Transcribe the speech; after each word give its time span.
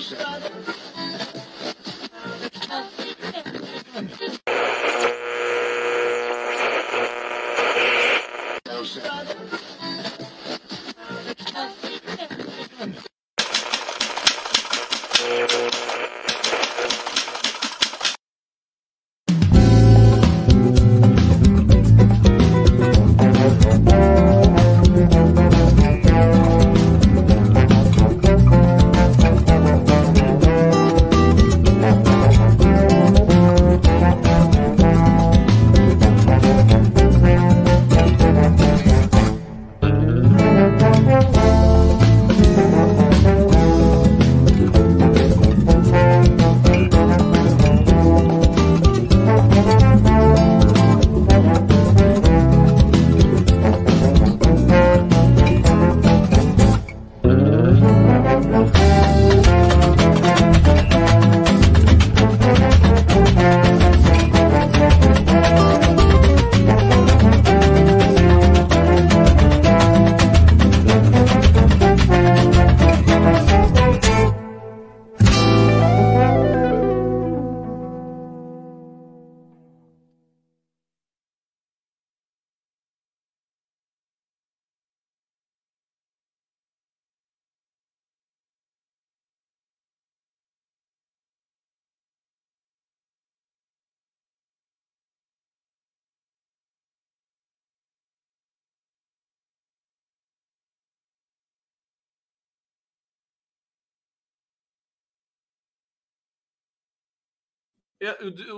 Johnson. 0.00 0.79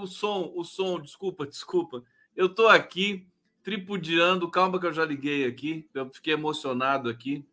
O 0.00 0.06
som, 0.06 0.52
o 0.54 0.64
som, 0.64 1.00
desculpa, 1.00 1.46
desculpa. 1.46 2.04
Eu 2.36 2.46
estou 2.46 2.68
aqui 2.68 3.26
tripudiando, 3.62 4.50
calma 4.50 4.78
que 4.78 4.86
eu 4.86 4.92
já 4.92 5.04
liguei 5.04 5.44
aqui, 5.46 5.88
eu 5.94 6.10
fiquei 6.10 6.34
emocionado 6.34 7.08
aqui 7.08 7.46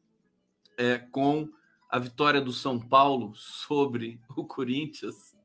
é, 0.77 0.97
com 0.97 1.49
a 1.89 1.99
vitória 1.99 2.39
do 2.39 2.53
São 2.53 2.79
Paulo 2.79 3.33
sobre 3.35 4.21
o 4.35 4.45
Corinthians. 4.45 5.35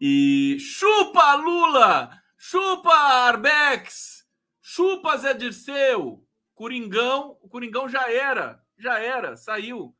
E 0.00 0.58
chupa 0.60 1.34
Lula! 1.34 2.22
Chupa 2.36 2.94
Arbex! 2.94 4.26
Chupa 4.60 5.16
Zé 5.16 5.34
Dirceu! 5.34 6.24
Coringão, 6.54 7.38
o 7.40 7.48
Coringão 7.48 7.88
já 7.88 8.10
era, 8.10 8.62
já 8.76 8.98
era, 8.98 9.36
saiu. 9.36 9.94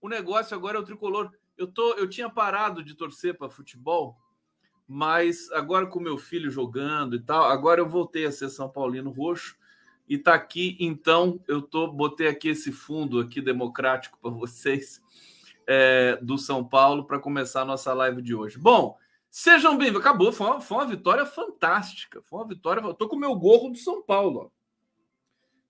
O 0.00 0.08
negócio 0.08 0.56
agora 0.56 0.76
é 0.76 0.80
o 0.80 0.84
tricolor. 0.84 1.30
Eu, 1.56 1.66
tô, 1.66 1.94
eu 1.94 2.08
tinha 2.08 2.28
parado 2.28 2.82
de 2.82 2.94
torcer 2.94 3.36
para 3.36 3.48
futebol 3.48 4.16
mas 4.92 5.50
agora 5.52 5.86
com 5.86 5.98
meu 5.98 6.18
filho 6.18 6.50
jogando 6.50 7.16
e 7.16 7.18
tal, 7.18 7.44
agora 7.44 7.80
eu 7.80 7.88
voltei 7.88 8.26
a 8.26 8.30
ser 8.30 8.50
São 8.50 8.68
Paulino 8.68 9.10
roxo 9.10 9.56
e 10.06 10.18
tá 10.18 10.34
aqui, 10.34 10.76
então 10.78 11.40
eu 11.48 11.62
tô 11.62 11.90
botei 11.90 12.28
aqui 12.28 12.50
esse 12.50 12.70
fundo 12.70 13.18
aqui 13.18 13.40
democrático 13.40 14.18
para 14.20 14.30
vocês 14.30 15.00
é, 15.66 16.18
do 16.20 16.36
São 16.36 16.62
Paulo 16.62 17.06
para 17.06 17.18
começar 17.18 17.62
a 17.62 17.64
nossa 17.64 17.94
live 17.94 18.20
de 18.20 18.34
hoje. 18.34 18.58
Bom, 18.58 18.98
sejam 19.30 19.78
bem-vindos. 19.78 20.02
Acabou, 20.02 20.30
foi 20.30 20.46
uma, 20.46 20.60
foi 20.60 20.76
uma, 20.76 20.86
vitória 20.86 21.24
fantástica. 21.24 22.20
Foi 22.20 22.40
uma 22.40 22.48
vitória. 22.48 22.82
Eu 22.82 22.92
tô 22.92 23.08
com 23.08 23.16
o 23.16 23.18
meu 23.18 23.34
gorro 23.34 23.70
do 23.70 23.78
São 23.78 24.02
Paulo. 24.02 24.40
Ó. 24.40 24.50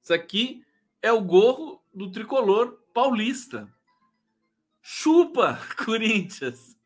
Isso 0.03 0.13
aqui 0.13 0.65
é 1.01 1.13
o 1.13 1.23
gorro 1.23 1.81
do 1.95 2.11
tricolor 2.11 2.77
paulista. 2.93 3.73
Chupa, 4.81 5.61
Corinthians! 5.85 6.77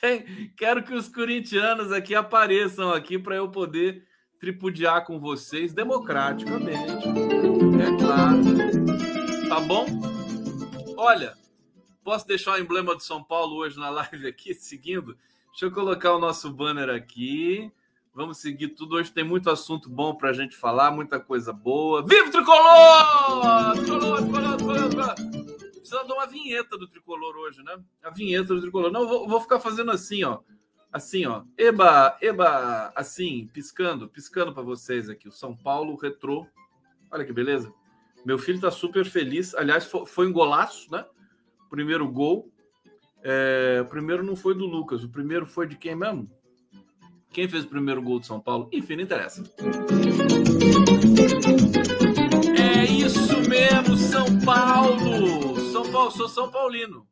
Tem, 0.00 0.52
quero 0.56 0.82
que 0.82 0.94
os 0.94 1.08
corintianos 1.08 1.90
aqui 1.92 2.14
apareçam 2.14 2.92
aqui 2.92 3.18
para 3.18 3.36
eu 3.36 3.50
poder 3.50 4.04
tripudiar 4.38 5.04
com 5.04 5.18
vocês 5.18 5.72
democraticamente. 5.72 7.08
É 7.80 7.96
claro. 7.98 9.48
Tá 9.48 9.60
bom? 9.60 9.86
Olha, 10.96 11.34
posso 12.04 12.26
deixar 12.26 12.52
o 12.52 12.58
emblema 12.58 12.94
do 12.94 13.02
São 13.02 13.22
Paulo 13.22 13.56
hoje 13.56 13.78
na 13.78 13.88
live 13.90 14.26
aqui, 14.26 14.54
seguindo? 14.54 15.16
Deixa 15.50 15.66
eu 15.66 15.72
colocar 15.72 16.14
o 16.14 16.18
nosso 16.18 16.50
banner 16.50 16.90
aqui. 16.90 17.72
Vamos 18.14 18.38
seguir 18.38 18.68
tudo. 18.68 18.96
Hoje 18.96 19.12
tem 19.12 19.24
muito 19.24 19.50
assunto 19.50 19.88
bom 19.88 20.14
para 20.14 20.30
a 20.30 20.32
gente 20.32 20.56
falar, 20.56 20.90
muita 20.90 21.20
coisa 21.20 21.52
boa. 21.52 22.02
Viva 22.02 22.28
o 22.28 22.30
Tricolor! 22.30 23.72
Tricolor, 23.72 24.16
tricolor, 24.16 24.56
tricolor, 24.56 24.88
tricolor 24.88 25.35
precisa 25.86 26.04
dar 26.04 26.14
uma 26.14 26.26
vinheta 26.26 26.76
do 26.76 26.88
tricolor 26.88 27.36
hoje, 27.36 27.62
né? 27.62 27.78
A 28.02 28.10
vinheta 28.10 28.54
do 28.54 28.60
tricolor. 28.60 28.90
Não, 28.90 29.06
vou, 29.06 29.28
vou 29.28 29.40
ficar 29.40 29.60
fazendo 29.60 29.92
assim, 29.92 30.24
ó. 30.24 30.40
Assim, 30.92 31.24
ó. 31.26 31.44
Eba, 31.56 32.18
eba, 32.20 32.92
assim, 32.96 33.48
piscando, 33.52 34.08
piscando 34.08 34.52
para 34.52 34.62
vocês 34.62 35.08
aqui. 35.08 35.28
O 35.28 35.32
São 35.32 35.56
Paulo 35.56 35.94
retrô. 35.94 36.46
Olha 37.10 37.24
que 37.24 37.32
beleza. 37.32 37.72
Meu 38.24 38.38
filho 38.38 38.60
tá 38.60 38.70
super 38.70 39.04
feliz. 39.04 39.54
Aliás, 39.54 39.88
foi, 40.06 40.26
um 40.26 40.32
golaço, 40.32 40.90
né? 40.90 41.04
Primeiro 41.70 42.08
gol. 42.10 42.50
É, 43.22 43.80
o 43.82 43.86
primeiro 43.88 44.22
não 44.24 44.36
foi 44.36 44.54
do 44.54 44.66
Lucas, 44.66 45.02
o 45.02 45.08
primeiro 45.08 45.46
foi 45.46 45.66
de 45.66 45.76
quem 45.76 45.96
mesmo? 45.96 46.30
Quem 47.32 47.48
fez 47.48 47.64
o 47.64 47.68
primeiro 47.68 48.00
gol 48.00 48.20
de 48.20 48.26
São 48.26 48.40
Paulo? 48.40 48.68
Enfim, 48.72 48.96
não 48.96 49.02
interessa. 49.02 49.42
Sou 56.16 56.28
São 56.28 56.50
Paulino. 56.50 57.06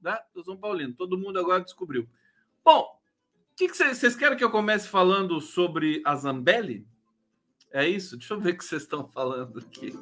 Né? 0.00 0.18
Sou 0.32 0.44
São 0.44 0.56
Paulino. 0.56 0.94
Todo 0.94 1.18
mundo 1.18 1.38
agora 1.38 1.62
descobriu. 1.62 2.08
Bom, 2.64 2.80
o 3.52 3.54
que 3.56 3.68
vocês 3.68 4.16
querem 4.16 4.36
que 4.36 4.44
eu 4.44 4.50
comece 4.50 4.88
falando 4.88 5.40
sobre 5.40 6.02
a 6.04 6.16
Zambelli? 6.16 6.86
É 7.70 7.88
isso? 7.88 8.16
Deixa 8.16 8.34
eu 8.34 8.40
ver 8.40 8.54
o 8.54 8.58
que 8.58 8.64
vocês 8.64 8.82
estão 8.82 9.08
falando 9.08 9.58
aqui. 9.58 9.94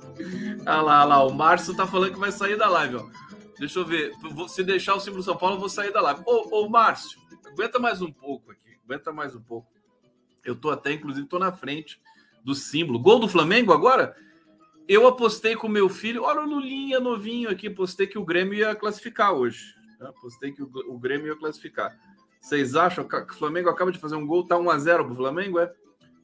Ah 0.67 0.83
lá, 0.83 1.01
ah 1.01 1.05
lá, 1.05 1.25
o 1.25 1.33
Márcio 1.33 1.77
tá 1.77 1.87
falando 1.87 2.13
que 2.13 2.19
vai 2.19 2.33
sair 2.33 2.57
da 2.57 2.69
live, 2.69 2.97
ó. 2.97 3.07
Deixa 3.59 3.79
eu 3.79 3.85
ver. 3.85 4.13
Se 4.49 4.65
deixar 4.65 4.95
o 4.95 5.01
símbolo 5.01 5.23
São 5.23 5.37
Paulo, 5.37 5.57
eu 5.57 5.61
vou 5.61 5.69
sair 5.69 5.93
da 5.93 6.01
live. 6.01 6.23
Ô, 6.27 6.65
ô, 6.65 6.69
Márcio, 6.69 7.21
aguenta 7.47 7.79
mais 7.79 8.03
um 8.03 8.11
pouco 8.11 8.51
aqui. 8.51 8.77
Aguenta 8.85 9.13
mais 9.13 9.37
um 9.37 9.43
pouco. 9.43 9.71
Eu 10.45 10.57
tô 10.57 10.71
até, 10.71 10.93
inclusive, 10.93 11.29
tô 11.29 11.39
na 11.39 11.53
frente 11.53 12.01
do 12.43 12.55
símbolo. 12.55 12.99
Gol 12.99 13.21
do 13.21 13.29
Flamengo 13.29 13.73
agora? 13.73 14.17
Eu 14.89 15.07
apostei 15.07 15.55
com 15.55 15.69
meu 15.69 15.89
filho, 15.89 16.25
olha 16.25 16.41
o 16.41 16.49
Lulinha 16.49 16.99
novinho 16.99 17.49
aqui, 17.49 17.71
postei 17.71 18.07
que 18.07 18.19
o 18.19 18.25
Grêmio 18.25 18.55
ia 18.55 18.75
classificar 18.75 19.33
hoje. 19.33 19.75
Tá? 19.99 20.13
Postei 20.21 20.53
que 20.53 20.63
o, 20.63 20.99
Grêmio 20.99 21.29
ia 21.29 21.37
classificar. 21.37 21.97
Vocês 22.41 22.75
acham 22.75 23.07
que 23.07 23.17
o 23.17 23.35
Flamengo 23.35 23.69
acaba 23.69 23.93
de 23.93 23.99
fazer 23.99 24.17
um 24.17 24.27
gol, 24.27 24.47
tá 24.47 24.57
1x0 24.57 25.05
pro 25.05 25.15
Flamengo? 25.15 25.59
É? 25.59 25.73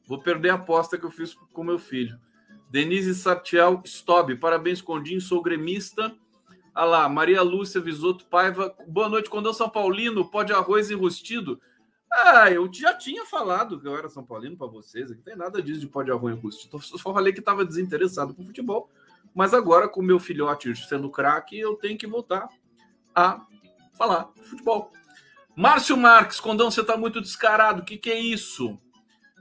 Vou 0.07 0.19
perder 0.19 0.49
a 0.49 0.55
aposta 0.55 0.97
que 0.97 1.05
eu 1.05 1.11
fiz 1.11 1.33
com 1.53 1.63
meu 1.63 1.77
filho. 1.77 2.17
Denise 2.69 3.15
Sartiel 3.15 3.81
Stob, 3.85 4.35
parabéns, 4.35 4.81
Condinho, 4.81 5.21
sou 5.21 5.41
gremista. 5.41 6.13
Ah 6.73 6.85
lá, 6.85 7.09
Maria 7.09 7.41
Lúcia 7.41 7.81
Visoto 7.81 8.25
Paiva, 8.25 8.75
boa 8.87 9.09
noite, 9.09 9.29
Condão 9.29 9.53
São 9.53 9.69
Paulino, 9.69 10.29
pó 10.29 10.43
de 10.43 10.53
arroz 10.53 10.91
enrustido. 10.91 11.59
Ah, 12.11 12.49
eu 12.49 12.71
já 12.71 12.93
tinha 12.93 13.25
falado 13.25 13.79
que 13.79 13.87
eu 13.87 13.97
era 13.97 14.09
São 14.09 14.23
Paulino 14.23 14.57
para 14.57 14.67
vocês, 14.67 15.09
não 15.09 15.17
tem 15.17 15.35
nada 15.35 15.61
disso 15.61 15.81
de 15.81 15.87
pode 15.87 16.11
arruim 16.11 16.39
custo. 16.39 16.69
Eu 16.71 16.79
só 16.79 17.13
falei 17.13 17.33
que 17.33 17.39
estava 17.39 17.65
desinteressado 17.65 18.33
por 18.33 18.45
futebol, 18.45 18.89
mas 19.35 19.53
agora 19.53 19.87
com 19.87 20.01
meu 20.01 20.19
filhote 20.19 20.73
sendo 20.75 21.09
craque, 21.09 21.59
eu 21.59 21.75
tenho 21.75 21.97
que 21.97 22.07
voltar 22.07 22.47
a 23.13 23.45
falar 23.97 24.29
de 24.35 24.43
futebol. 24.43 24.91
Márcio 25.55 25.97
Marques, 25.97 26.39
Condão, 26.39 26.69
você 26.69 26.81
está 26.81 26.95
muito 26.95 27.19
descarado. 27.19 27.81
O 27.81 27.85
que, 27.85 27.97
que 27.97 28.11
é 28.11 28.19
isso? 28.19 28.79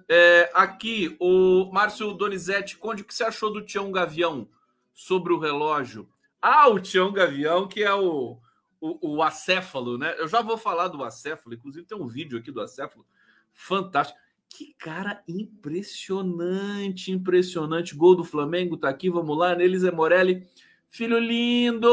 É, 0.09 0.51
aqui, 0.55 1.17
o 1.21 1.71
Márcio 1.73 2.15
Donizete, 2.15 2.79
Conde, 2.79 3.03
o 3.03 3.05
que 3.05 3.15
você 3.15 3.25
achou 3.25 3.53
do 3.53 3.61
Tião 3.61 3.93
Gavião 3.93 4.49
sobre 4.95 5.33
o 5.33 5.39
relógio? 5.39 6.09
Ah, 6.41 6.69
o 6.69 6.81
Tião 6.81 7.13
Gavião, 7.13 7.69
que 7.69 7.83
é 7.83 7.93
o, 7.93 8.39
o, 8.81 9.17
o 9.17 9.23
acéfalo, 9.23 9.97
né? 9.99 10.15
Eu 10.19 10.29
já 10.29 10.43
vou 10.43 10.57
falar 10.57 10.89
do 10.89 11.03
acéfalo, 11.03 11.55
inclusive 11.55 11.87
tem 11.87 11.97
um 11.97 12.07
vídeo 12.07 12.39
aqui 12.39 12.51
do 12.51 12.61
acéfalo 12.61 13.07
fantástico. 13.53 14.19
Que 14.49 14.75
cara 14.79 15.23
impressionante, 15.29 17.11
impressionante. 17.11 17.97
Gol 17.97 18.15
do 18.15 18.25
Flamengo, 18.25 18.77
tá 18.77 18.89
aqui, 18.89 19.11
vamos 19.11 19.37
lá. 19.37 19.55
Nelise 19.55 19.91
Morelli, 19.91 20.47
filho 20.89 21.19
lindo! 21.19 21.89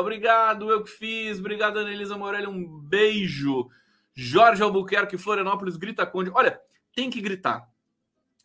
Obrigado, 0.00 0.70
eu 0.70 0.82
que 0.82 0.90
fiz. 0.90 1.38
Obrigado, 1.38 1.78
Anelisa 1.78 2.16
Morelli, 2.16 2.46
um 2.46 2.66
beijo. 2.80 3.68
Jorge 4.14 4.62
Albuquerque, 4.62 5.16
Florianópolis, 5.16 5.76
grita 5.76 6.04
Conde. 6.04 6.30
Olha, 6.34 6.60
tem 6.94 7.08
que 7.08 7.20
gritar. 7.20 7.68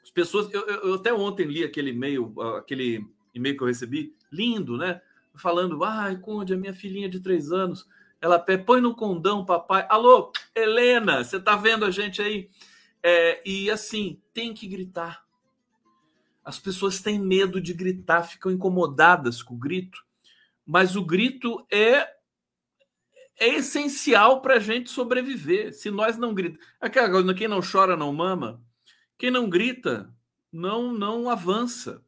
As 0.04 0.12
pessoas, 0.12 0.54
eu, 0.54 0.62
eu, 0.68 0.90
eu 0.90 0.94
até 0.94 1.12
ontem 1.12 1.48
li 1.48 1.64
aquele 1.64 1.90
e-mail, 1.90 2.34
aquele 2.58 3.04
e-mail 3.34 3.58
que 3.58 3.64
eu 3.64 3.68
recebi, 3.68 4.16
lindo, 4.32 4.78
né? 4.78 5.02
Falando, 5.36 5.84
ai, 5.84 6.18
Conde, 6.18 6.54
a 6.54 6.58
minha 6.58 6.74
filhinha 6.74 7.10
de 7.10 7.20
três 7.20 7.52
anos, 7.52 7.88
ela 8.22 8.40
põe 8.40 8.80
no 8.80 8.96
condão, 8.96 9.46
papai. 9.46 9.86
Alô, 9.90 10.32
Helena, 10.56 11.24
você 11.24 11.40
tá 11.40 11.56
vendo 11.56 11.86
a 11.86 11.92
gente 11.92 12.22
aí? 12.22 12.50
É, 13.02 13.42
e 13.46 13.70
assim, 13.70 14.22
tem 14.34 14.54
que 14.54 14.68
gritar. 14.68 15.26
As 16.44 16.60
pessoas 16.60 17.02
têm 17.02 17.20
medo 17.20 17.60
de 17.60 17.74
gritar, 17.74 18.24
ficam 18.24 18.52
incomodadas 18.52 19.42
com 19.42 19.56
o 19.56 19.60
grito, 19.60 19.98
mas 20.66 20.96
o 20.96 21.04
grito 21.04 21.66
é 21.72 22.08
é 23.40 23.48
essencial 23.48 24.42
para 24.42 24.56
a 24.56 24.60
gente 24.60 24.90
sobreviver. 24.90 25.74
Se 25.74 25.90
nós 25.90 26.18
não 26.18 26.34
gritamos, 26.34 26.66
aquela 26.80 27.34
quem 27.34 27.48
não 27.48 27.60
chora 27.62 27.98
não 27.98 28.14
mama, 28.14 28.62
quem 29.18 29.32
não 29.32 29.50
grita 29.50 30.14
não 30.52 30.94
não 30.94 31.30
avança. 31.30 32.04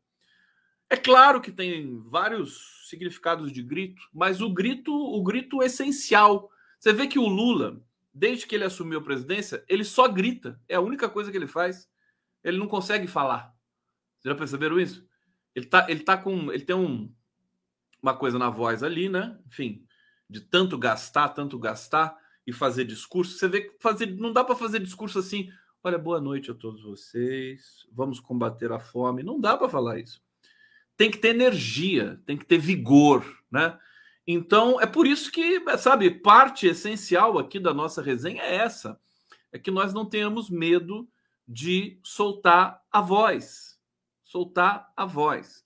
É 0.95 0.97
claro 0.97 1.41
que 1.41 1.51
tem 1.51 1.99
vários 2.07 2.87
significados 2.89 3.51
de 3.51 3.61
grito, 3.61 4.01
mas 4.13 4.39
o 4.39 4.49
grito, 4.49 4.93
o 4.95 5.21
grito 5.21 5.61
é 5.61 5.65
essencial. 5.65 6.49
Você 6.79 6.93
vê 6.93 7.05
que 7.05 7.19
o 7.19 7.27
Lula, 7.27 7.83
desde 8.13 8.47
que 8.47 8.55
ele 8.55 8.63
assumiu 8.63 8.99
a 8.99 9.03
presidência, 9.03 9.61
ele 9.67 9.83
só 9.83 10.07
grita. 10.07 10.57
É 10.69 10.75
a 10.75 10.79
única 10.79 11.09
coisa 11.09 11.29
que 11.29 11.35
ele 11.35 11.47
faz. 11.47 11.89
Ele 12.41 12.57
não 12.57 12.65
consegue 12.65 13.07
falar. 13.07 13.53
Vocês 14.17 14.31
já 14.31 14.35
perceberam 14.35 14.79
isso? 14.79 15.05
Ele 15.53 15.65
tá, 15.65 15.85
ele 15.89 15.99
tá 15.99 16.15
com. 16.15 16.49
Ele 16.49 16.63
tem 16.63 16.73
um, 16.73 17.13
uma 18.01 18.15
coisa 18.15 18.39
na 18.39 18.49
voz 18.49 18.81
ali, 18.81 19.09
né? 19.09 19.37
Enfim, 19.47 19.85
de 20.29 20.39
tanto 20.39 20.77
gastar, 20.77 21.27
tanto 21.27 21.59
gastar 21.59 22.17
e 22.47 22.53
fazer 22.53 22.85
discurso. 22.85 23.37
Você 23.37 23.49
vê 23.49 23.61
que 23.63 23.75
fazer, 23.81 24.05
não 24.15 24.31
dá 24.31 24.45
para 24.45 24.55
fazer 24.55 24.79
discurso 24.79 25.19
assim. 25.19 25.51
Olha, 25.83 25.97
boa 25.97 26.21
noite 26.21 26.51
a 26.51 26.53
todos 26.53 26.83
vocês. 26.83 27.85
Vamos 27.91 28.21
combater 28.21 28.71
a 28.71 28.79
fome. 28.79 29.23
Não 29.23 29.41
dá 29.41 29.57
para 29.57 29.67
falar 29.67 29.99
isso. 29.99 30.23
Tem 30.97 31.11
que 31.11 31.17
ter 31.17 31.29
energia, 31.29 32.21
tem 32.25 32.37
que 32.37 32.45
ter 32.45 32.57
vigor, 32.57 33.25
né? 33.51 33.77
Então, 34.27 34.81
é 34.81 34.85
por 34.85 35.05
isso 35.05 35.31
que, 35.31 35.61
sabe, 35.77 36.09
parte 36.09 36.65
essencial 36.65 37.37
aqui 37.37 37.59
da 37.59 37.73
nossa 37.73 38.01
resenha 38.01 38.41
é 38.41 38.55
essa: 38.55 38.99
é 39.51 39.59
que 39.59 39.69
nós 39.69 39.93
não 39.93 40.05
tenhamos 40.05 40.49
medo 40.49 41.07
de 41.47 41.99
soltar 42.03 42.81
a 42.91 43.01
voz, 43.01 43.77
soltar 44.23 44.91
a 44.97 45.05
voz, 45.05 45.63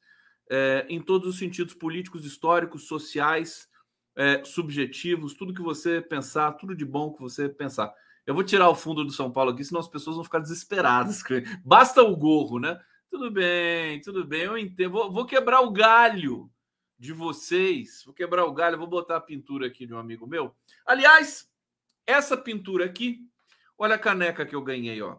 é, 0.50 0.86
em 0.90 1.02
todos 1.02 1.30
os 1.30 1.38
sentidos 1.38 1.74
políticos, 1.74 2.26
históricos, 2.26 2.88
sociais, 2.88 3.70
é, 4.16 4.44
subjetivos, 4.44 5.34
tudo 5.34 5.54
que 5.54 5.62
você 5.62 6.02
pensar, 6.02 6.52
tudo 6.54 6.76
de 6.76 6.84
bom 6.84 7.14
que 7.14 7.22
você 7.22 7.48
pensar. 7.48 7.94
Eu 8.26 8.34
vou 8.34 8.44
tirar 8.44 8.70
o 8.70 8.76
fundo 8.76 9.04
do 9.06 9.12
São 9.12 9.32
Paulo 9.32 9.52
aqui, 9.52 9.64
senão 9.64 9.80
as 9.80 9.88
pessoas 9.88 10.18
vão 10.18 10.26
ficar 10.26 10.40
desesperadas. 10.40 11.24
Basta 11.64 12.04
o 12.04 12.16
gorro, 12.16 12.60
né? 12.60 12.80
Tudo 13.10 13.32
bem, 13.32 14.00
tudo 14.02 14.24
bem, 14.24 14.44
eu 14.44 14.58
entendo. 14.58 14.92
Vou, 14.92 15.12
vou 15.12 15.26
quebrar 15.26 15.62
o 15.62 15.72
galho 15.72 16.50
de 16.98 17.12
vocês. 17.12 18.04
Vou 18.06 18.14
quebrar 18.14 18.46
o 18.46 18.54
galho, 18.54 18.78
vou 18.78 18.88
botar 18.88 19.16
a 19.16 19.22
pintura 19.22 19.68
aqui 19.68 19.86
de 19.88 19.94
um 19.94 19.98
amigo 19.98 20.28
meu. 20.28 20.56
Aliás, 20.86 21.52
essa 22.06 22.38
pintura 22.38 22.86
aqui, 22.86 23.28
olha 23.78 23.96
a 23.96 24.00
caneca 24.00 24.46
que 24.46 24.56
eu 24.56 24.62
ganhei, 24.62 25.02
ó. 25.02 25.18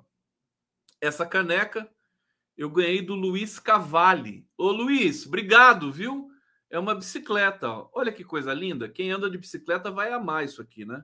Essa 1.00 1.26
caneca 1.26 1.90
eu 2.56 2.70
ganhei 2.70 3.02
do 3.02 3.14
Luiz 3.14 3.58
Cavalli. 3.58 4.46
Ô 4.56 4.70
Luiz, 4.70 5.26
obrigado, 5.26 5.90
viu? 5.90 6.30
É 6.68 6.78
uma 6.78 6.94
bicicleta, 6.94 7.68
ó. 7.68 7.90
Olha 7.92 8.12
que 8.12 8.22
coisa 8.22 8.54
linda. 8.54 8.88
Quem 8.88 9.10
anda 9.10 9.28
de 9.28 9.38
bicicleta 9.38 9.90
vai 9.90 10.12
amar 10.12 10.44
isso 10.44 10.62
aqui, 10.62 10.84
né? 10.84 11.02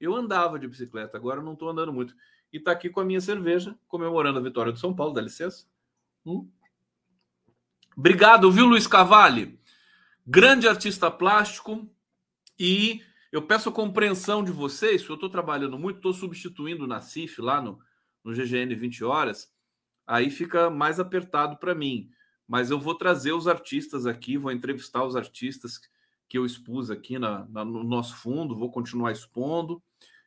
Eu 0.00 0.14
andava 0.14 0.58
de 0.58 0.66
bicicleta, 0.66 1.16
agora 1.18 1.42
não 1.42 1.52
estou 1.52 1.68
andando 1.68 1.92
muito. 1.92 2.14
E 2.52 2.56
está 2.56 2.72
aqui 2.72 2.88
com 2.88 3.00
a 3.00 3.04
minha 3.04 3.20
cerveja, 3.20 3.78
comemorando 3.86 4.38
a 4.38 4.42
vitória 4.42 4.72
do 4.72 4.78
São 4.78 4.94
Paulo, 4.94 5.12
dá 5.12 5.20
licença. 5.20 5.66
Hum? 6.24 6.48
Obrigado, 7.96 8.50
viu, 8.50 8.66
Luiz 8.66 8.86
Cavalli? 8.86 9.58
Grande 10.26 10.68
artista 10.68 11.10
plástico. 11.10 11.88
E 12.58 13.02
eu 13.32 13.42
peço 13.42 13.72
compreensão 13.72 14.44
de 14.44 14.52
vocês, 14.52 15.06
eu 15.08 15.14
estou 15.14 15.30
trabalhando 15.30 15.78
muito, 15.78 15.96
estou 15.96 16.12
substituindo 16.12 16.84
o 16.84 16.86
Nacif 16.86 17.40
lá 17.40 17.60
no, 17.60 17.78
no 18.22 18.32
GGN 18.32 18.74
20 18.74 19.04
horas. 19.04 19.52
Aí 20.06 20.30
fica 20.30 20.68
mais 20.68 21.00
apertado 21.00 21.56
para 21.56 21.74
mim 21.74 22.10
mas 22.50 22.68
eu 22.68 22.80
vou 22.80 22.96
trazer 22.96 23.32
os 23.32 23.46
artistas 23.46 24.06
aqui, 24.06 24.36
vou 24.36 24.50
entrevistar 24.50 25.04
os 25.04 25.14
artistas 25.14 25.80
que 26.28 26.36
eu 26.36 26.44
expus 26.44 26.90
aqui 26.90 27.16
na, 27.16 27.46
na 27.48 27.64
no 27.64 27.84
nosso 27.84 28.16
fundo, 28.16 28.58
vou 28.58 28.72
continuar 28.72 29.12
expondo. 29.12 29.80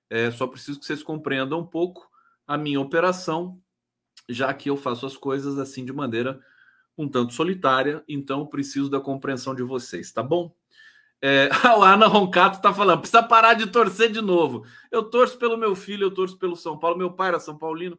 É, 0.09 0.31
só 0.31 0.47
preciso 0.47 0.79
que 0.79 0.85
vocês 0.85 1.03
compreendam 1.03 1.59
um 1.59 1.67
pouco 1.67 2.09
a 2.47 2.57
minha 2.57 2.79
operação, 2.79 3.61
já 4.27 4.53
que 4.53 4.69
eu 4.69 4.77
faço 4.77 5.05
as 5.05 5.17
coisas 5.17 5.57
assim 5.57 5.83
de 5.85 5.93
maneira 5.93 6.39
um 6.97 7.07
tanto 7.07 7.33
solitária, 7.33 8.03
então 8.07 8.45
preciso 8.45 8.89
da 8.89 8.99
compreensão 8.99 9.55
de 9.55 9.63
vocês, 9.63 10.11
tá 10.11 10.21
bom? 10.21 10.55
É, 11.21 11.49
a 11.63 11.93
Ana 11.93 12.07
Roncato 12.07 12.57
está 12.57 12.73
falando, 12.73 12.99
precisa 12.99 13.23
parar 13.23 13.53
de 13.53 13.67
torcer 13.67 14.11
de 14.11 14.21
novo. 14.21 14.65
Eu 14.91 15.03
torço 15.03 15.37
pelo 15.37 15.57
meu 15.57 15.75
filho, 15.75 16.05
eu 16.05 16.13
torço 16.13 16.37
pelo 16.37 16.55
São 16.55 16.77
Paulo, 16.77 16.97
meu 16.97 17.11
pai 17.13 17.29
era 17.29 17.39
São 17.39 17.57
Paulino 17.57 17.97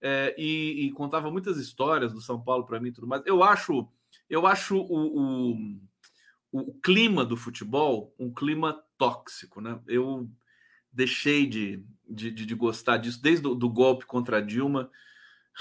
é, 0.00 0.34
e, 0.38 0.86
e, 0.86 0.92
contava 0.92 1.30
muitas 1.30 1.56
histórias 1.56 2.12
do 2.12 2.20
São 2.20 2.40
Paulo 2.40 2.64
para 2.64 2.78
mim 2.78 2.88
e 2.88 2.92
tudo 2.92 3.06
mais. 3.06 3.22
Eu 3.26 3.42
acho, 3.42 3.88
eu 4.30 4.46
acho 4.46 4.76
o, 4.76 5.52
o, 5.52 5.80
o, 6.52 6.74
clima 6.80 7.24
do 7.24 7.36
futebol 7.36 8.14
um 8.18 8.32
clima 8.32 8.80
tóxico, 8.96 9.60
né? 9.60 9.80
Eu 9.88 10.30
deixei 10.92 11.46
de, 11.46 11.84
de, 12.08 12.30
de 12.30 12.54
gostar 12.54 12.98
disso 12.98 13.20
desde 13.20 13.46
o 13.46 13.56
golpe 13.56 14.06
contra 14.06 14.38
a 14.38 14.40
Dilma, 14.40 14.90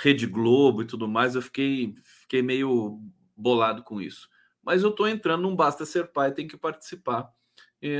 Rede 0.01 0.27
Globo 0.27 0.81
e 0.81 0.85
tudo 0.85 1.07
mais. 1.07 1.35
Eu 1.35 1.41
fiquei, 1.41 1.95
fiquei 2.21 2.41
meio 2.41 2.99
bolado 3.35 3.83
com 3.83 4.01
isso. 4.01 4.29
Mas 4.63 4.83
eu 4.83 4.89
estou 4.89 5.07
entrando 5.07 5.43
num 5.43 5.55
basta 5.55 5.85
ser 5.85 6.11
pai, 6.11 6.31
tem 6.31 6.47
que 6.47 6.57
participar. 6.57 7.31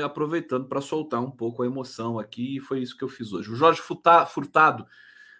aproveitando 0.03 0.67
para 0.67 0.81
soltar 0.81 1.21
um 1.21 1.31
pouco 1.31 1.63
a 1.63 1.65
emoção 1.65 2.19
aqui, 2.19 2.57
e 2.57 2.59
foi 2.59 2.79
isso 2.79 2.97
que 2.97 3.03
eu 3.03 3.09
fiz 3.09 3.31
hoje. 3.31 3.51
O 3.51 3.55
Jorge 3.55 3.81
Furtado 3.81 4.85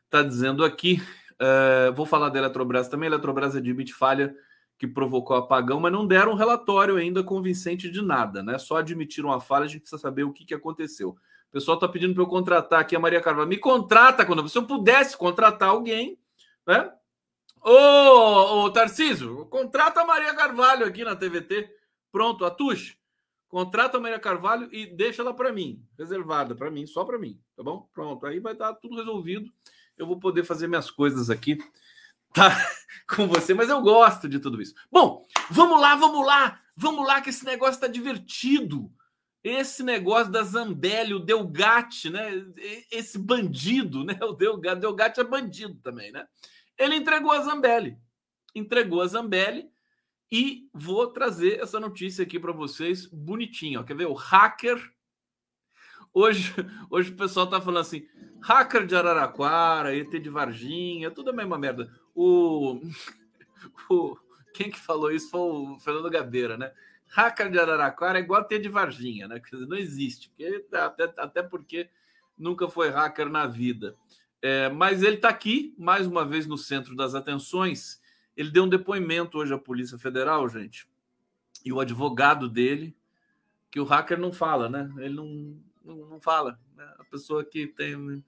está 0.05 0.23
dizendo 0.23 0.63
aqui. 0.63 1.01
Uh, 1.33 1.93
vou 1.93 2.05
falar 2.05 2.29
da 2.29 2.39
Eletrobras 2.39 2.87
também. 2.87 3.07
A 3.07 3.11
Eletrobras 3.11 3.55
admite 3.55 3.93
falha 3.93 4.35
que 4.77 4.87
provocou 4.87 5.35
apagão, 5.35 5.79
mas 5.79 5.91
não 5.91 6.05
deram 6.05 6.33
um 6.33 6.35
relatório 6.35 6.97
ainda 6.97 7.23
convincente 7.23 7.89
de 7.89 8.01
nada, 8.01 8.43
né? 8.43 8.57
Só 8.59 8.77
admitiram 8.77 9.31
a 9.31 9.39
falha, 9.39 9.65
a 9.65 9.67
gente 9.67 9.81
precisa 9.81 9.99
saber 9.99 10.23
o 10.23 10.31
que, 10.31 10.45
que 10.45 10.53
aconteceu. 10.53 11.09
O 11.09 11.51
pessoal 11.51 11.75
está 11.75 11.87
pedindo 11.87 12.13
para 12.13 12.23
eu 12.23 12.27
contratar 12.27 12.79
aqui 12.79 12.95
a 12.95 12.99
Maria 12.99 13.21
Carvalho. 13.21 13.47
Me 13.49 13.57
contrata 13.57 14.25
quando 14.25 14.47
se 14.47 14.57
eu 14.57 14.67
pudesse 14.67 15.17
contratar 15.17 15.69
alguém, 15.69 16.17
né? 16.67 16.93
Ô, 17.61 18.65
ô 18.65 18.71
Tarcísio, 18.71 19.45
contrata 19.47 20.01
a 20.01 20.05
Maria 20.05 20.33
Carvalho 20.35 20.85
aqui 20.85 21.03
na 21.03 21.15
TVT. 21.15 21.69
Pronto, 22.11 22.45
Atush, 22.45 22.97
contrata 23.47 23.97
a 23.97 24.01
Maria 24.01 24.19
Carvalho 24.19 24.69
e 24.71 24.85
deixa 24.85 25.21
ela 25.21 25.33
para 25.33 25.51
mim, 25.51 25.83
reservada 25.97 26.53
para 26.53 26.69
mim, 26.69 26.85
só 26.85 27.03
para 27.03 27.17
mim, 27.17 27.41
tá 27.55 27.63
bom? 27.63 27.89
Pronto, 27.93 28.25
aí 28.25 28.39
vai 28.39 28.53
estar 28.53 28.73
tudo 28.75 28.97
resolvido 28.97 29.51
eu 29.97 30.05
vou 30.05 30.19
poder 30.19 30.43
fazer 30.43 30.67
minhas 30.67 30.91
coisas 30.91 31.29
aqui 31.29 31.57
tá 32.33 32.49
com 33.09 33.27
você, 33.27 33.53
mas 33.53 33.69
eu 33.69 33.81
gosto 33.81 34.29
de 34.29 34.39
tudo 34.39 34.61
isso. 34.61 34.75
Bom, 34.91 35.25
vamos 35.49 35.81
lá, 35.81 35.95
vamos 35.95 36.25
lá, 36.25 36.61
vamos 36.75 37.05
lá, 37.05 37.21
que 37.21 37.29
esse 37.29 37.43
negócio 37.43 37.81
tá 37.81 37.87
divertido. 37.87 38.91
Esse 39.43 39.81
negócio 39.81 40.31
da 40.31 40.43
Zambelli, 40.43 41.13
o 41.13 41.19
Delgatti, 41.19 42.09
né? 42.09 42.31
Esse 42.91 43.17
bandido, 43.17 44.03
né? 44.03 44.19
O 44.21 44.33
Delgatti 44.33 45.19
é 45.19 45.23
bandido 45.23 45.75
também, 45.81 46.11
né? 46.11 46.27
Ele 46.77 46.95
entregou 46.95 47.31
a 47.31 47.41
Zambelli. 47.41 47.97
Entregou 48.53 49.01
a 49.01 49.07
Zambelli 49.07 49.69
e 50.31 50.69
vou 50.73 51.07
trazer 51.07 51.59
essa 51.59 51.79
notícia 51.79 52.23
aqui 52.23 52.39
para 52.39 52.51
vocês 52.51 53.05
bonitinho. 53.05 53.79
Ó. 53.79 53.83
Quer 53.83 53.95
ver? 53.95 54.07
O 54.07 54.13
hacker. 54.13 54.77
Hoje, 56.13 56.53
hoje 56.89 57.11
o 57.11 57.15
pessoal 57.15 57.47
tá 57.47 57.59
falando 57.59 57.79
assim: 57.79 58.07
Hacker 58.41 58.85
de 58.85 58.95
Araraquara, 58.95 59.95
ET 59.95 60.09
de 60.09 60.29
Varginha, 60.29 61.11
tudo 61.11 61.29
a 61.29 61.33
mesma 61.33 61.57
merda. 61.57 61.91
O, 62.13 62.81
o 63.89 64.17
quem 64.53 64.71
que 64.71 64.79
falou 64.79 65.11
isso 65.11 65.29
foi 65.29 65.39
o 65.39 65.79
Fernando 65.79 66.09
Gabeira, 66.09 66.57
né? 66.57 66.71
Hacker 67.09 67.49
de 67.49 67.59
Araraquara 67.59 68.19
é 68.19 68.21
igual 68.21 68.41
ET 68.41 68.61
de 68.61 68.69
Varginha, 68.69 69.27
né? 69.27 69.41
Não 69.67 69.77
existe, 69.77 70.29
porque, 70.29 70.65
até, 70.73 71.13
até 71.17 71.43
porque 71.43 71.89
nunca 72.37 72.67
foi 72.67 72.89
hacker 72.89 73.29
na 73.29 73.47
vida. 73.47 73.95
É, 74.41 74.69
mas 74.69 75.01
ele 75.01 75.15
está 75.15 75.29
aqui, 75.29 75.73
mais 75.77 76.05
uma 76.05 76.25
vez, 76.25 76.45
no 76.45 76.57
centro 76.57 76.95
das 76.95 77.15
atenções. 77.15 77.99
Ele 78.35 78.51
deu 78.51 78.65
um 78.65 78.69
depoimento 78.69 79.37
hoje 79.37 79.53
à 79.53 79.57
Polícia 79.57 79.97
Federal, 79.97 80.47
gente. 80.47 80.87
E 81.65 81.73
o 81.73 81.79
advogado 81.79 82.47
dele, 82.47 82.95
que 83.71 83.79
o 83.79 83.83
hacker 83.83 84.19
não 84.19 84.31
fala, 84.31 84.69
né? 84.69 84.91
Ele 84.97 85.15
não, 85.15 85.57
não, 85.83 85.95
não 86.09 86.21
fala. 86.21 86.59
Né? 86.75 86.87
A 86.99 87.03
pessoa 87.05 87.43
que 87.43 87.67
tem, 87.67 88.23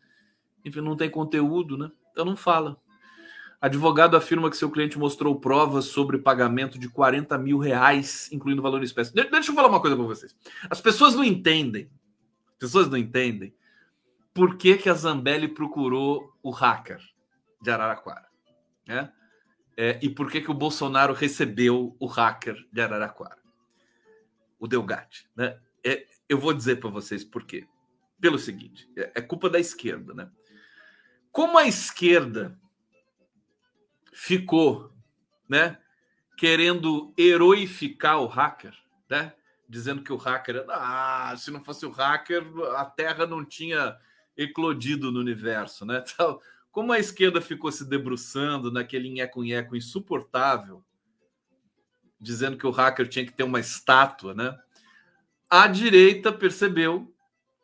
enfim, 0.65 0.81
não 0.81 0.95
tem 0.95 1.09
conteúdo, 1.09 1.77
né? 1.77 1.91
Então 2.11 2.25
não 2.25 2.35
fala. 2.35 2.81
Advogado 3.61 4.15
afirma 4.15 4.49
que 4.49 4.57
seu 4.57 4.71
cliente 4.71 4.97
mostrou 4.97 5.37
provas 5.37 5.85
sobre 5.85 6.17
pagamento 6.17 6.79
de 6.79 6.87
40 6.89 7.37
mil 7.37 7.59
reais, 7.59 8.31
incluindo 8.31 8.61
valor 8.61 8.79
em 8.79 8.85
espécie. 8.85 9.13
De 9.13 9.23
deixa 9.25 9.51
eu 9.51 9.55
falar 9.55 9.67
uma 9.67 9.81
coisa 9.81 9.97
para 9.97 10.05
vocês. 10.05 10.35
As 10.69 10.79
pessoas 10.79 11.13
não 11.13 11.23
entendem, 11.23 11.89
as 12.53 12.57
pessoas 12.57 12.89
não 12.89 12.97
entendem 12.97 13.53
por 14.39 14.55
que, 14.55 14.77
que 14.77 14.87
a 14.87 14.93
Zambelli 14.93 15.49
procurou 15.49 16.33
o 16.41 16.49
hacker 16.49 17.01
de 17.61 17.69
Araraquara. 17.69 18.25
Né? 18.87 19.11
É, 19.75 19.99
e 20.01 20.09
por 20.09 20.31
que, 20.31 20.39
que 20.39 20.49
o 20.49 20.53
Bolsonaro 20.53 21.13
recebeu 21.13 21.93
o 21.99 22.05
hacker 22.05 22.55
de 22.71 22.79
Araraquara. 22.79 23.37
O 24.57 24.65
Delgatti. 24.65 25.29
Né? 25.35 25.59
É, 25.85 26.07
eu 26.29 26.39
vou 26.39 26.53
dizer 26.53 26.77
para 26.77 26.89
vocês 26.89 27.21
por 27.21 27.45
quê. 27.45 27.67
Pelo 28.21 28.39
seguinte, 28.39 28.89
é, 28.95 29.11
é 29.15 29.21
culpa 29.21 29.49
da 29.49 29.59
esquerda. 29.59 30.13
Né? 30.13 30.31
Como 31.33 31.57
a 31.57 31.67
esquerda 31.67 32.57
ficou, 34.13 34.95
né, 35.49 35.77
querendo 36.37 37.13
heroificar 37.17 38.21
o 38.21 38.27
hacker, 38.27 38.73
né, 39.09 39.33
dizendo 39.67 40.01
que 40.01 40.13
o 40.13 40.17
hacker, 40.17 40.63
ah, 40.69 41.35
se 41.37 41.51
não 41.51 41.61
fosse 41.61 41.85
o 41.85 41.91
hacker, 41.91 42.41
a 42.77 42.85
Terra 42.85 43.25
não 43.25 43.43
tinha 43.43 43.99
eclodido 44.39 45.11
no 45.11 45.19
universo, 45.19 45.85
né? 45.85 46.03
Então, 46.13 46.39
como 46.71 46.93
a 46.93 46.99
esquerda 46.99 47.41
ficou 47.41 47.71
se 47.71 47.83
debruçando 47.83 48.71
naquele 48.71 49.09
nheco-nheco 49.09 49.75
insuportável, 49.75 50.83
dizendo 52.19 52.57
que 52.57 52.65
o 52.65 52.71
hacker 52.71 53.07
tinha 53.07 53.25
que 53.25 53.33
ter 53.33 53.43
uma 53.43 53.59
estátua, 53.59 54.33
né? 54.33 54.57
A 55.49 55.67
direita 55.67 56.31
percebeu, 56.31 57.13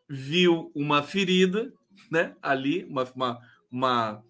viu 0.10 0.72
uma 0.76 1.04
ferida, 1.04 1.72
né? 2.12 2.36
Ali, 2.42 2.84
uma, 2.86 3.04
uma, 3.16 3.42
uma 3.72 4.24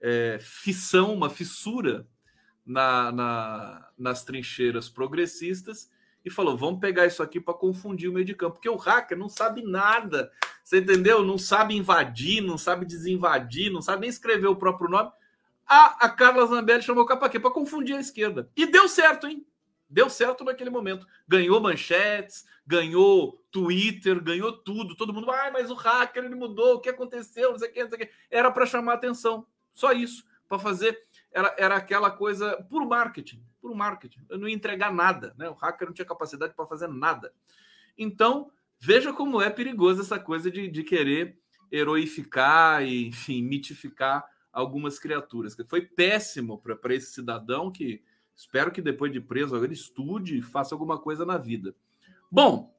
é, 0.00 0.38
fissão, 0.40 1.14
uma 1.14 1.30
fissura 1.30 2.06
na, 2.64 3.12
na, 3.12 3.90
nas 3.96 4.24
trincheiras 4.24 4.88
progressistas 4.88 5.88
e 6.26 6.30
falou: 6.30 6.56
vamos 6.56 6.80
pegar 6.80 7.06
isso 7.06 7.22
aqui 7.22 7.40
para 7.40 7.54
confundir 7.54 8.10
o 8.10 8.12
meio 8.12 8.26
de 8.26 8.34
campo, 8.34 8.54
porque 8.54 8.68
o 8.68 8.74
hacker 8.74 9.16
não 9.16 9.28
sabe 9.28 9.62
nada, 9.62 10.28
você 10.64 10.78
entendeu? 10.78 11.24
Não 11.24 11.38
sabe 11.38 11.76
invadir, 11.76 12.42
não 12.42 12.58
sabe 12.58 12.84
desinvadir, 12.84 13.72
não 13.72 13.80
sabe 13.80 14.00
nem 14.00 14.10
escrever 14.10 14.48
o 14.48 14.56
próprio 14.56 14.90
nome. 14.90 15.12
A, 15.64 16.06
a 16.06 16.08
Carla 16.08 16.44
Zambelli 16.46 16.82
chamou 16.82 17.04
o 17.04 17.06
para 17.06 17.28
quê? 17.28 17.38
Para 17.38 17.52
confundir 17.52 17.94
a 17.94 18.00
esquerda. 18.00 18.50
E 18.56 18.66
deu 18.66 18.88
certo, 18.88 19.28
hein? 19.28 19.46
Deu 19.88 20.10
certo 20.10 20.42
naquele 20.42 20.68
momento. 20.68 21.06
Ganhou 21.28 21.60
manchetes, 21.60 22.44
ganhou 22.66 23.40
Twitter, 23.52 24.20
ganhou 24.20 24.52
tudo. 24.52 24.96
Todo 24.96 25.12
mundo, 25.12 25.30
ah, 25.30 25.50
mas 25.52 25.70
o 25.70 25.74
hacker 25.74 26.24
ele 26.24 26.34
mudou, 26.34 26.74
o 26.74 26.80
que 26.80 26.88
aconteceu? 26.88 27.52
Não 27.52 27.58
sei 27.58 27.68
o 27.68 27.72
que, 27.72 27.82
não 27.84 27.90
sei 27.90 27.98
o 27.98 28.00
que. 28.00 28.12
Era 28.28 28.50
para 28.50 28.66
chamar 28.66 28.94
atenção. 28.94 29.46
Só 29.72 29.92
isso, 29.92 30.24
para 30.48 30.58
fazer. 30.58 31.00
Era, 31.30 31.54
era 31.56 31.76
aquela 31.76 32.10
coisa 32.10 32.56
por 32.68 32.84
marketing, 32.84 33.40
por 33.66 33.74
marketing. 33.74 34.20
Eu 34.28 34.38
não 34.38 34.48
ia 34.48 34.54
entregar 34.54 34.92
nada, 34.92 35.34
né? 35.36 35.48
O 35.50 35.54
hacker 35.54 35.88
não 35.88 35.94
tinha 35.94 36.06
capacidade 36.06 36.54
para 36.54 36.66
fazer 36.66 36.86
nada. 36.86 37.32
Então, 37.98 38.50
veja 38.78 39.12
como 39.12 39.42
é 39.42 39.50
perigoso 39.50 40.02
essa 40.02 40.20
coisa 40.20 40.48
de, 40.48 40.68
de 40.68 40.84
querer 40.84 41.36
heroificar 41.72 42.84
e, 42.84 43.08
enfim, 43.08 43.42
mitificar 43.42 44.24
algumas 44.52 45.00
criaturas. 45.00 45.56
Foi 45.66 45.80
péssimo 45.80 46.58
para 46.58 46.94
esse 46.94 47.12
cidadão 47.12 47.72
que 47.72 48.02
espero 48.36 48.70
que 48.70 48.80
depois 48.80 49.12
de 49.12 49.20
preso 49.20 49.56
agora 49.56 49.72
estude 49.72 50.38
e 50.38 50.42
faça 50.42 50.72
alguma 50.72 50.98
coisa 50.98 51.26
na 51.26 51.36
vida. 51.36 51.74
Bom, 52.30 52.72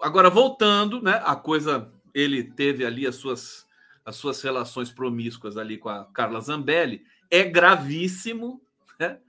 agora 0.00 0.30
voltando, 0.30 1.02
né? 1.02 1.20
A 1.24 1.34
coisa 1.34 1.92
ele 2.14 2.44
teve 2.44 2.84
ali 2.84 3.06
as 3.06 3.16
suas 3.16 3.66
as 4.04 4.16
suas 4.16 4.42
relações 4.42 4.90
promíscuas 4.90 5.56
ali 5.56 5.78
com 5.78 5.88
a 5.88 6.04
Carla 6.06 6.40
Zambelli, 6.40 7.04
é 7.30 7.44
gravíssimo. 7.44 8.60
Né? 8.98 9.20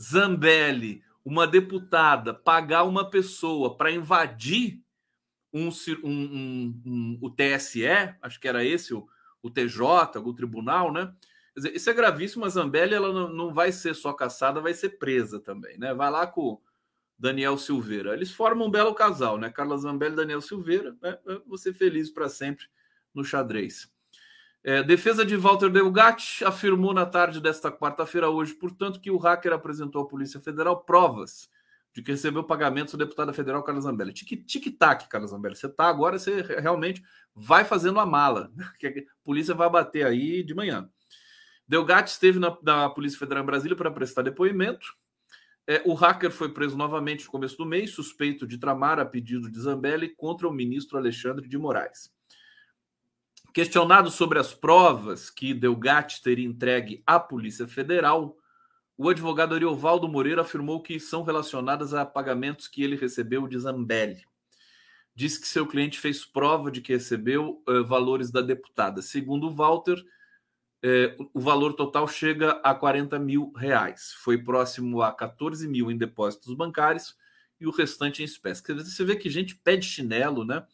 Zambelli, 0.00 1.02
uma 1.24 1.46
deputada, 1.46 2.32
pagar 2.32 2.84
uma 2.84 3.08
pessoa 3.08 3.76
para 3.76 3.90
invadir 3.90 4.82
um, 5.52 5.68
um, 6.02 6.82
um, 6.86 7.18
o 7.20 7.30
TSE, 7.30 7.84
acho 8.22 8.40
que 8.40 8.48
era 8.48 8.64
esse 8.64 8.94
o, 8.94 9.06
o 9.42 9.50
TJ, 9.50 10.18
o 10.18 10.34
tribunal, 10.34 10.92
né? 10.92 11.12
Dizer, 11.54 11.74
isso 11.74 11.90
é 11.90 11.92
gravíssimo. 11.92 12.44
A 12.44 12.48
Zambelli 12.48 12.94
ela 12.94 13.12
não, 13.12 13.28
não 13.28 13.52
vai 13.52 13.72
ser 13.72 13.94
só 13.94 14.12
caçada, 14.12 14.60
vai 14.60 14.72
ser 14.72 14.90
presa 14.98 15.40
também, 15.40 15.76
né? 15.78 15.92
Vai 15.92 16.10
lá 16.10 16.26
com 16.26 16.60
Daniel 17.18 17.58
Silveira. 17.58 18.14
Eles 18.14 18.30
formam 18.30 18.68
um 18.68 18.70
belo 18.70 18.94
casal, 18.94 19.36
né? 19.36 19.50
Carla 19.50 19.76
Zambelli 19.76 20.14
e 20.14 20.16
Daniel 20.16 20.40
Silveira. 20.40 20.96
Né? 21.02 21.18
Ser 21.56 21.74
feliz 21.74 22.10
para 22.10 22.28
sempre 22.28 22.66
no 23.12 23.24
xadrez. 23.24 23.92
É, 24.62 24.82
defesa 24.82 25.24
de 25.24 25.36
Walter 25.36 25.70
Delgatti 25.70 26.44
afirmou 26.44 26.92
na 26.92 27.06
tarde 27.06 27.40
desta 27.40 27.72
quarta-feira, 27.72 28.28
hoje, 28.28 28.52
portanto, 28.54 29.00
que 29.00 29.10
o 29.10 29.16
hacker 29.16 29.52
apresentou 29.52 30.02
à 30.02 30.08
Polícia 30.08 30.38
Federal 30.38 30.84
provas 30.84 31.48
de 31.92 32.02
que 32.02 32.12
recebeu 32.12 32.44
pagamentos 32.44 32.92
do 32.92 32.98
deputado 32.98 33.32
federal 33.32 33.62
Carlos 33.62 33.84
Zambelli. 33.84 34.12
Tic-tac, 34.12 35.08
Carlos 35.08 35.30
Zambelli. 35.30 35.56
Você 35.56 35.66
está 35.66 35.88
agora, 35.88 36.18
você 36.18 36.42
realmente 36.42 37.02
vai 37.34 37.64
fazendo 37.64 37.98
a 37.98 38.06
mala, 38.06 38.52
que 38.78 38.86
a 38.86 38.92
polícia 39.24 39.54
vai 39.54 39.68
bater 39.68 40.06
aí 40.06 40.42
de 40.42 40.54
manhã. 40.54 40.88
Delgatti 41.66 42.10
esteve 42.10 42.38
na, 42.38 42.56
na 42.62 42.90
Polícia 42.90 43.18
Federal 43.18 43.42
em 43.42 43.46
Brasília 43.46 43.76
para 43.76 43.90
prestar 43.90 44.22
depoimento. 44.22 44.94
É, 45.66 45.82
o 45.84 45.94
hacker 45.94 46.30
foi 46.30 46.52
preso 46.52 46.76
novamente 46.76 47.24
no 47.24 47.30
começo 47.30 47.56
do 47.56 47.66
mês, 47.66 47.90
suspeito 47.90 48.46
de 48.46 48.58
tramar 48.58 48.98
a 48.98 49.06
pedido 49.06 49.50
de 49.50 49.60
Zambelli 49.60 50.08
contra 50.08 50.48
o 50.48 50.52
ministro 50.52 50.98
Alexandre 50.98 51.48
de 51.48 51.56
Moraes. 51.56 52.12
Questionado 53.52 54.10
sobre 54.10 54.38
as 54.38 54.54
provas 54.54 55.28
que 55.28 55.52
Delgatti 55.52 56.22
teria 56.22 56.46
entregue 56.46 57.02
à 57.04 57.18
Polícia 57.18 57.66
Federal, 57.66 58.36
o 58.96 59.08
advogado 59.08 59.54
Ariovaldo 59.54 60.06
Moreira 60.06 60.42
afirmou 60.42 60.80
que 60.80 61.00
são 61.00 61.22
relacionadas 61.22 61.92
a 61.92 62.06
pagamentos 62.06 62.68
que 62.68 62.82
ele 62.82 62.94
recebeu 62.94 63.48
de 63.48 63.58
Zambelli. 63.58 64.24
Disse 65.14 65.40
que 65.40 65.48
seu 65.48 65.66
cliente 65.66 65.98
fez 65.98 66.24
prova 66.24 66.70
de 66.70 66.80
que 66.80 66.92
recebeu 66.92 67.62
uh, 67.68 67.84
valores 67.84 68.30
da 68.30 68.40
deputada. 68.40 69.02
Segundo 69.02 69.52
Walter, 69.52 69.98
uh, 69.98 71.30
o 71.34 71.40
valor 71.40 71.72
total 71.72 72.06
chega 72.06 72.52
a 72.62 72.72
40 72.72 73.18
mil 73.18 73.52
reais. 73.56 74.12
Foi 74.22 74.38
próximo 74.38 75.02
a 75.02 75.12
14 75.12 75.66
mil 75.66 75.90
em 75.90 75.98
depósitos 75.98 76.54
bancários 76.54 77.16
e 77.60 77.66
o 77.66 77.70
restante 77.70 78.22
em 78.22 78.24
espécie. 78.24 78.62
Você 78.62 79.04
vê 79.04 79.16
que 79.16 79.28
gente 79.28 79.56
pede 79.56 79.86
chinelo, 79.86 80.44
né? 80.44 80.64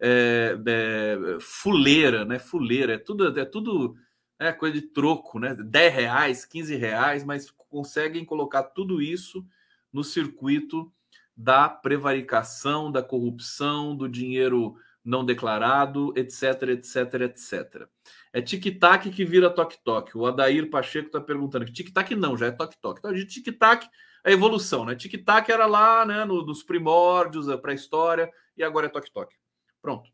É, 0.00 0.58
é, 0.66 1.38
fuleira, 1.40 2.24
né? 2.24 2.38
Fuleira, 2.38 2.94
é 2.94 2.98
tudo, 2.98 3.38
é 3.38 3.44
tudo 3.44 3.96
é, 4.38 4.52
coisa 4.52 4.80
de 4.80 4.82
troco, 4.88 5.38
né? 5.38 5.54
10 5.54 5.94
reais, 5.94 6.44
15 6.44 6.74
reais, 6.76 7.24
mas 7.24 7.50
conseguem 7.68 8.24
colocar 8.24 8.62
tudo 8.62 9.02
isso 9.02 9.46
no 9.92 10.02
circuito 10.02 10.90
da 11.36 11.68
prevaricação, 11.68 12.90
da 12.90 13.02
corrupção, 13.02 13.94
do 13.94 14.08
dinheiro 14.08 14.76
não 15.04 15.24
declarado, 15.24 16.12
etc, 16.16 16.62
etc, 16.70 17.14
etc. 17.22 17.88
É 18.32 18.40
tic-tac 18.40 19.10
que 19.10 19.24
vira 19.24 19.50
toque-toque. 19.50 20.16
O 20.16 20.26
Adair 20.26 20.68
Pacheco 20.70 21.06
está 21.06 21.20
perguntando 21.20 21.64
tic-tac 21.64 22.14
não, 22.14 22.36
já 22.36 22.46
é 22.46 22.50
toque-toque. 22.50 23.00
Então, 23.00 23.12
de 23.12 23.24
tic-tac, 23.24 23.88
a 24.24 24.30
evolução, 24.30 24.84
né? 24.84 24.94
Tic-tac 24.94 25.50
era 25.50 25.66
lá, 25.66 26.04
né, 26.04 26.24
no, 26.24 26.44
nos 26.44 26.62
primórdios, 26.62 27.48
a 27.48 27.56
pré-história, 27.56 28.30
e 28.56 28.62
agora 28.62 28.86
é 28.86 28.90
toque-toque. 28.90 29.34
Pronto. 29.82 30.10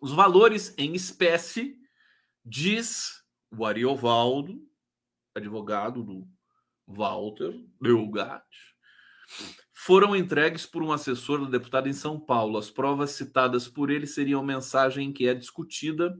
Os 0.00 0.12
valores 0.12 0.74
em 0.78 0.94
espécie, 0.94 1.78
diz 2.44 3.22
o 3.50 3.66
Ariovaldo, 3.66 4.62
advogado 5.34 6.02
do 6.02 6.26
Walter 6.86 7.52
Delgatti, 7.80 8.76
foram 9.72 10.14
entregues 10.14 10.66
por 10.66 10.82
um 10.82 10.92
assessor 10.92 11.44
da 11.44 11.50
deputada 11.50 11.88
em 11.88 11.92
São 11.92 12.18
Paulo. 12.18 12.58
As 12.58 12.70
provas 12.70 13.12
citadas 13.12 13.68
por 13.68 13.90
ele 13.90 14.06
seriam 14.06 14.42
mensagem 14.42 15.08
em 15.08 15.12
que 15.12 15.26
é 15.26 15.34
discutida 15.34 16.18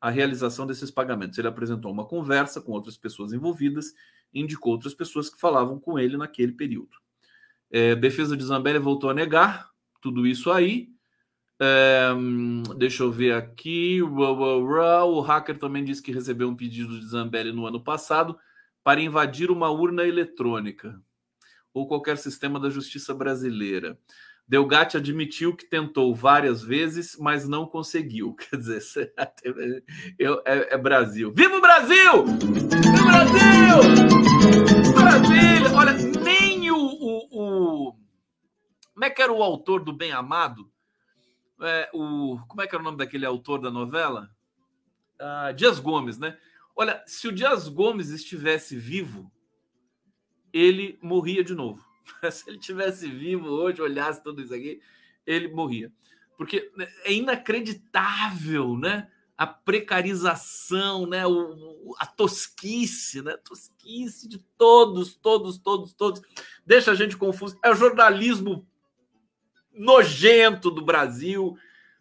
a 0.00 0.10
realização 0.10 0.66
desses 0.66 0.90
pagamentos. 0.90 1.38
Ele 1.38 1.48
apresentou 1.48 1.92
uma 1.92 2.06
conversa 2.06 2.60
com 2.60 2.72
outras 2.72 2.96
pessoas 2.96 3.32
envolvidas 3.32 3.92
e 4.32 4.40
indicou 4.40 4.72
outras 4.72 4.94
pessoas 4.94 5.28
que 5.28 5.40
falavam 5.40 5.78
com 5.78 5.98
ele 5.98 6.16
naquele 6.16 6.52
período. 6.52 6.96
É, 7.70 7.94
defesa 7.94 8.36
de 8.36 8.44
Zambelli 8.44 8.78
voltou 8.78 9.10
a 9.10 9.14
negar 9.14 9.70
tudo 10.00 10.26
isso 10.26 10.50
aí 10.50 10.88
é, 11.60 12.08
deixa 12.76 13.02
eu 13.02 13.12
ver 13.12 13.34
aqui. 13.34 14.00
O 14.02 15.20
hacker 15.20 15.58
também 15.58 15.84
disse 15.84 16.02
que 16.02 16.12
recebeu 16.12 16.48
um 16.48 16.56
pedido 16.56 16.98
de 16.98 17.06
Zambelli 17.06 17.52
no 17.52 17.66
ano 17.66 17.82
passado 17.82 18.38
para 18.82 19.00
invadir 19.00 19.50
uma 19.50 19.70
urna 19.70 20.06
eletrônica 20.06 21.00
ou 21.72 21.86
qualquer 21.86 22.16
sistema 22.16 22.58
da 22.58 22.70
justiça 22.70 23.14
brasileira. 23.14 23.98
Delgatti 24.48 24.96
admitiu 24.96 25.54
que 25.54 25.64
tentou 25.64 26.12
várias 26.12 26.60
vezes, 26.60 27.16
mas 27.20 27.46
não 27.46 27.66
conseguiu. 27.66 28.34
Quer 28.50 28.56
dizer, 28.56 29.12
eu, 30.18 30.42
é, 30.44 30.74
é 30.74 30.78
Brasil. 30.78 31.32
Viva 31.32 31.56
o 31.56 31.60
Brasil! 31.60 32.24
Viva 32.24 33.00
o 33.00 33.04
Brasil! 33.04 34.92
Maravilha! 34.92 35.72
Olha, 35.76 35.92
nem 35.92 36.68
o, 36.68 36.76
o, 36.76 37.28
o, 37.30 37.96
Como 38.92 39.04
é 39.04 39.10
que 39.10 39.22
era 39.22 39.32
o 39.32 39.42
autor 39.42 39.84
do 39.84 39.92
Bem 39.92 40.10
Amado? 40.10 40.68
É, 41.62 41.90
o, 41.92 42.38
como 42.48 42.62
é 42.62 42.66
que 42.66 42.74
era 42.74 42.82
o 42.82 42.84
nome 42.84 42.98
daquele 42.98 43.26
autor 43.26 43.60
da 43.60 43.70
novela? 43.70 44.30
Ah, 45.18 45.52
Dias 45.52 45.78
Gomes, 45.78 46.18
né? 46.18 46.38
Olha, 46.74 47.02
se 47.06 47.28
o 47.28 47.32
Dias 47.32 47.68
Gomes 47.68 48.08
estivesse 48.08 48.76
vivo, 48.76 49.30
ele 50.52 50.98
morria 51.02 51.44
de 51.44 51.54
novo. 51.54 51.84
Se 52.30 52.48
ele 52.48 52.58
tivesse 52.58 53.08
vivo 53.08 53.48
hoje, 53.48 53.82
olhasse 53.82 54.22
tudo 54.22 54.42
isso 54.42 54.54
aqui, 54.54 54.80
ele 55.26 55.48
morria. 55.48 55.92
Porque 56.36 56.72
é 57.04 57.12
inacreditável, 57.12 58.76
né? 58.76 59.10
A 59.36 59.46
precarização, 59.46 61.06
né? 61.06 61.26
O, 61.26 61.94
a 61.98 62.06
tosquice, 62.06 63.22
né? 63.22 63.36
Tosquice 63.36 64.26
de 64.26 64.38
todos, 64.56 65.14
todos, 65.14 65.58
todos, 65.58 65.92
todos. 65.92 66.22
Deixa 66.64 66.92
a 66.92 66.94
gente 66.94 67.16
confuso. 67.16 67.58
É 67.62 67.70
o 67.70 67.74
jornalismo 67.74 68.66
nojento 69.72 70.70
do 70.70 70.84
Brasil, 70.84 71.56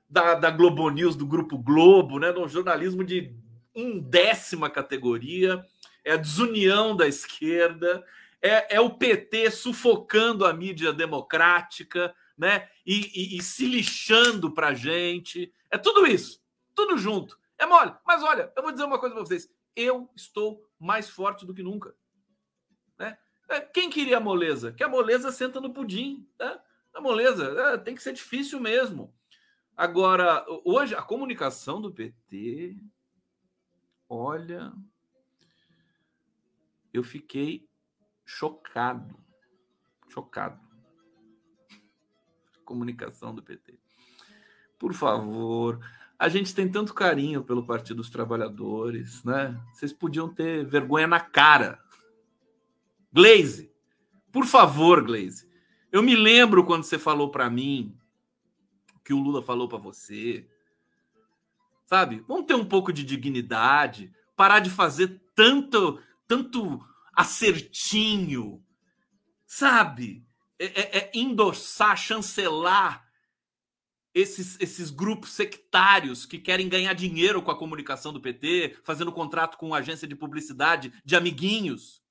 da, 0.09 0.35
da 0.35 0.49
Globo 0.49 0.89
News, 0.89 1.15
do 1.15 1.25
Grupo 1.25 1.57
Globo, 1.57 2.19
né? 2.19 2.31
Um 2.31 2.47
jornalismo 2.47 3.03
de 3.03 3.33
undécima 3.75 4.69
categoria, 4.69 5.65
é 6.03 6.13
a 6.13 6.17
desunião 6.17 6.95
da 6.95 7.07
esquerda, 7.07 8.03
é, 8.41 8.75
é 8.75 8.81
o 8.81 8.89
PT 8.89 9.51
sufocando 9.51 10.45
a 10.45 10.53
mídia 10.53 10.91
democrática, 10.91 12.13
né? 12.37 12.69
E, 12.85 13.11
e, 13.13 13.37
e 13.37 13.43
se 13.43 13.65
lixando 13.65 14.51
para 14.51 14.73
gente. 14.73 15.53
É 15.69 15.77
tudo 15.77 16.07
isso, 16.07 16.41
tudo 16.73 16.97
junto. 16.97 17.37
É 17.57 17.65
mole. 17.65 17.93
Mas 18.05 18.23
olha, 18.23 18.51
eu 18.55 18.63
vou 18.63 18.71
dizer 18.71 18.85
uma 18.85 18.97
coisa 18.97 19.13
para 19.13 19.25
vocês. 19.25 19.51
Eu 19.75 20.09
estou 20.15 20.65
mais 20.79 21.09
forte 21.09 21.45
do 21.45 21.53
que 21.53 21.61
nunca. 21.61 21.93
Né? 22.97 23.17
É, 23.49 23.59
quem 23.59 23.89
queria 23.89 24.17
a 24.17 24.21
moleza? 24.21 24.71
Que 24.71 24.83
a 24.83 24.87
moleza 24.87 25.31
senta 25.31 25.59
no 25.59 25.73
pudim. 25.73 26.25
Né? 26.39 26.57
A 26.99 27.01
moleza 27.01 27.45
é, 27.45 27.77
tem 27.77 27.95
que 27.95 28.03
ser 28.03 28.11
difícil 28.11 28.59
mesmo. 28.59 29.13
Agora, 29.75 30.45
hoje, 30.65 30.93
a 30.93 31.01
comunicação 31.01 31.79
do 31.79 31.93
PT, 31.93 32.75
olha, 34.09 34.73
eu 36.93 37.01
fiquei 37.01 37.65
chocado. 38.25 39.17
Chocado. 40.09 40.59
Comunicação 42.65 43.33
do 43.33 43.41
PT. 43.41 43.79
Por 44.77 44.93
favor, 44.93 45.79
a 46.19 46.27
gente 46.27 46.53
tem 46.53 46.69
tanto 46.69 46.93
carinho 46.93 47.45
pelo 47.45 47.65
Partido 47.65 47.95
dos 47.95 48.09
Trabalhadores, 48.09 49.23
né? 49.23 49.57
Vocês 49.71 49.93
podiam 49.93 50.27
ter 50.27 50.65
vergonha 50.65 51.07
na 51.07 51.21
cara. 51.21 51.81
Glaze, 53.09 53.73
por 54.33 54.45
favor, 54.45 55.01
Glaze. 55.01 55.48
Eu 55.91 56.03
me 56.03 56.15
lembro 56.15 56.63
quando 56.65 56.83
você 56.83 56.99
falou 56.99 57.29
para 57.29 57.49
mim 57.49 57.95
que 59.03 59.13
o 59.13 59.19
Lula 59.19 59.41
falou 59.41 59.67
para 59.67 59.77
você. 59.77 60.47
Sabe? 61.85 62.23
Vamos 62.27 62.45
ter 62.45 62.53
um 62.53 62.65
pouco 62.65 62.93
de 62.93 63.03
dignidade, 63.03 64.13
parar 64.35 64.59
de 64.59 64.69
fazer 64.69 65.19
tanto 65.33 65.99
tanto 66.29 66.79
acertinho, 67.11 68.63
sabe? 69.47 70.23
É, 70.59 70.65
é, 70.65 70.97
é 70.99 71.11
endossar, 71.11 71.97
chancelar 71.97 73.03
esses, 74.13 74.59
esses 74.59 74.91
grupos 74.91 75.31
sectários 75.31 76.25
que 76.25 76.37
querem 76.37 76.69
ganhar 76.69 76.93
dinheiro 76.93 77.41
com 77.41 77.49
a 77.49 77.57
comunicação 77.57 78.13
do 78.13 78.21
PT, 78.21 78.77
fazendo 78.83 79.11
contrato 79.11 79.57
com 79.57 79.73
agência 79.73 80.07
de 80.07 80.15
publicidade 80.15 80.93
de 81.03 81.15
amiguinhos. 81.15 82.03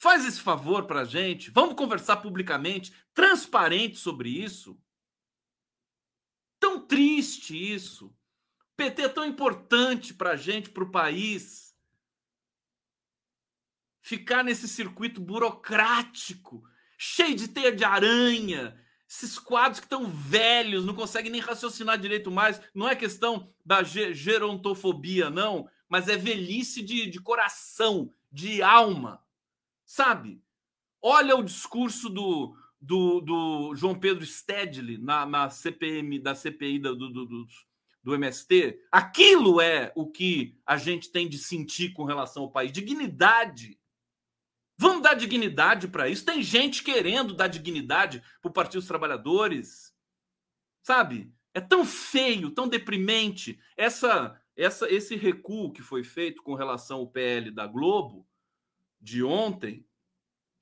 Faz 0.00 0.24
esse 0.24 0.40
favor 0.40 0.86
para 0.86 1.02
a 1.02 1.04
gente. 1.04 1.50
Vamos 1.50 1.74
conversar 1.74 2.16
publicamente, 2.16 2.90
transparente 3.12 3.98
sobre 3.98 4.30
isso. 4.30 4.80
Tão 6.58 6.86
triste 6.86 7.54
isso. 7.54 8.16
PT 8.78 9.02
é 9.02 9.08
tão 9.10 9.26
importante 9.26 10.14
para 10.14 10.30
a 10.30 10.36
gente, 10.36 10.70
para 10.70 10.84
o 10.84 10.90
país 10.90 11.76
ficar 14.00 14.42
nesse 14.42 14.66
circuito 14.66 15.20
burocrático, 15.20 16.64
cheio 16.96 17.36
de 17.36 17.46
teia 17.46 17.70
de 17.70 17.84
aranha, 17.84 18.82
esses 19.06 19.38
quadros 19.38 19.80
que 19.80 19.86
estão 19.86 20.10
velhos, 20.10 20.86
não 20.86 20.94
conseguem 20.94 21.30
nem 21.30 21.42
raciocinar 21.42 21.98
direito 21.98 22.30
mais. 22.30 22.58
Não 22.74 22.88
é 22.88 22.96
questão 22.96 23.52
da 23.62 23.82
gerontofobia, 23.82 25.28
não, 25.28 25.68
mas 25.86 26.08
é 26.08 26.16
velhice 26.16 26.80
de, 26.80 27.06
de 27.06 27.20
coração, 27.20 28.14
de 28.32 28.62
alma, 28.62 29.22
sabe? 29.90 30.40
Olha 31.02 31.34
o 31.34 31.42
discurso 31.42 32.08
do, 32.08 32.56
do, 32.80 33.20
do 33.20 33.74
João 33.74 33.98
Pedro 33.98 34.24
Stedley 34.24 34.98
na, 34.98 35.26
na 35.26 35.50
CPM, 35.50 36.20
da 36.20 36.32
CPI 36.32 36.78
do, 36.78 36.94
do, 36.94 37.10
do, 37.10 37.46
do 38.00 38.14
MST. 38.14 38.84
Aquilo 38.92 39.60
é 39.60 39.92
o 39.96 40.08
que 40.08 40.56
a 40.64 40.76
gente 40.76 41.10
tem 41.10 41.28
de 41.28 41.38
sentir 41.38 41.92
com 41.92 42.04
relação 42.04 42.44
ao 42.44 42.52
país. 42.52 42.70
Dignidade 42.70 43.76
Vamos 44.78 45.02
dar 45.02 45.12
dignidade 45.12 45.88
para 45.88 46.08
isso. 46.08 46.24
Tem 46.24 46.42
gente 46.42 46.82
querendo 46.82 47.34
dar 47.34 47.48
dignidade 47.48 48.22
para 48.40 48.48
o 48.48 48.52
Partido 48.52 48.80
dos 48.80 48.88
Trabalhadores. 48.88 49.94
Sabe? 50.82 51.34
É 51.52 51.60
tão 51.60 51.84
feio, 51.84 52.50
tão 52.50 52.66
deprimente. 52.66 53.60
Essa, 53.76 54.40
essa, 54.56 54.90
esse 54.90 55.16
recuo 55.16 55.70
que 55.70 55.82
foi 55.82 56.02
feito 56.02 56.42
com 56.42 56.54
relação 56.54 57.00
ao 57.00 57.08
PL 57.08 57.50
da 57.50 57.66
Globo 57.66 58.26
de 59.00 59.22
ontem, 59.22 59.86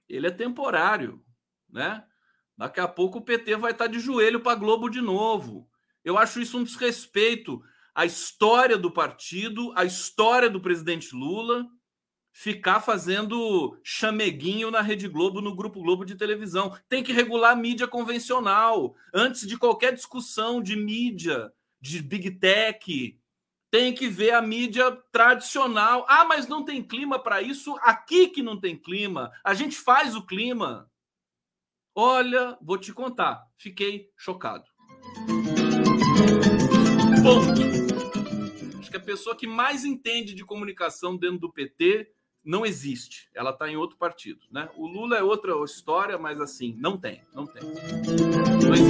ele 0.08 0.26
é 0.26 0.30
temporário, 0.30 1.24
né? 1.68 2.04
Daqui 2.56 2.80
a 2.80 2.88
pouco 2.88 3.18
o 3.18 3.24
PT 3.24 3.56
vai 3.56 3.72
estar 3.72 3.86
de 3.86 4.00
joelho 4.00 4.40
para 4.40 4.58
Globo 4.58 4.88
de 4.88 5.00
novo. 5.00 5.68
Eu 6.04 6.18
acho 6.18 6.40
isso 6.40 6.58
um 6.58 6.64
desrespeito 6.64 7.62
à 7.94 8.04
história 8.04 8.76
do 8.76 8.90
partido, 8.90 9.72
à 9.76 9.84
história 9.84 10.48
do 10.50 10.60
presidente 10.60 11.14
Lula 11.14 11.66
ficar 12.38 12.80
fazendo 12.80 13.76
chameguinho 13.82 14.70
na 14.70 14.80
Rede 14.80 15.08
Globo, 15.08 15.40
no 15.40 15.56
Grupo 15.56 15.82
Globo 15.82 16.04
de 16.04 16.14
televisão. 16.14 16.72
Tem 16.88 17.02
que 17.02 17.12
regular 17.12 17.50
a 17.50 17.56
mídia 17.56 17.88
convencional. 17.88 18.94
Antes 19.12 19.44
de 19.44 19.58
qualquer 19.58 19.92
discussão 19.92 20.62
de 20.62 20.76
mídia, 20.76 21.52
de 21.80 22.00
big 22.00 22.30
tech, 22.30 23.18
tem 23.70 23.94
que 23.94 24.08
ver 24.08 24.32
a 24.32 24.42
mídia 24.42 24.90
tradicional. 25.12 26.06
Ah, 26.08 26.24
mas 26.24 26.46
não 26.46 26.64
tem 26.64 26.82
clima 26.82 27.18
para 27.18 27.42
isso? 27.42 27.76
Aqui 27.82 28.28
que 28.28 28.42
não 28.42 28.58
tem 28.58 28.76
clima. 28.76 29.30
A 29.44 29.54
gente 29.54 29.76
faz 29.76 30.14
o 30.16 30.24
clima. 30.24 30.90
Olha, 31.94 32.56
vou 32.62 32.78
te 32.78 32.92
contar. 32.92 33.46
Fiquei 33.56 34.10
chocado. 34.16 34.64
Ponto. 37.22 38.78
Acho 38.78 38.90
que 38.90 38.96
a 38.96 39.00
pessoa 39.00 39.36
que 39.36 39.46
mais 39.46 39.84
entende 39.84 40.34
de 40.34 40.44
comunicação 40.44 41.16
dentro 41.16 41.38
do 41.38 41.52
PT 41.52 42.10
não 42.44 42.64
existe. 42.64 43.28
Ela 43.34 43.50
está 43.50 43.68
em 43.68 43.76
outro 43.76 43.98
partido, 43.98 44.46
né? 44.50 44.70
O 44.76 44.86
Lula 44.86 45.18
é 45.18 45.22
outra 45.22 45.52
história, 45.64 46.16
mas 46.16 46.40
assim, 46.40 46.74
não 46.78 46.96
tem, 46.96 47.22
não 47.34 47.46
tem. 47.46 47.62
Não 47.62 48.74
existe. 48.74 48.87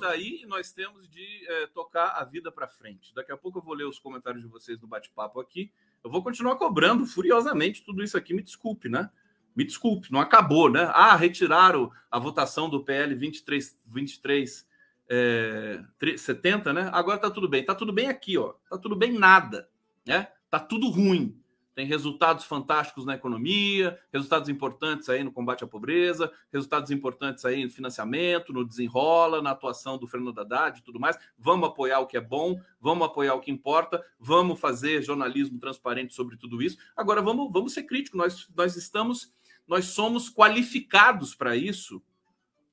Está 0.00 0.10
aí 0.10 0.44
nós 0.46 0.72
temos 0.72 1.08
de 1.08 1.46
é, 1.46 1.66
tocar 1.68 2.08
a 2.16 2.24
vida 2.24 2.50
para 2.50 2.66
frente. 2.66 3.14
Daqui 3.14 3.30
a 3.30 3.36
pouco 3.36 3.58
eu 3.58 3.62
vou 3.62 3.74
ler 3.74 3.84
os 3.84 3.98
comentários 3.98 4.42
de 4.42 4.48
vocês 4.48 4.80
no 4.80 4.88
bate-papo 4.88 5.38
aqui. 5.38 5.70
Eu 6.02 6.10
vou 6.10 6.22
continuar 6.22 6.56
cobrando 6.56 7.06
furiosamente 7.06 7.84
tudo 7.84 8.02
isso 8.02 8.16
aqui. 8.16 8.32
Me 8.32 8.42
desculpe, 8.42 8.88
né? 8.88 9.10
Me 9.54 9.64
desculpe, 9.64 10.10
não 10.10 10.20
acabou, 10.20 10.70
né? 10.70 10.90
Ah, 10.94 11.14
retiraram 11.14 11.90
a 12.10 12.18
votação 12.18 12.70
do 12.70 12.82
PL 12.82 13.14
23, 13.14 13.78
23 13.86 14.66
é, 15.08 15.82
70, 16.16 16.72
né? 16.72 16.90
Agora 16.92 17.18
tá 17.18 17.30
tudo 17.30 17.48
bem. 17.48 17.64
Tá 17.64 17.74
tudo 17.74 17.92
bem 17.92 18.08
aqui, 18.08 18.38
ó. 18.38 18.54
Tá 18.68 18.78
tudo 18.78 18.96
bem 18.96 19.12
nada, 19.12 19.68
né? 20.06 20.28
Tá 20.48 20.58
tudo 20.58 20.88
ruim. 20.88 21.39
Tem 21.80 21.86
resultados 21.86 22.44
fantásticos 22.44 23.06
na 23.06 23.14
economia, 23.14 23.98
resultados 24.12 24.50
importantes 24.50 25.08
aí 25.08 25.24
no 25.24 25.32
combate 25.32 25.64
à 25.64 25.66
pobreza, 25.66 26.30
resultados 26.52 26.90
importantes 26.90 27.42
aí 27.46 27.64
no 27.64 27.70
financiamento, 27.70 28.52
no 28.52 28.66
desenrola, 28.66 29.40
na 29.40 29.52
atuação 29.52 29.96
do 29.96 30.06
Fernando 30.06 30.38
Haddad 30.38 30.78
e 30.78 30.82
tudo 30.82 31.00
mais. 31.00 31.16
Vamos 31.38 31.70
apoiar 31.70 32.00
o 32.00 32.06
que 32.06 32.18
é 32.18 32.20
bom, 32.20 32.60
vamos 32.78 33.06
apoiar 33.06 33.32
o 33.32 33.40
que 33.40 33.50
importa, 33.50 34.04
vamos 34.18 34.60
fazer 34.60 35.00
jornalismo 35.00 35.58
transparente 35.58 36.12
sobre 36.12 36.36
tudo 36.36 36.60
isso. 36.60 36.76
Agora 36.94 37.22
vamos, 37.22 37.50
vamos 37.50 37.72
ser 37.72 37.84
críticos. 37.84 38.18
Nós, 38.18 38.46
nós 38.54 38.76
estamos, 38.76 39.32
nós 39.66 39.86
somos 39.86 40.28
qualificados 40.28 41.34
para 41.34 41.56
isso 41.56 42.02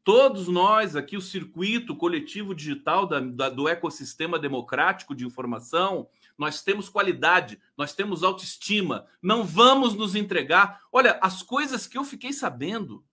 Todos 0.07 0.47
nós 0.47 0.95
aqui, 0.95 1.17
o 1.17 1.21
circuito 1.21 1.93
coletivo 1.93 2.55
digital 2.55 3.05
da, 3.05 3.19
da, 3.19 3.49
do 3.49 3.67
ecossistema 3.67 4.39
democrático 4.39 5.13
de 5.13 5.25
informação, 5.25 6.07
nós 6.38 6.62
temos 6.62 6.88
qualidade, 6.88 7.60
nós 7.76 7.93
temos 7.93 8.23
autoestima, 8.23 9.08
não 9.21 9.43
vamos 9.43 9.95
nos 9.95 10.15
entregar. 10.15 10.82
Olha, 10.91 11.19
as 11.21 11.41
coisas 11.41 11.88
que 11.88 11.97
eu 11.97 12.04
fiquei 12.04 12.32
sabendo 12.32 13.04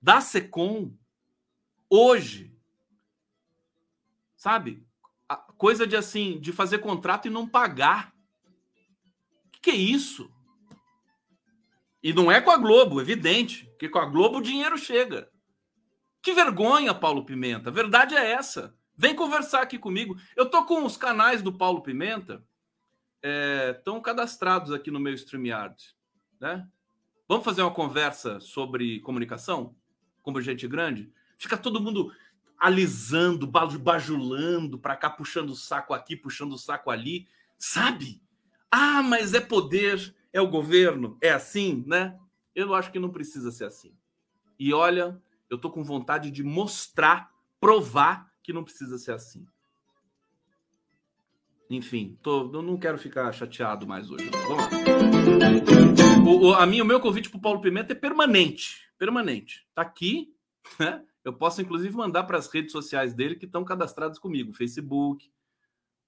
da 0.00 0.20
SECOM 0.20 0.96
hoje, 1.88 2.56
sabe? 4.34 4.84
A 5.28 5.36
coisa 5.36 5.86
de 5.86 5.94
assim, 5.94 6.40
de 6.40 6.52
fazer 6.52 6.78
contrato 6.78 7.26
e 7.26 7.30
não 7.30 7.46
pagar. 7.46 8.14
que 9.60 9.70
é 9.70 9.74
isso? 9.74 10.32
E 12.02 12.12
não 12.12 12.32
é 12.32 12.40
com 12.40 12.50
a 12.50 12.56
Globo, 12.56 13.00
evidente, 13.00 13.66
porque 13.66 13.88
com 13.88 13.98
a 13.98 14.06
Globo 14.06 14.38
o 14.38 14.42
dinheiro 14.42 14.76
chega. 14.76 15.30
Que 16.20 16.32
vergonha, 16.32 16.94
Paulo 16.94 17.24
Pimenta. 17.24 17.68
A 17.68 17.72
verdade 17.72 18.16
é 18.16 18.32
essa. 18.32 18.76
Vem 19.02 19.16
conversar 19.16 19.62
aqui 19.62 19.80
comigo. 19.80 20.16
Eu 20.36 20.48
tô 20.48 20.64
com 20.64 20.86
os 20.86 20.96
canais 20.96 21.42
do 21.42 21.52
Paulo 21.52 21.82
Pimenta, 21.82 22.40
estão 23.76 23.96
é, 23.96 24.00
cadastrados 24.00 24.72
aqui 24.72 24.92
no 24.92 25.00
meu 25.00 25.12
StreamYard. 25.12 25.74
Né? 26.38 26.68
Vamos 27.26 27.44
fazer 27.44 27.62
uma 27.62 27.74
conversa 27.74 28.38
sobre 28.38 29.00
comunicação? 29.00 29.74
Como 30.22 30.40
gente 30.40 30.68
grande? 30.68 31.12
Fica 31.36 31.56
todo 31.56 31.80
mundo 31.80 32.12
alisando, 32.56 33.44
bajulando 33.44 34.78
para 34.78 34.94
cá, 34.94 35.10
puxando 35.10 35.50
o 35.50 35.56
saco 35.56 35.92
aqui, 35.92 36.14
puxando 36.14 36.52
o 36.52 36.58
saco 36.58 36.88
ali. 36.88 37.26
Sabe? 37.58 38.22
Ah, 38.70 39.02
mas 39.02 39.34
é 39.34 39.40
poder, 39.40 40.14
é 40.32 40.40
o 40.40 40.46
governo, 40.48 41.18
é 41.20 41.30
assim, 41.30 41.82
né? 41.88 42.16
Eu 42.54 42.72
acho 42.72 42.92
que 42.92 43.00
não 43.00 43.10
precisa 43.10 43.50
ser 43.50 43.64
assim. 43.64 43.96
E 44.56 44.72
olha, 44.72 45.20
eu 45.50 45.58
tô 45.58 45.72
com 45.72 45.82
vontade 45.82 46.30
de 46.30 46.44
mostrar, 46.44 47.32
provar 47.58 48.31
que 48.42 48.52
não 48.52 48.64
precisa 48.64 48.98
ser 48.98 49.12
assim. 49.12 49.46
Enfim, 51.70 52.18
tô, 52.22 52.52
eu 52.52 52.62
não 52.62 52.76
quero 52.76 52.98
ficar 52.98 53.32
chateado 53.32 53.86
mais 53.86 54.10
hoje. 54.10 54.30
O, 56.26 56.48
o, 56.48 56.54
a 56.54 56.66
minha, 56.66 56.82
o 56.82 56.86
meu 56.86 57.00
convite 57.00 57.30
para 57.30 57.38
o 57.38 57.40
Paulo 57.40 57.60
Pimenta 57.60 57.92
é 57.92 57.96
permanente. 57.96 58.90
Permanente. 58.98 59.66
Tá 59.74 59.82
aqui, 59.82 60.34
né? 60.78 61.04
Eu 61.24 61.32
posso, 61.32 61.62
inclusive, 61.62 61.94
mandar 61.96 62.24
para 62.24 62.36
as 62.36 62.52
redes 62.52 62.72
sociais 62.72 63.14
dele 63.14 63.36
que 63.36 63.46
estão 63.46 63.64
cadastradas 63.64 64.18
comigo: 64.18 64.52
Facebook, 64.52 65.30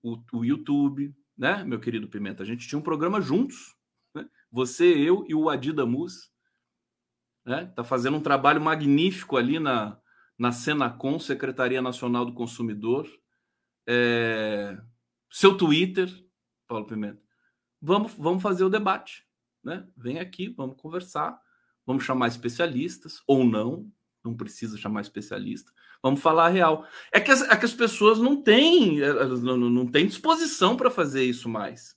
o, 0.03 0.19
o, 0.33 0.45
YouTube, 0.45 1.15
né, 1.37 1.65
meu 1.65 1.81
querido 1.81 2.09
Pimenta? 2.09 2.43
A 2.43 2.47
gente 2.47 2.69
tinha 2.69 2.79
um 2.79 2.83
programa 2.83 3.21
juntos, 3.21 3.75
né? 4.15 4.29
Você, 4.51 4.85
eu 4.85 5.25
e 5.29 5.35
o 5.35 5.49
Adidamus 5.49 6.35
né? 7.45 7.71
Tá 7.77 7.85
fazendo 7.85 8.17
um 8.17 8.23
trabalho 8.23 8.61
magnífico 8.61 9.37
ali 9.37 9.59
na, 9.59 9.99
na 10.39 10.53
Senacom, 10.53 11.19
Secretaria 11.19 11.81
Nacional 11.81 12.25
do 12.25 12.35
Consumidor. 12.35 13.09
É... 13.87 14.79
Seu 15.31 15.57
Twitter, 15.57 16.09
Paulo 16.67 16.87
Pimenta. 16.87 17.21
Vamos, 17.81 18.13
vamos 18.15 18.43
fazer 18.43 18.65
o 18.65 18.71
debate. 18.71 19.27
Né? 19.63 19.87
Vem 19.97 20.19
aqui, 20.19 20.49
vamos 20.49 20.77
conversar, 20.81 21.39
vamos 21.87 22.05
chamar 22.05 22.29
especialistas, 22.29 23.23
ou 23.27 23.45
não, 23.45 23.91
não 24.25 24.35
precisa 24.35 24.77
chamar 24.79 25.01
especialista. 25.01 25.73
Vamos 26.03 26.21
falar 26.21 26.47
a 26.47 26.51
real. 26.51 26.87
É 27.13 27.21
que 27.21 27.31
as, 27.31 27.43
é 27.43 27.57
que 27.57 27.65
as 27.65 27.75
pessoas 27.75 28.19
não 28.19 28.41
têm, 28.43 29.01
não, 29.43 29.57
não 29.57 29.87
têm 29.87 30.07
disposição 30.07 30.77
para 30.77 30.91
fazer 30.91 31.25
isso 31.25 31.49
mais. 31.49 31.97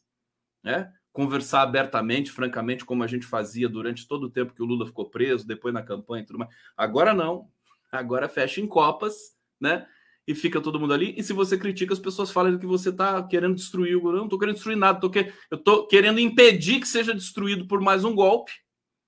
Né? 0.64 0.92
conversar 1.18 1.64
abertamente, 1.64 2.32
francamente, 2.32 2.86
como 2.86 3.02
a 3.02 3.08
gente 3.08 3.26
fazia 3.26 3.68
durante 3.68 4.08
todo 4.08 4.26
o 4.26 4.30
tempo 4.30 4.54
que 4.54 4.62
o 4.62 4.66
Lula 4.68 4.86
ficou 4.86 5.10
preso, 5.10 5.48
depois 5.48 5.74
na 5.74 5.82
campanha 5.82 6.22
e 6.22 6.26
tudo 6.28 6.38
mais. 6.38 6.52
Agora 6.78 7.12
não. 7.12 7.50
Agora 7.92 8.28
fecha 8.28 8.62
em 8.62 8.68
copas, 8.68 9.36
né? 9.60 9.88
E 10.28 10.36
fica 10.36 10.60
todo 10.60 10.80
mundo 10.80 10.94
ali. 10.94 11.16
E 11.18 11.24
se 11.24 11.32
você 11.32 11.58
critica, 11.58 11.94
as 11.94 12.00
pessoas 12.00 12.32
falam 12.32 12.60
que 12.60 12.66
você 12.66 12.90
está 12.90 13.24
querendo 13.24 13.56
destruir 13.56 13.96
o 13.96 14.02
governo. 14.02 14.20
Não 14.20 14.26
estou 14.26 14.40
querendo 14.40 14.56
destruir 14.56 14.76
nada. 14.76 15.00
Tô 15.00 15.10
que... 15.10 15.32
Eu 15.50 15.58
estou 15.58 15.88
querendo 15.88 16.20
impedir 16.20 16.82
que 16.82 16.88
seja 16.88 17.14
destruído 17.14 17.66
por 17.66 17.80
mais 17.80 18.04
um 18.04 18.14
golpe, 18.14 18.52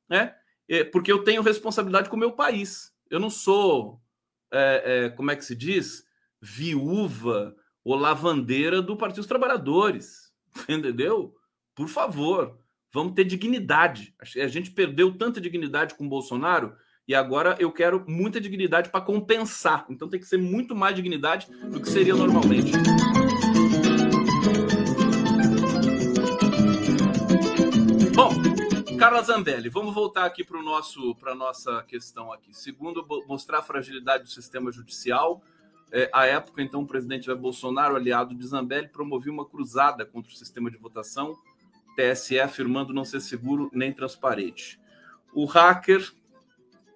né? 0.10 0.34
É, 0.68 0.84
porque 0.84 1.12
eu 1.12 1.24
tenho 1.24 1.42
responsabilidade 1.42 2.10
com 2.10 2.16
o 2.16 2.20
meu 2.20 2.32
país. 2.32 2.94
Eu 3.10 3.20
não 3.20 3.30
sou, 3.30 4.00
é, 4.52 4.84
é, 4.86 5.10
como 5.10 5.32
é 5.32 5.36
que 5.36 5.44
se 5.44 5.56
diz? 5.56 6.06
Viúva 6.42 7.56
ou 7.84 7.96
lavandeira 7.96 8.82
do 8.82 8.96
Partido 8.96 9.18
dos 9.18 9.28
Trabalhadores. 9.28 10.32
Entendeu? 10.70 11.36
Por 11.76 11.88
favor, 11.88 12.58
vamos 12.94 13.14
ter 13.14 13.26
dignidade. 13.26 14.14
A 14.20 14.48
gente 14.48 14.72
perdeu 14.72 15.18
tanta 15.18 15.42
dignidade 15.42 15.96
com 15.96 16.06
o 16.06 16.10
Bolsonaro 16.10 16.76
e 17.10 17.16
agora 17.16 17.58
eu 17.60 17.72
quero 17.72 18.06
muita 18.08 18.40
dignidade 18.40 18.92
para 18.92 19.02
compensar. 19.02 19.84
Então 19.90 20.08
tem 20.08 20.20
que 20.20 20.28
ser 20.28 20.38
muito 20.38 20.76
mais 20.76 20.96
dignidade 20.96 21.48
do 21.64 21.82
que 21.82 21.90
seria 21.90 22.14
normalmente. 22.14 22.72
Bom, 28.14 28.30
Carla 29.00 29.24
Zambelli, 29.24 29.70
vamos 29.70 29.92
voltar 29.92 30.24
aqui 30.24 30.44
para 30.44 30.62
nosso 30.62 31.16
para 31.16 31.34
nossa 31.34 31.82
questão 31.88 32.32
aqui. 32.32 32.56
Segundo, 32.56 33.04
mostrar 33.28 33.58
a 33.58 33.64
fragilidade 33.64 34.26
do 34.26 34.30
sistema 34.30 34.72
judicial. 34.72 35.42
É, 35.92 36.08
à 36.14 36.28
época, 36.28 36.62
então, 36.62 36.84
o 36.84 36.86
presidente 36.86 37.26
Jair 37.26 37.40
Bolsonaro, 37.40 37.96
aliado 37.96 38.36
de 38.36 38.46
Zambelli, 38.46 38.88
promovia 38.88 39.34
uma 39.34 39.46
cruzada 39.46 40.06
contra 40.06 40.32
o 40.32 40.36
sistema 40.36 40.70
de 40.70 40.78
votação 40.78 41.36
TSE 41.96 42.40
afirmando 42.40 42.94
não 42.94 43.04
ser 43.04 43.20
seguro 43.20 43.68
nem 43.74 43.92
transparente. 43.92 44.80
O 45.34 45.46
hacker 45.46 46.14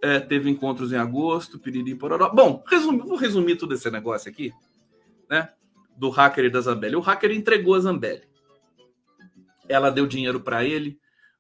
é, 0.03 0.19
teve 0.19 0.49
encontros 0.49 0.91
em 0.91 0.97
agosto, 0.97 1.57
piriri 1.57 1.95
pororó. 1.95 2.29
Bom, 2.29 2.61
vou 3.05 3.15
resumir 3.15 3.55
todo 3.55 3.73
esse 3.73 3.89
negócio 3.89 4.29
aqui, 4.29 4.51
né? 5.29 5.53
Do 5.95 6.09
hacker 6.09 6.43
e 6.43 6.49
da 6.49 6.59
Zambelli. 6.59 6.97
O 6.97 6.99
hacker 6.99 7.31
entregou 7.31 7.73
a 7.73 7.79
Zambelli. 7.79 8.27
Ela 9.69 9.89
deu 9.89 10.05
dinheiro 10.05 10.41
para 10.41 10.65
ele 10.65 10.99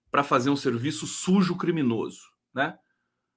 para 0.09 0.23
fazer 0.23 0.49
um 0.49 0.55
serviço 0.55 1.05
sujo 1.05 1.57
criminoso, 1.57 2.21
né? 2.53 2.79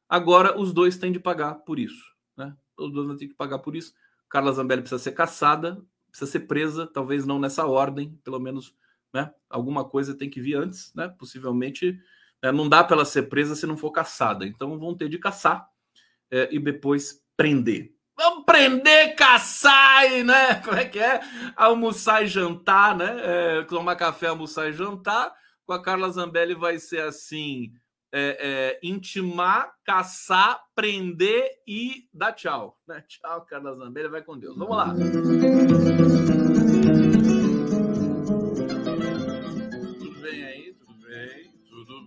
Agora 0.08 0.56
os 0.56 0.72
dois 0.72 0.96
têm 0.96 1.10
de 1.10 1.18
pagar 1.18 1.56
por 1.56 1.80
isso, 1.80 2.14
né? 2.36 2.56
Os 2.78 2.92
dois 2.92 3.08
vão 3.08 3.16
ter 3.16 3.26
que 3.26 3.34
pagar 3.34 3.58
por 3.58 3.74
isso. 3.74 3.92
Carla 4.30 4.52
Zambelli 4.52 4.82
precisa 4.82 5.02
ser 5.02 5.10
caçada, 5.10 5.82
precisa 6.08 6.30
ser 6.30 6.40
presa, 6.40 6.86
talvez 6.86 7.26
não 7.26 7.40
nessa 7.40 7.66
ordem, 7.66 8.16
pelo 8.22 8.38
menos 8.38 8.72
né? 9.12 9.32
Alguma 9.48 9.84
coisa 9.84 10.14
tem 10.14 10.28
que 10.28 10.40
vir 10.40 10.56
antes, 10.56 10.92
né? 10.94 11.08
Possivelmente 11.08 11.98
né? 12.42 12.52
não 12.52 12.68
dá 12.68 12.82
para 12.82 12.96
ela 12.96 13.04
ser 13.04 13.24
presa 13.24 13.54
se 13.54 13.66
não 13.66 13.76
for 13.76 13.90
caçada. 13.90 14.46
Então 14.46 14.78
vão 14.78 14.96
ter 14.96 15.08
de 15.08 15.18
caçar 15.18 15.68
é, 16.30 16.48
e 16.50 16.58
depois 16.58 17.22
prender. 17.36 17.94
Vamos 18.18 18.44
prender, 18.46 19.14
caçar, 19.14 20.10
e, 20.10 20.24
né? 20.24 20.54
Como 20.64 20.76
é 20.76 20.86
que 20.86 20.98
é? 20.98 21.20
Almoçar 21.54 22.24
e 22.24 22.26
jantar, 22.26 22.96
né? 22.96 23.16
É, 23.22 23.62
tomar 23.64 23.94
café, 23.96 24.28
almoçar 24.28 24.70
e 24.70 24.72
jantar. 24.72 25.34
Com 25.66 25.72
a 25.72 25.82
Carla 25.82 26.08
Zambelli 26.08 26.54
vai 26.54 26.78
ser 26.78 27.02
assim: 27.02 27.72
é, 28.12 28.38
é, 28.40 28.80
intimar, 28.82 29.74
caçar, 29.84 30.58
prender 30.74 31.46
e 31.66 32.08
dar 32.12 32.32
tchau. 32.32 32.78
Né? 32.88 33.04
Tchau, 33.06 33.44
Carla 33.44 33.74
Zambelli, 33.76 34.08
vai 34.08 34.22
com 34.22 34.38
Deus. 34.38 34.56
Vamos 34.56 34.76
lá. 34.76 34.94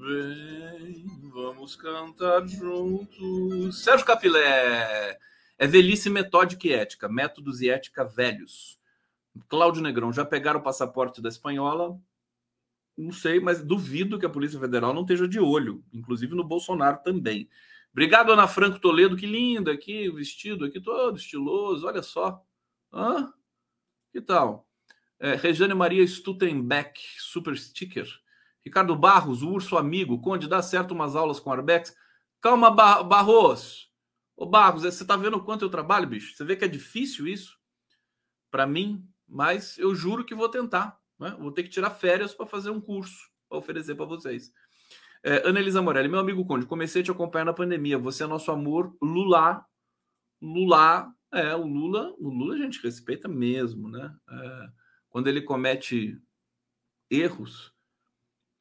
Bem, 0.10 1.06
vamos 1.32 1.76
cantar 1.76 2.48
juntos. 2.48 3.84
Sérgio 3.84 4.06
Capilé, 4.06 5.20
é 5.58 5.68
velhice 5.68 6.10
metódica 6.10 6.68
e 6.68 6.74
ética, 6.74 7.08
métodos 7.08 7.62
e 7.62 7.70
ética 7.70 8.04
velhos. 8.04 8.80
Cláudio 9.48 9.84
Negrão, 9.84 10.12
já 10.12 10.26
pegaram 10.26 10.60
o 10.60 10.64
passaporte 10.64 11.22
da 11.22 11.30
espanhola? 11.30 12.00
Não 12.98 13.12
sei, 13.12 13.40
mas 13.40 13.64
duvido 13.64 14.18
que 14.18 14.26
a 14.26 14.30
Polícia 14.30 14.60
Federal 14.60 14.94
não 14.94 15.04
esteja 15.04 15.28
de 15.28 15.40
olho, 15.40 15.84
inclusive 15.94 16.34
no 16.34 16.44
Bolsonaro 16.44 17.00
também. 17.04 17.48
Obrigado, 17.92 18.32
Ana 18.32 18.48
Franco 18.48 18.80
Toledo, 18.80 19.16
que 19.16 19.28
linda 19.28 19.72
aqui, 19.72 20.10
vestido 20.10 20.66
aqui 20.66 20.82
todo 20.82 21.18
estiloso, 21.18 21.86
olha 21.86 22.02
só. 22.02 22.44
Hã? 22.92 23.32
Que 24.12 24.22
tal? 24.22 24.68
É, 25.20 25.36
Regiane 25.36 25.74
Maria 25.76 26.04
Stuttenbeck, 26.04 27.00
super 27.20 27.56
sticker. 27.56 28.08
Ricardo 28.64 28.96
Barros, 28.96 29.42
o 29.42 29.50
urso 29.50 29.78
amigo, 29.78 30.22
Conde, 30.22 30.48
dá 30.48 30.62
certo 30.62 30.92
umas 30.92 31.16
aulas 31.16 31.40
com 31.40 31.52
Arbex. 31.52 31.96
Calma, 32.42 32.70
Bar 32.70 33.04
Barros. 33.04 33.92
Ô, 34.36 34.46
Barros, 34.46 34.84
você 34.84 35.06
tá 35.06 35.16
vendo 35.16 35.38
o 35.38 35.44
quanto 35.44 35.66
eu 35.66 35.70
trabalho, 35.70 36.08
bicho? 36.08 36.36
Você 36.36 36.44
vê 36.44 36.56
que 36.56 36.66
é 36.66 36.68
difícil 36.68 37.28
isso 37.28 37.58
para 38.52 38.66
mim, 38.66 39.06
mas 39.28 39.78
eu 39.78 39.94
juro 39.94 40.26
que 40.26 40.36
vou 40.36 40.50
tentar. 40.50 40.98
Né? 41.20 41.36
Vou 41.40 41.52
ter 41.52 41.64
que 41.64 41.70
tirar 41.70 41.90
férias 41.92 42.34
para 42.34 42.46
fazer 42.46 42.70
um 42.70 42.80
curso 42.80 43.30
para 43.50 43.58
oferecer 43.58 43.96
para 43.96 44.06
vocês. 44.06 44.54
É, 45.24 45.48
Ana 45.48 45.60
Elisa 45.60 45.82
Morelli, 45.82 46.08
meu 46.08 46.20
amigo 46.20 46.46
Conde, 46.46 46.66
comecei 46.66 47.02
a 47.02 47.06
te 47.06 47.12
acompanhar 47.12 47.46
na 47.46 47.54
pandemia. 47.54 47.98
Você 47.98 48.24
é 48.24 48.28
nosso 48.28 48.52
amor, 48.52 48.96
Lula. 49.02 49.66
Lula, 50.42 51.12
é, 51.34 51.54
o 51.56 51.66
Lula, 51.66 52.16
o 52.18 52.30
Lula 52.30 52.56
a 52.56 52.58
gente 52.58 52.82
respeita 52.82 53.28
mesmo, 53.28 53.90
né? 53.90 54.16
É, 54.30 54.70
quando 55.10 55.28
ele 55.28 55.42
comete 55.42 56.18
erros, 57.10 57.74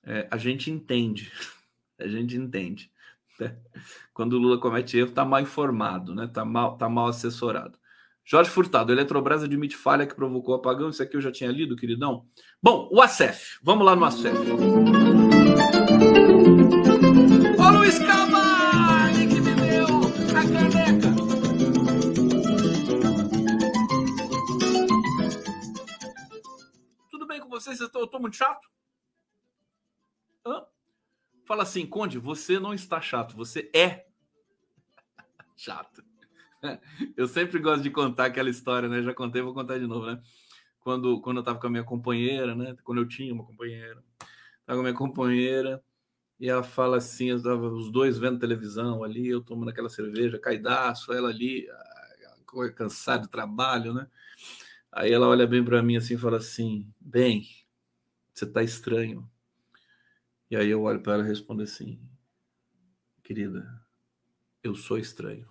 é, 0.09 0.27
a 0.31 0.39
gente 0.39 0.71
entende. 0.71 1.31
A 2.01 2.07
gente 2.07 2.37
entende. 2.37 2.93
Né? 3.41 3.57
Quando 4.15 4.35
o 4.35 4.39
Lula 4.39 4.61
comete 4.61 4.97
erro, 4.97 5.09
está 5.09 5.25
mal 5.25 5.41
informado, 5.41 6.15
né? 6.15 6.27
Está 6.27 6.45
mal, 6.45 6.79
tá 6.79 6.89
mal 6.89 7.09
assessorado. 7.09 7.77
Jorge 8.25 8.49
Furtado, 8.51 8.93
Eletrobras 8.93 9.43
admite 9.43 9.77
falha 9.77 10.07
que 10.07 10.15
provocou 10.15 10.55
apagão. 10.55 10.91
Isso 10.91 11.03
aqui 11.03 11.17
eu 11.17 11.21
já 11.21 11.33
tinha 11.33 11.51
lido, 11.51 11.75
queridão. 11.75 12.25
Bom, 12.63 12.89
o 12.93 13.03
ACEF. 13.03 13.59
Vamos 13.65 13.85
lá 13.85 13.97
no 13.97 14.05
ACEF. 14.05 14.37
Ô 17.59 17.71
Luiz 17.77 17.99
Cavalli, 17.99 19.27
que 19.27 19.41
me 19.41 19.55
deu 19.57 19.89
a 20.37 20.43
caneca. 20.53 21.09
Tudo 27.11 27.27
bem 27.27 27.41
com 27.41 27.49
vocês? 27.49 27.81
Eu 27.81 27.87
estou 27.87 28.21
muito 28.21 28.37
chato? 28.37 28.69
Hã? 30.49 30.65
Fala 31.45 31.63
assim, 31.63 31.87
Conde, 31.87 32.19
você 32.19 32.59
não 32.59 32.73
está 32.73 33.01
chato, 33.01 33.37
você 33.37 33.71
é 33.75 34.07
chato. 35.57 36.03
Eu 37.17 37.29
sempre 37.29 37.59
gosto 37.59 37.83
de 37.83 37.91
contar 37.91 38.27
aquela 38.27 38.49
história, 38.49 38.89
né? 38.89 39.03
Já 39.03 39.13
contei, 39.13 39.43
vou 39.43 39.55
contar 39.55 39.79
de 39.79 39.87
novo, 39.87 40.07
né? 40.07 40.21
Quando, 40.81 41.21
quando 41.21 41.37
eu 41.37 41.41
estava 41.41 41.59
com 41.59 41.67
a 41.67 41.71
minha 41.71 41.85
companheira, 41.85 42.55
né? 42.55 42.75
Quando 42.83 42.99
eu 42.99 43.07
tinha 43.07 43.33
uma 43.33 43.45
companheira, 43.45 44.03
estava 44.61 44.79
com 44.79 44.81
a 44.81 44.83
minha 44.83 44.95
companheira 44.95 45.85
e 46.41 46.49
ela 46.49 46.63
fala 46.63 46.97
assim, 46.97 47.27
eu 47.27 47.43
tava 47.43 47.69
os 47.69 47.91
dois 47.93 48.19
vendo 48.19 48.39
televisão 48.39 49.05
ali, 49.05 49.29
eu 49.29 49.43
tomando 49.43 49.69
aquela 49.69 49.91
cerveja, 49.91 50.39
caidaço, 50.39 51.13
ela 51.13 51.29
ali, 51.29 51.69
ah, 51.71 52.73
cansado 52.75 53.23
de 53.25 53.29
trabalho, 53.29 53.93
né? 53.93 54.07
Aí 54.91 55.13
ela 55.13 55.29
olha 55.29 55.47
bem 55.47 55.63
para 55.63 55.83
mim 55.83 55.97
assim 55.97 56.15
e 56.15 56.19
fala 56.19 56.39
assim: 56.39 56.91
Bem, 56.99 57.47
você 58.33 58.47
tá 58.47 58.63
estranho. 58.63 59.29
E 60.51 60.57
aí 60.57 60.71
eu 60.71 60.83
olho 60.83 61.01
para 61.01 61.15
ela 61.15 61.25
e 61.25 61.27
respondo 61.27 61.63
assim: 61.63 62.01
Querida, 63.23 63.67
eu 64.63 64.75
sou 64.75 64.99
estranho. 64.99 65.47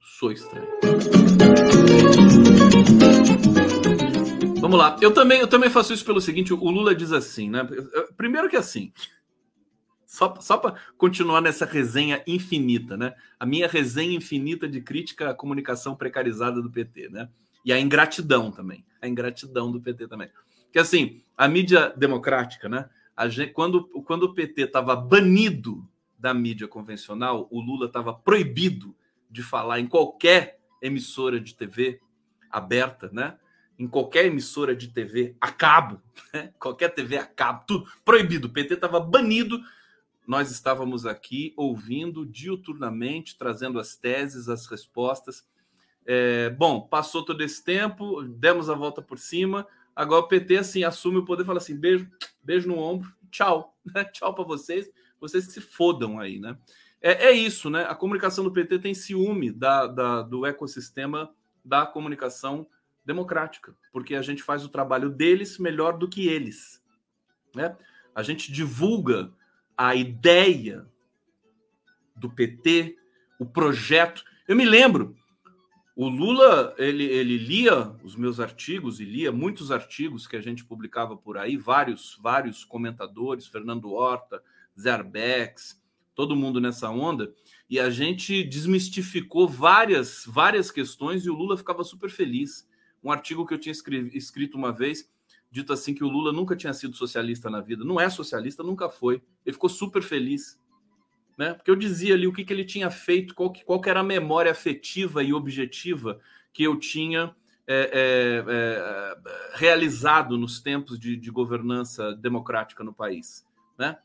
Sou 0.00 0.30
estranho. 0.30 0.68
Vamos 4.60 4.78
lá. 4.78 4.96
Eu 5.00 5.12
também, 5.12 5.40
eu 5.40 5.48
também 5.48 5.68
faço 5.68 5.92
isso 5.92 6.04
pelo 6.04 6.20
seguinte: 6.20 6.52
o 6.52 6.70
Lula 6.70 6.94
diz 6.94 7.12
assim, 7.12 7.50
né? 7.50 7.66
Primeiro 8.16 8.48
que 8.48 8.56
assim, 8.56 8.92
só, 10.06 10.34
só 10.40 10.58
para 10.58 10.76
continuar 10.96 11.40
nessa 11.40 11.64
resenha 11.64 12.22
infinita, 12.26 12.96
né? 12.96 13.14
A 13.38 13.44
minha 13.44 13.66
resenha 13.66 14.16
infinita 14.16 14.68
de 14.68 14.80
crítica 14.80 15.30
à 15.30 15.34
comunicação 15.34 15.96
precarizada 15.96 16.62
do 16.62 16.70
PT, 16.70 17.08
né? 17.08 17.28
E 17.64 17.72
a 17.72 17.80
ingratidão 17.80 18.50
também. 18.50 18.84
A 19.02 19.08
ingratidão 19.08 19.72
do 19.72 19.80
PT 19.80 20.06
também. 20.06 20.28
Que 20.72 20.78
assim, 20.78 21.22
a 21.36 21.48
mídia 21.48 21.92
democrática, 21.96 22.68
né? 22.68 22.88
Gente, 23.28 23.52
quando, 23.52 23.84
quando 24.04 24.24
o 24.24 24.34
PT 24.34 24.62
estava 24.62 24.96
banido 24.96 25.86
da 26.18 26.32
mídia 26.32 26.68
convencional, 26.68 27.48
o 27.50 27.60
Lula 27.60 27.86
estava 27.86 28.12
proibido 28.14 28.94
de 29.30 29.42
falar 29.42 29.80
em 29.80 29.86
qualquer 29.86 30.60
emissora 30.80 31.40
de 31.40 31.54
TV 31.54 32.00
aberta, 32.50 33.10
né? 33.12 33.38
Em 33.78 33.86
qualquer 33.86 34.26
emissora 34.26 34.74
de 34.74 34.88
TV 34.88 35.36
a 35.40 35.50
cabo, 35.50 36.00
né? 36.32 36.52
qualquer 36.58 36.90
TV 36.90 37.16
a 37.16 37.26
cabo, 37.26 37.64
tudo 37.66 37.90
proibido. 38.04 38.48
O 38.48 38.50
PT 38.50 38.74
estava 38.74 39.00
banido 39.00 39.60
nós 40.30 40.52
estávamos 40.52 41.06
aqui 41.06 41.52
ouvindo 41.56 42.24
diuturnamente, 42.24 43.36
trazendo 43.36 43.80
as 43.80 43.96
teses, 43.96 44.48
as 44.48 44.64
respostas. 44.66 45.44
É, 46.06 46.50
bom, 46.50 46.82
passou 46.82 47.24
todo 47.24 47.42
esse 47.42 47.64
tempo, 47.64 48.22
demos 48.22 48.70
a 48.70 48.74
volta 48.76 49.02
por 49.02 49.18
cima. 49.18 49.66
Agora 50.00 50.22
o 50.22 50.28
PT 50.28 50.56
assim 50.56 50.82
assume 50.82 51.18
o 51.18 51.26
poder, 51.26 51.44
fala 51.44 51.58
assim: 51.58 51.78
beijo, 51.78 52.10
beijo 52.42 52.66
no 52.66 52.78
ombro, 52.78 53.12
tchau, 53.30 53.76
né? 53.94 54.02
tchau 54.04 54.34
para 54.34 54.44
vocês, 54.44 54.90
vocês 55.20 55.46
que 55.46 55.52
se 55.52 55.60
fodam 55.60 56.18
aí, 56.18 56.38
né? 56.40 56.56
É, 57.02 57.26
é, 57.26 57.32
isso, 57.32 57.68
né? 57.68 57.84
A 57.84 57.94
comunicação 57.94 58.42
do 58.42 58.50
PT 58.50 58.78
tem 58.78 58.94
ciúme 58.94 59.52
da, 59.52 59.86
da, 59.86 60.22
do 60.22 60.46
ecossistema 60.46 61.30
da 61.62 61.84
comunicação 61.84 62.66
democrática, 63.04 63.76
porque 63.92 64.14
a 64.14 64.22
gente 64.22 64.42
faz 64.42 64.64
o 64.64 64.70
trabalho 64.70 65.10
deles 65.10 65.58
melhor 65.58 65.98
do 65.98 66.08
que 66.08 66.28
eles, 66.28 66.82
né? 67.54 67.76
A 68.14 68.22
gente 68.22 68.50
divulga 68.50 69.30
a 69.76 69.94
ideia 69.94 70.86
do 72.16 72.30
PT, 72.30 72.96
o 73.38 73.44
projeto. 73.44 74.24
Eu 74.48 74.56
me 74.56 74.64
lembro, 74.64 75.14
o 76.02 76.08
Lula, 76.08 76.74
ele, 76.78 77.04
ele 77.04 77.36
lia 77.36 77.94
os 78.02 78.16
meus 78.16 78.40
artigos 78.40 79.00
e 79.00 79.04
lia 79.04 79.30
muitos 79.30 79.70
artigos 79.70 80.26
que 80.26 80.34
a 80.34 80.40
gente 80.40 80.64
publicava 80.64 81.14
por 81.14 81.36
aí, 81.36 81.58
vários, 81.58 82.18
vários 82.22 82.64
comentadores, 82.64 83.46
Fernando 83.46 83.92
Horta, 83.92 84.42
Zé 84.80 84.92
Arbex, 84.92 85.78
todo 86.14 86.34
mundo 86.34 86.58
nessa 86.58 86.88
onda, 86.88 87.34
e 87.68 87.78
a 87.78 87.90
gente 87.90 88.42
desmistificou 88.42 89.46
várias, 89.46 90.24
várias 90.26 90.70
questões 90.70 91.26
e 91.26 91.28
o 91.28 91.34
Lula 91.34 91.54
ficava 91.54 91.84
super 91.84 92.08
feliz. 92.08 92.66
Um 93.04 93.12
artigo 93.12 93.46
que 93.46 93.52
eu 93.52 93.58
tinha 93.58 93.74
escrito 94.14 94.56
uma 94.56 94.72
vez, 94.72 95.06
dito 95.50 95.70
assim 95.70 95.92
que 95.92 96.02
o 96.02 96.08
Lula 96.08 96.32
nunca 96.32 96.56
tinha 96.56 96.72
sido 96.72 96.96
socialista 96.96 97.50
na 97.50 97.60
vida. 97.60 97.84
Não 97.84 98.00
é 98.00 98.08
socialista, 98.08 98.62
nunca 98.62 98.88
foi. 98.88 99.22
Ele 99.44 99.52
ficou 99.52 99.68
super 99.68 100.02
feliz. 100.02 100.58
Né? 101.40 101.54
Porque 101.54 101.70
eu 101.70 101.76
dizia 101.76 102.12
ali 102.12 102.26
o 102.26 102.34
que, 102.34 102.44
que 102.44 102.52
ele 102.52 102.66
tinha 102.66 102.90
feito, 102.90 103.34
qual, 103.34 103.50
que, 103.50 103.64
qual 103.64 103.80
que 103.80 103.88
era 103.88 104.00
a 104.00 104.04
memória 104.04 104.52
afetiva 104.52 105.22
e 105.22 105.32
objetiva 105.32 106.20
que 106.52 106.62
eu 106.62 106.78
tinha 106.78 107.34
é, 107.66 107.90
é, 107.94 108.44
é, 108.46 109.16
realizado 109.54 110.36
nos 110.36 110.60
tempos 110.60 110.98
de, 110.98 111.16
de, 111.16 111.30
governança 111.30 112.14
democrática 112.14 112.84
no 112.84 112.92
país. 112.92 113.46
Né? 113.78 113.96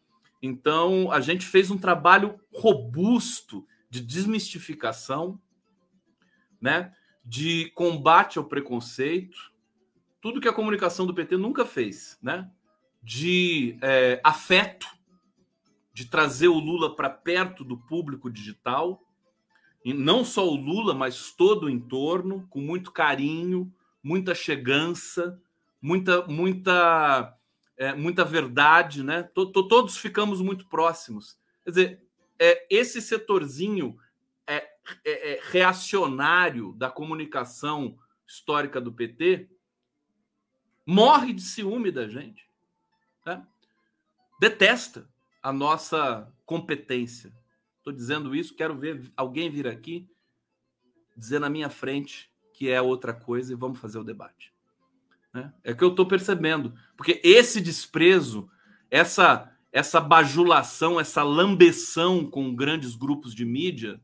Então, 0.41 1.12
a 1.12 1.19
gente 1.19 1.45
fez 1.45 1.69
um 1.69 1.78
trabalho 1.78 2.39
robusto 2.54 3.67
de 3.89 4.00
desmistificação, 4.00 5.38
né? 6.62 6.93
de 7.21 7.69
combate 7.76 8.38
ao 8.38 8.45
preconceito, 8.45 9.52
tudo 10.21 10.39
que 10.39 10.48
a 10.48 10.54
comunicação 10.54 11.06
do 11.06 11.13
PT 11.13 11.36
nunca 11.36 11.65
fez, 11.65 12.17
né? 12.21 12.50
De 13.04 13.78
é, 13.82 14.21
afeto, 14.24 14.88
de 15.95 16.03
trazer 16.03 16.49
o 16.49 16.60
Lula 16.60 16.93
para 16.93 17.10
perto 17.10 17.63
do 17.63 17.77
público 17.77 18.29
digital, 18.29 19.01
e 19.81 19.93
não 19.93 20.25
só 20.25 20.45
o 20.45 20.53
Lula, 20.53 20.93
mas 20.93 21.31
todo 21.31 21.67
o 21.67 21.69
entorno, 21.69 22.45
com 22.49 22.60
muito 22.60 22.91
carinho, 22.91 23.73
muita 24.03 24.36
chegança, 24.36 25.41
muita, 25.81 26.27
muita, 26.27 27.34
é, 27.77 27.93
muita 27.93 28.25
verdade, 28.25 29.03
né? 29.03 29.23
todos 29.23 29.95
ficamos 29.95 30.41
muito 30.41 30.67
próximos. 30.67 31.39
Quer 31.63 31.69
dizer, 31.69 32.01
é, 32.38 32.67
esse 32.69 33.01
setorzinho 33.01 33.97
é, 34.45 34.67
é, 35.05 35.36
é 35.36 35.39
reacionário 35.43 36.73
da 36.73 36.91
comunicação 36.91 37.97
histórica 38.27 38.81
do 38.81 38.91
PT 38.91 39.47
morre 40.86 41.31
de 41.31 41.41
ciúme 41.41 41.89
da 41.89 42.05
gente, 42.05 42.49
né? 43.25 43.47
detesta 44.41 45.08
a 45.45 45.53
nossa 45.53 46.27
competência. 46.45 47.31
Estou 47.77 47.93
dizendo 47.93 48.36
isso, 48.36 48.55
quero 48.55 48.75
ver 48.75 49.12
alguém 49.15 49.49
vir 49.49 49.67
aqui 49.67 50.08
dizer 51.15 51.39
na 51.39 51.49
minha 51.49 51.69
frente 51.69 52.31
que 52.51 52.69
é 52.69 52.81
outra 52.81 53.13
coisa 53.13 53.53
e 53.53 53.55
vamos 53.55 53.79
fazer 53.79 53.99
o 53.99 54.03
debate. 54.03 54.51
Né? 55.31 55.53
É 55.63 55.73
que 55.73 55.84
eu 55.84 55.89
estou 55.89 56.05
percebendo, 56.08 56.73
porque 56.97 57.21
esse 57.23 57.62
desprezo, 57.62 58.49
essa 58.89 59.51
essa 59.71 59.99
bajulação, 59.99 60.97
essa 60.97 61.21
lambeção 61.21 62.25
com 62.25 62.55
grandes 62.55 62.95
grupos 62.95 63.36
de 63.36 63.43
mídia, 63.43 64.01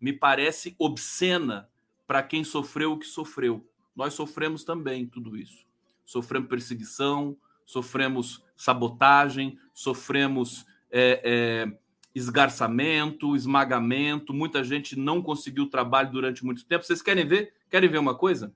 me 0.00 0.12
parece 0.12 0.76
obscena 0.78 1.68
para 2.06 2.22
quem 2.22 2.44
sofreu 2.44 2.92
o 2.92 2.98
que 2.98 3.06
sofreu. 3.06 3.68
Nós 3.96 4.14
sofremos 4.14 4.62
também 4.62 5.04
tudo 5.06 5.36
isso 5.36 5.68
sofremos 6.08 6.48
perseguição, 6.48 7.36
sofremos 7.66 8.42
sabotagem, 8.56 9.58
sofremos 9.74 10.64
é, 10.90 11.20
é, 11.24 11.78
esgarçamento, 12.14 13.36
esmagamento. 13.36 14.34
Muita 14.34 14.62
gente 14.62 14.96
não 14.96 15.22
conseguiu 15.22 15.68
trabalho 15.68 16.10
durante 16.10 16.44
muito 16.44 16.64
tempo. 16.64 16.84
Vocês 16.84 17.02
querem 17.02 17.26
ver? 17.26 17.54
Querem 17.70 17.88
ver 17.88 17.98
uma 17.98 18.14
coisa? 18.14 18.54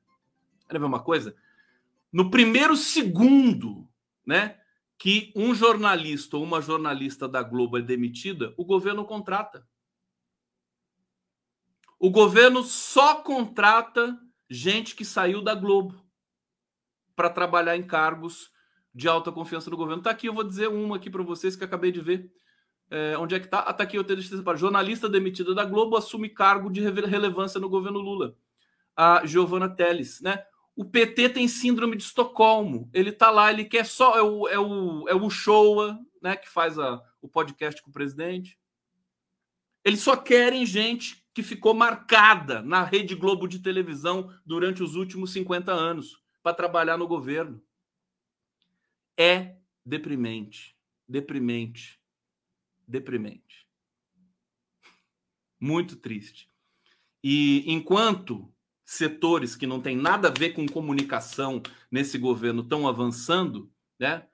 Querem 0.66 0.80
ver 0.80 0.86
uma 0.86 1.02
coisa? 1.02 1.34
No 2.12 2.30
primeiro 2.30 2.76
segundo, 2.76 3.88
né, 4.24 4.58
que 4.98 5.32
um 5.34 5.54
jornalista 5.54 6.36
ou 6.36 6.44
uma 6.44 6.60
jornalista 6.60 7.28
da 7.28 7.42
Globo 7.42 7.78
é 7.78 7.82
demitida, 7.82 8.54
o 8.56 8.64
governo 8.64 9.04
contrata. 9.04 9.66
O 11.98 12.10
governo 12.10 12.62
só 12.62 13.16
contrata 13.16 14.18
gente 14.48 14.94
que 14.94 15.04
saiu 15.04 15.42
da 15.42 15.54
Globo 15.54 16.04
para 17.16 17.30
trabalhar 17.30 17.76
em 17.76 17.82
cargos 17.82 18.51
de 18.94 19.08
alta 19.08 19.32
confiança 19.32 19.70
do 19.70 19.76
governo. 19.76 20.00
Está 20.00 20.10
aqui, 20.10 20.26
eu 20.28 20.34
vou 20.34 20.44
dizer 20.44 20.68
uma 20.68 20.96
aqui 20.96 21.08
para 21.08 21.22
vocês 21.22 21.56
que 21.56 21.64
acabei 21.64 21.90
de 21.90 22.00
ver. 22.00 22.30
É, 22.90 23.16
onde 23.16 23.34
é 23.34 23.40
que 23.40 23.46
está? 23.46 23.60
Está 23.60 23.70
ah, 23.70 23.82
aqui 23.82 23.98
o 23.98 24.04
texto 24.04 24.42
para 24.42 24.58
jornalista 24.58 25.08
demitida 25.08 25.54
da 25.54 25.64
Globo 25.64 25.96
assume 25.96 26.28
cargo 26.28 26.70
de 26.70 26.80
relevância 26.80 27.58
no 27.58 27.68
governo 27.68 27.98
Lula. 27.98 28.36
A 28.94 29.24
Giovana 29.24 29.68
Teles, 29.68 30.20
né? 30.20 30.44
O 30.76 30.84
PT 30.84 31.30
tem 31.30 31.48
síndrome 31.48 31.96
de 31.96 32.02
Estocolmo. 32.02 32.90
Ele 32.92 33.10
está 33.10 33.30
lá, 33.30 33.50
ele 33.50 33.64
quer 33.64 33.86
só 33.86 34.16
é 34.16 34.22
o 34.22 34.46
é 34.48 34.58
o, 34.58 35.08
é 35.08 35.14
o 35.14 35.30
Showa, 35.30 35.98
né, 36.20 36.36
que 36.36 36.48
faz 36.48 36.78
a, 36.78 37.02
o 37.20 37.28
podcast 37.28 37.80
com 37.82 37.88
o 37.88 37.92
presidente. 37.92 38.58
Eles 39.84 40.00
só 40.00 40.14
querem 40.14 40.64
gente 40.64 41.24
que 41.34 41.42
ficou 41.42 41.72
marcada 41.72 42.62
na 42.62 42.84
Rede 42.84 43.14
Globo 43.14 43.48
de 43.48 43.58
televisão 43.58 44.30
durante 44.44 44.82
os 44.82 44.96
últimos 44.96 45.32
50 45.32 45.72
anos 45.72 46.20
para 46.42 46.54
trabalhar 46.54 46.98
no 46.98 47.08
governo. 47.08 47.62
É 49.16 49.56
deprimente, 49.84 50.76
deprimente, 51.08 52.00
deprimente. 52.86 53.66
Muito 55.60 55.96
triste. 55.96 56.48
E 57.22 57.64
enquanto 57.70 58.52
setores 58.84 59.54
que 59.54 59.66
não 59.66 59.80
têm 59.80 59.96
nada 59.96 60.28
a 60.28 60.32
ver 60.32 60.50
com 60.50 60.66
comunicação 60.66 61.62
nesse 61.90 62.18
governo 62.18 62.62
estão 62.62 62.88
avançando, 62.88 63.72
né? 63.98 64.26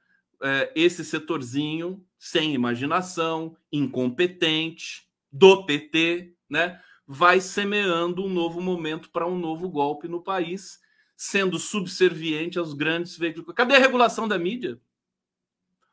é, 0.42 0.72
esse 0.74 1.04
setorzinho 1.04 2.04
sem 2.18 2.54
imaginação, 2.54 3.56
incompetente, 3.72 5.08
do 5.30 5.66
PT, 5.66 6.34
né, 6.48 6.80
vai 7.06 7.40
semeando 7.40 8.24
um 8.24 8.28
novo 8.28 8.60
momento 8.60 9.10
para 9.10 9.26
um 9.26 9.38
novo 9.38 9.68
golpe 9.68 10.08
no 10.08 10.22
país, 10.22 10.80
sendo 11.18 11.58
subserviente 11.58 12.60
aos 12.60 12.72
grandes 12.72 13.18
veículos. 13.18 13.52
Cadê 13.52 13.74
a 13.74 13.80
regulação 13.80 14.28
da 14.28 14.38
mídia? 14.38 14.80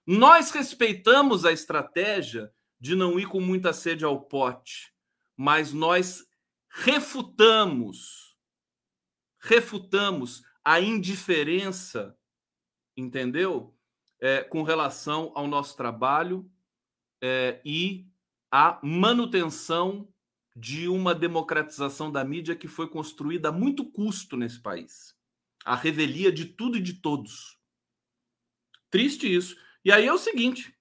Nós 0.06 0.52
respeitamos 0.52 1.46
a 1.46 1.52
estratégia 1.52 2.54
de 2.80 2.94
não 2.94 3.20
ir 3.20 3.28
com 3.28 3.42
muita 3.42 3.74
sede 3.74 4.06
ao 4.06 4.22
pote, 4.22 4.94
mas 5.36 5.74
nós 5.74 6.28
refutamos, 6.70 8.38
refutamos 9.40 10.44
a 10.64 10.80
indiferença, 10.80 12.16
entendeu? 12.96 13.76
É, 14.20 14.44
com 14.44 14.62
relação 14.62 15.32
ao 15.34 15.48
nosso 15.48 15.76
trabalho 15.76 16.48
é, 17.20 17.60
e 17.66 18.08
a 18.52 18.80
manutenção 18.84 20.08
de 20.56 20.88
uma 20.88 21.14
democratização 21.14 22.10
da 22.10 22.24
mídia 22.24 22.56
que 22.56 22.68
foi 22.68 22.88
construída 22.88 23.50
a 23.50 23.52
muito 23.52 23.84
custo 23.84 24.38
nesse 24.38 24.60
país. 24.60 25.14
A 25.66 25.76
revelia 25.76 26.32
de 26.32 26.46
tudo 26.46 26.78
e 26.78 26.82
de 26.82 26.94
todos. 26.94 27.60
Triste 28.90 29.34
isso. 29.34 29.58
E 29.84 29.92
aí 29.92 30.08
é 30.08 30.14
o 30.14 30.18
seguinte, 30.18 30.74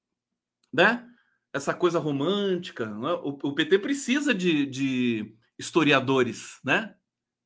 né? 0.72 1.04
Essa 1.52 1.74
coisa 1.74 1.98
romântica. 1.98 2.87
Né? 2.87 3.12
O, 3.22 3.38
o, 3.42 3.54
PT 3.54 3.80
precisa 3.80 4.32
de, 4.32 4.66
de 4.66 5.37
historiadores, 5.58 6.60
né? 6.62 6.94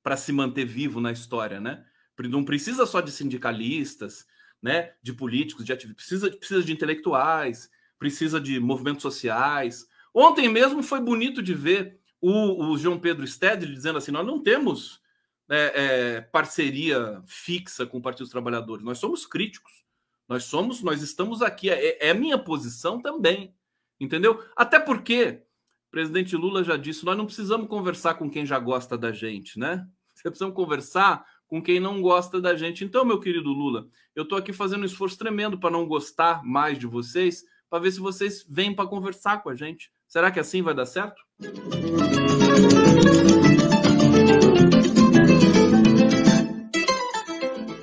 Para 0.02 0.16
se 0.16 0.32
manter 0.32 0.66
vivo 0.66 1.00
na 1.00 1.12
história, 1.12 1.60
né? 1.60 1.84
Não 2.18 2.44
precisa 2.44 2.84
só 2.84 3.00
de 3.00 3.12
sindicalistas, 3.12 4.26
né? 4.60 4.94
De 5.02 5.12
políticos, 5.12 5.64
de 5.64 5.72
ativistas. 5.72 6.04
Precisa, 6.04 6.36
precisa 6.36 6.62
de 6.62 6.72
intelectuais, 6.72 7.70
precisa 7.98 8.40
de 8.40 8.60
movimentos 8.60 9.02
sociais, 9.02 9.88
Ontem 10.14 10.48
mesmo 10.48 10.82
foi 10.82 11.00
bonito 11.00 11.42
de 11.42 11.54
ver 11.54 11.97
o, 12.20 12.66
o 12.72 12.78
João 12.78 12.98
Pedro 12.98 13.26
Stedley 13.26 13.74
dizendo 13.74 13.98
assim: 13.98 14.11
nós 14.11 14.26
não 14.26 14.42
temos 14.42 15.00
é, 15.48 15.72
é, 16.16 16.20
parceria 16.20 17.22
fixa 17.26 17.87
com 17.87 17.98
o 17.98 18.02
Partido 18.02 18.24
dos 18.24 18.31
Trabalhadores, 18.31 18.85
nós 18.85 18.98
somos 18.98 19.26
críticos, 19.26 19.85
nós 20.28 20.44
somos, 20.44 20.83
nós 20.83 21.02
estamos 21.02 21.42
aqui, 21.42 21.70
é, 21.70 22.07
é 22.07 22.11
a 22.11 22.14
minha 22.14 22.38
posição 22.38 23.00
também, 23.00 23.54
entendeu? 23.98 24.44
Até 24.57 24.78
porque 24.78 25.42
o 25.88 25.90
presidente 25.90 26.37
Lula 26.37 26.62
já 26.62 26.76
disse: 26.76 27.04
nós 27.04 27.16
não 27.16 27.26
precisamos 27.26 27.68
conversar 27.68 28.14
com 28.14 28.31
quem 28.31 28.44
já 28.44 28.59
gosta 28.59 28.98
da 28.98 29.12
gente, 29.12 29.59
né? 29.59 29.87
Você 30.14 30.28
precisa 30.28 30.50
conversar 30.50 31.24
com 31.46 31.62
quem 31.62 31.81
não 31.81 32.02
gosta 32.02 32.40
da 32.40 32.54
gente. 32.54 32.85
Então, 32.85 33.04
meu 33.04 33.20
querido 33.20 33.50
Lula, 33.50 33.88
eu 34.14 34.24
estou 34.24 34.37
aqui 34.37 34.52
fazendo 34.52 34.83
um 34.83 34.87
esforço 34.87 35.16
tremendo 35.16 35.59
para 35.59 35.70
não 35.70 35.87
gostar 35.87 36.44
mais 36.44 36.78
de 36.78 36.87
vocês, 36.87 37.44
para 37.70 37.78
ver 37.78 37.92
se 37.92 38.00
vocês 38.00 38.44
vêm 38.48 38.74
para 38.74 38.88
conversar 38.88 39.42
com 39.42 39.48
a 39.48 39.54
gente. 39.54 39.90
Será 40.08 40.30
que 40.30 40.40
assim 40.40 40.62
vai 40.62 40.74
dar 40.74 40.86
certo? 40.86 41.22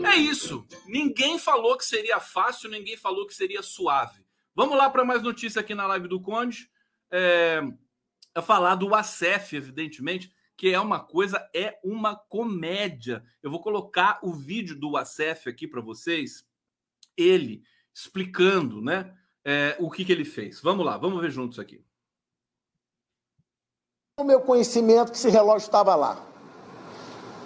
É 0.04 0.16
isso. 0.16 0.66
Ninguém 0.88 1.38
falou 1.38 1.78
que 1.78 1.86
seria 1.86 2.20
fácil, 2.20 2.68
ninguém 2.72 2.98
falou 2.98 3.28
que 3.28 3.36
seria 3.36 3.62
suave. 3.62 4.26
Vamos 4.56 4.76
lá 4.76 4.90
para 4.90 5.06
mais 5.06 5.22
notícia 5.22 5.60
aqui 5.60 5.76
na 5.76 5.86
live 5.86 6.08
do 6.08 6.20
Conde. 6.20 6.68
É, 7.12 7.62
é 8.34 8.42
falar 8.42 8.74
do 8.74 8.96
ACEF, 8.96 9.56
evidentemente, 9.56 10.34
que 10.58 10.74
é 10.74 10.80
uma 10.80 11.00
coisa, 11.00 11.48
é 11.54 11.80
uma 11.84 12.16
comédia. 12.16 13.24
Eu 13.44 13.52
vou 13.52 13.62
colocar 13.62 14.20
o 14.24 14.34
vídeo 14.34 14.76
do 14.76 14.98
ACEF 14.98 15.48
aqui 15.48 15.68
para 15.68 15.82
vocês, 15.82 16.44
ele 17.16 17.62
explicando, 17.94 18.82
né, 18.82 19.16
é, 19.44 19.78
o 19.80 19.92
que, 19.92 20.04
que 20.04 20.12
ele 20.12 20.26
fez. 20.26 20.60
Vamos 20.60 20.84
lá, 20.84 20.98
vamos 20.98 21.22
ver 21.22 21.30
juntos 21.30 21.60
aqui 21.60 21.86
o 24.18 24.24
meu 24.24 24.40
conhecimento 24.40 25.12
que 25.12 25.18
esse 25.18 25.28
relógio 25.28 25.66
estava 25.66 25.94
lá. 25.94 26.16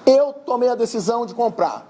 Eu 0.05 0.31
tomei 0.31 0.69
a 0.69 0.75
decisão 0.75 1.25
de 1.25 1.33
comprar. 1.33 1.87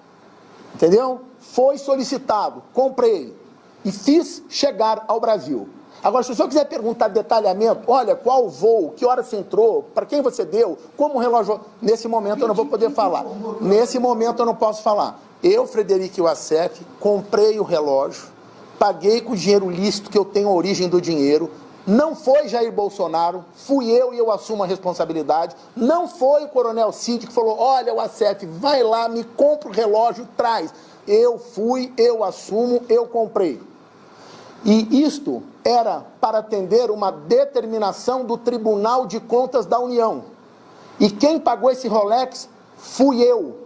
Entendeu? 0.73 1.19
Foi 1.37 1.77
solicitado, 1.77 2.63
comprei 2.73 3.35
e 3.83 3.91
fiz 3.91 4.41
chegar 4.47 5.03
ao 5.05 5.19
Brasil. 5.19 5.67
Agora, 6.01 6.23
se 6.23 6.31
o 6.31 6.35
senhor 6.35 6.47
quiser 6.47 6.63
perguntar 6.63 7.09
detalhamento, 7.09 7.91
olha, 7.91 8.15
qual 8.15 8.47
voo, 8.47 8.91
que 8.95 9.05
hora 9.05 9.21
você 9.21 9.35
entrou, 9.35 9.83
para 9.93 10.05
quem 10.05 10.21
você 10.21 10.45
deu, 10.45 10.77
como 10.95 11.15
o 11.15 11.19
relógio. 11.19 11.59
Nesse 11.81 12.07
momento 12.07 12.43
eu 12.43 12.47
não 12.47 12.55
vou 12.55 12.65
poder 12.65 12.89
falar. 12.89 13.25
Nesse 13.59 13.99
momento 13.99 14.39
eu 14.39 14.45
não 14.45 14.55
posso 14.55 14.81
falar. 14.81 15.19
Eu, 15.43 15.67
Frederico 15.67 16.21
Iwasef, 16.21 16.85
comprei 17.01 17.59
o 17.59 17.63
relógio, 17.63 18.29
paguei 18.79 19.19
com 19.19 19.33
o 19.33 19.35
dinheiro 19.35 19.69
lícito 19.69 20.09
que 20.09 20.17
eu 20.17 20.23
tenho 20.23 20.47
a 20.47 20.53
origem 20.53 20.87
do 20.87 21.01
dinheiro, 21.01 21.51
não 21.89 22.15
foi 22.15 22.47
Jair 22.47 22.71
Bolsonaro, 22.71 23.43
fui 23.51 23.89
eu 23.89 24.13
e 24.13 24.17
eu 24.19 24.31
assumo 24.31 24.61
a 24.61 24.67
responsabilidade. 24.67 25.55
Não 25.75 26.07
foi 26.07 26.43
o 26.43 26.47
Coronel 26.47 26.91
Cid 26.91 27.25
que 27.25 27.33
falou: 27.33 27.57
olha, 27.57 27.91
o 27.91 27.99
ACF, 27.99 28.45
vai 28.45 28.83
lá, 28.83 29.09
me 29.09 29.23
compra 29.23 29.69
o 29.69 29.71
relógio, 29.71 30.27
traz. 30.37 30.71
Eu 31.07 31.39
fui, 31.39 31.91
eu 31.97 32.23
assumo, 32.23 32.83
eu 32.87 33.07
comprei. 33.07 33.59
E 34.63 35.01
isto 35.01 35.41
era 35.65 36.05
para 36.21 36.37
atender 36.37 36.91
uma 36.91 37.11
determinação 37.11 38.23
do 38.23 38.37
Tribunal 38.37 39.07
de 39.07 39.19
Contas 39.19 39.65
da 39.65 39.79
União. 39.79 40.25
E 40.99 41.09
quem 41.09 41.39
pagou 41.39 41.71
esse 41.71 41.87
Rolex 41.87 42.47
fui 42.77 43.19
eu, 43.23 43.65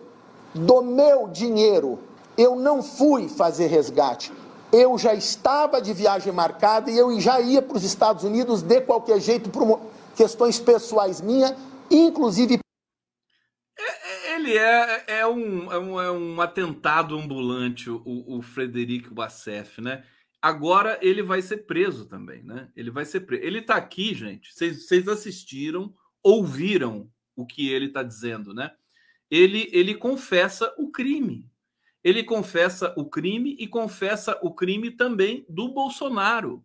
do 0.53 0.81
meu 0.81 1.27
dinheiro. 1.27 1.99
Eu 2.37 2.55
não 2.55 2.81
fui 2.81 3.27
fazer 3.27 3.67
resgate 3.67 4.31
eu 4.73 4.97
já 4.97 5.13
estava 5.13 5.79
de 5.79 5.93
viagem 5.93 6.33
marcada 6.33 6.89
e 6.89 6.97
eu 6.97 7.19
já 7.21 7.39
ia 7.39 7.61
para 7.61 7.77
os 7.77 7.83
Estados 7.83 8.23
Unidos 8.23 8.63
de 8.63 8.81
qualquer 8.81 9.21
jeito 9.21 9.51
por 9.51 9.79
questões 10.17 10.59
pessoais 10.59 11.21
minhas, 11.21 11.53
inclusive. 11.91 12.57
É, 13.77 14.31
é, 14.31 14.35
ele 14.35 14.57
é, 14.57 15.03
é, 15.19 15.27
um, 15.27 15.71
é, 15.71 15.77
um, 15.77 16.01
é 16.01 16.11
um 16.11 16.41
atentado 16.41 17.15
ambulante, 17.15 17.87
o, 17.87 18.01
o 18.03 18.41
Frederico 18.41 19.13
Bassef, 19.13 19.79
né? 19.79 20.03
Agora 20.41 20.97
ele 21.03 21.21
vai 21.21 21.41
ser 21.41 21.65
preso 21.65 22.07
também, 22.07 22.43
né? 22.43 22.67
Ele 22.75 22.89
vai 22.89 23.05
ser 23.05 23.21
preso. 23.21 23.43
Ele 23.43 23.59
está 23.59 23.75
aqui, 23.75 24.15
gente. 24.15 24.51
Vocês 24.53 25.07
assistiram, 25.07 25.93
ouviram 26.23 27.09
o 27.35 27.45
que 27.45 27.69
ele 27.69 27.85
está 27.85 28.01
dizendo, 28.01 28.53
né? 28.55 28.71
Ele, 29.29 29.69
ele 29.71 29.95
confessa 29.95 30.73
o 30.77 30.91
crime 30.91 31.47
ele 32.03 32.23
confessa 32.23 32.93
o 32.97 33.05
crime 33.05 33.55
e 33.57 33.67
confessa 33.67 34.37
o 34.41 34.53
crime 34.53 34.91
também 34.91 35.45
do 35.47 35.69
Bolsonaro. 35.69 36.63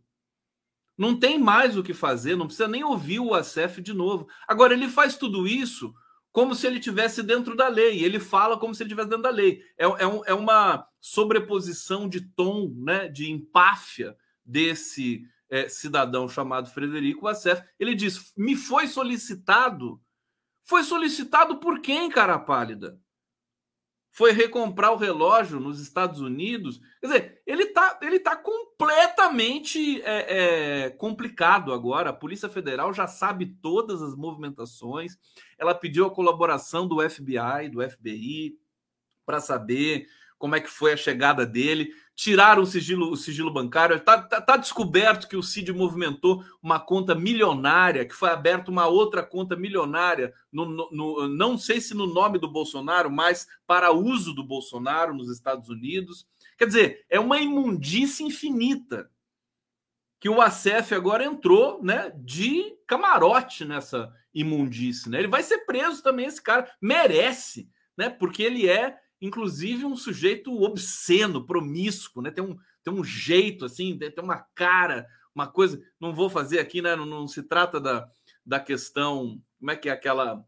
Não 0.96 1.16
tem 1.16 1.38
mais 1.38 1.76
o 1.76 1.82
que 1.82 1.94
fazer, 1.94 2.34
não 2.34 2.46
precisa 2.46 2.66
nem 2.66 2.82
ouvir 2.82 3.20
o 3.20 3.32
ACF 3.32 3.80
de 3.80 3.94
novo. 3.94 4.26
Agora, 4.48 4.74
ele 4.74 4.88
faz 4.88 5.16
tudo 5.16 5.46
isso 5.46 5.94
como 6.32 6.54
se 6.54 6.66
ele 6.66 6.80
tivesse 6.80 7.22
dentro 7.22 7.56
da 7.56 7.68
lei. 7.68 8.02
Ele 8.02 8.18
fala 8.18 8.58
como 8.58 8.74
se 8.74 8.82
ele 8.82 8.88
estivesse 8.88 9.08
dentro 9.08 9.22
da 9.22 9.30
lei. 9.30 9.62
É, 9.78 9.84
é, 9.84 10.06
um, 10.06 10.24
é 10.24 10.34
uma 10.34 10.86
sobreposição 11.00 12.08
de 12.08 12.20
tom, 12.20 12.72
né, 12.76 13.06
de 13.06 13.30
empáfia 13.30 14.16
desse 14.44 15.22
é, 15.48 15.68
cidadão 15.68 16.28
chamado 16.28 16.70
Frederico 16.70 17.28
Acef. 17.28 17.62
Ele 17.78 17.94
diz: 17.94 18.32
me 18.36 18.56
foi 18.56 18.88
solicitado. 18.88 20.00
Foi 20.64 20.82
solicitado 20.82 21.58
por 21.58 21.80
quem, 21.80 22.10
cara 22.10 22.38
pálida? 22.38 23.00
Foi 24.18 24.32
recomprar 24.32 24.92
o 24.92 24.96
relógio 24.96 25.60
nos 25.60 25.78
Estados 25.78 26.20
Unidos. 26.20 26.80
Quer 27.00 27.06
dizer, 27.06 27.42
ele 27.46 27.62
está 27.62 28.00
ele 28.02 28.18
tá 28.18 28.34
completamente 28.34 30.02
é, 30.02 30.86
é, 30.86 30.90
complicado 30.90 31.72
agora. 31.72 32.10
A 32.10 32.12
Polícia 32.12 32.48
Federal 32.48 32.92
já 32.92 33.06
sabe 33.06 33.46
todas 33.62 34.02
as 34.02 34.16
movimentações. 34.16 35.16
Ela 35.56 35.72
pediu 35.72 36.04
a 36.04 36.10
colaboração 36.10 36.88
do 36.88 36.98
FBI, 37.08 37.68
do 37.70 37.80
FBI, 37.88 38.58
para 39.24 39.38
saber 39.38 40.08
como 40.38 40.54
é 40.54 40.60
que 40.60 40.70
foi 40.70 40.92
a 40.92 40.96
chegada 40.96 41.44
dele 41.44 41.92
tiraram 42.18 42.62
o 42.62 42.66
sigilo, 42.66 43.12
o 43.12 43.16
sigilo 43.16 43.48
bancário. 43.48 43.94
Está 43.94 44.20
tá, 44.20 44.40
tá 44.40 44.56
descoberto 44.56 45.28
que 45.28 45.36
o 45.36 45.42
Cid 45.42 45.72
movimentou 45.72 46.44
uma 46.60 46.80
conta 46.80 47.14
milionária, 47.14 48.04
que 48.04 48.12
foi 48.12 48.28
aberta 48.28 48.72
uma 48.72 48.88
outra 48.88 49.22
conta 49.22 49.54
milionária, 49.54 50.34
no, 50.50 50.64
no, 50.64 50.90
no, 50.90 51.28
não 51.28 51.56
sei 51.56 51.80
se 51.80 51.94
no 51.94 52.08
nome 52.08 52.36
do 52.40 52.50
Bolsonaro, 52.50 53.08
mas 53.08 53.46
para 53.68 53.92
uso 53.92 54.34
do 54.34 54.42
Bolsonaro 54.42 55.14
nos 55.14 55.30
Estados 55.30 55.68
Unidos. 55.68 56.26
Quer 56.58 56.66
dizer, 56.66 57.06
é 57.08 57.20
uma 57.20 57.38
imundície 57.38 58.26
infinita 58.26 59.08
que 60.18 60.28
o 60.28 60.40
ACF 60.40 60.96
agora 60.96 61.24
entrou 61.24 61.80
né, 61.80 62.12
de 62.16 62.76
camarote 62.84 63.64
nessa 63.64 64.12
imundície. 64.34 65.08
Né? 65.08 65.20
Ele 65.20 65.28
vai 65.28 65.44
ser 65.44 65.58
preso 65.58 66.02
também, 66.02 66.26
esse 66.26 66.42
cara 66.42 66.68
merece, 66.82 67.70
né? 67.96 68.10
Porque 68.10 68.42
ele 68.42 68.68
é 68.68 68.98
inclusive 69.20 69.84
um 69.84 69.96
sujeito 69.96 70.62
obsceno, 70.62 71.44
promíscuo, 71.44 72.22
né? 72.22 72.30
Tem 72.30 72.44
um, 72.44 72.56
tem 72.82 72.92
um 72.92 73.04
jeito 73.04 73.64
assim, 73.64 73.98
tem 73.98 74.12
uma 74.22 74.38
cara, 74.54 75.06
uma 75.34 75.46
coisa. 75.46 75.80
Não 76.00 76.14
vou 76.14 76.30
fazer 76.30 76.58
aqui, 76.58 76.82
né? 76.82 76.96
Não, 76.96 77.06
não 77.06 77.26
se 77.26 77.42
trata 77.42 77.80
da, 77.80 78.08
da 78.44 78.60
questão, 78.60 79.40
como 79.58 79.70
é 79.70 79.76
que 79.76 79.88
é 79.88 79.92
aquela 79.92 80.44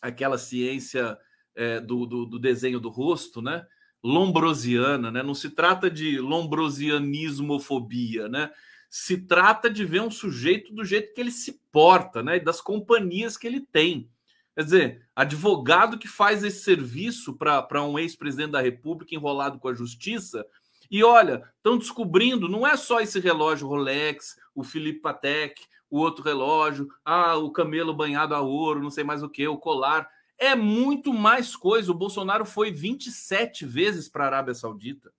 aquela 0.00 0.38
ciência 0.38 1.18
é, 1.56 1.80
do, 1.80 2.06
do, 2.06 2.24
do, 2.24 2.38
desenho 2.38 2.78
do 2.78 2.88
rosto, 2.88 3.42
né? 3.42 3.66
lombrosiana, 4.02 5.10
né? 5.10 5.22
Não 5.22 5.34
se 5.34 5.50
trata 5.50 5.90
de 5.90 6.18
lombrosianismofobia, 6.18 8.28
né? 8.28 8.50
Se 8.88 9.18
trata 9.18 9.68
de 9.68 9.84
ver 9.84 10.00
um 10.00 10.10
sujeito 10.10 10.72
do 10.72 10.84
jeito 10.84 11.12
que 11.12 11.20
ele 11.20 11.30
se 11.30 11.60
porta, 11.70 12.22
né? 12.22 12.36
E 12.36 12.40
das 12.40 12.58
companhias 12.60 13.36
que 13.36 13.46
ele 13.46 13.60
tem. 13.60 14.10
Quer 14.58 14.64
dizer, 14.64 15.08
advogado 15.14 15.96
que 15.96 16.08
faz 16.08 16.42
esse 16.42 16.64
serviço 16.64 17.32
para 17.36 17.80
um 17.84 17.96
ex-presidente 17.96 18.50
da 18.50 18.60
República 18.60 19.14
enrolado 19.14 19.56
com 19.60 19.68
a 19.68 19.72
justiça. 19.72 20.44
E 20.90 21.04
olha, 21.04 21.48
estão 21.58 21.78
descobrindo, 21.78 22.48
não 22.48 22.66
é 22.66 22.76
só 22.76 23.00
esse 23.00 23.20
relógio 23.20 23.68
Rolex, 23.68 24.36
o 24.52 24.64
Felipe 24.64 24.98
Patek, 24.98 25.64
o 25.88 26.00
outro 26.00 26.24
relógio, 26.24 26.88
ah, 27.04 27.36
o 27.36 27.52
camelo 27.52 27.94
banhado 27.94 28.34
a 28.34 28.40
ouro, 28.40 28.82
não 28.82 28.90
sei 28.90 29.04
mais 29.04 29.22
o 29.22 29.28
que, 29.28 29.46
o 29.46 29.56
colar 29.56 30.10
é 30.36 30.56
muito 30.56 31.12
mais 31.12 31.54
coisa. 31.54 31.92
O 31.92 31.94
Bolsonaro 31.94 32.44
foi 32.44 32.72
27 32.72 33.64
vezes 33.64 34.08
para 34.08 34.24
a 34.24 34.26
Arábia 34.26 34.54
Saudita. 34.54 35.12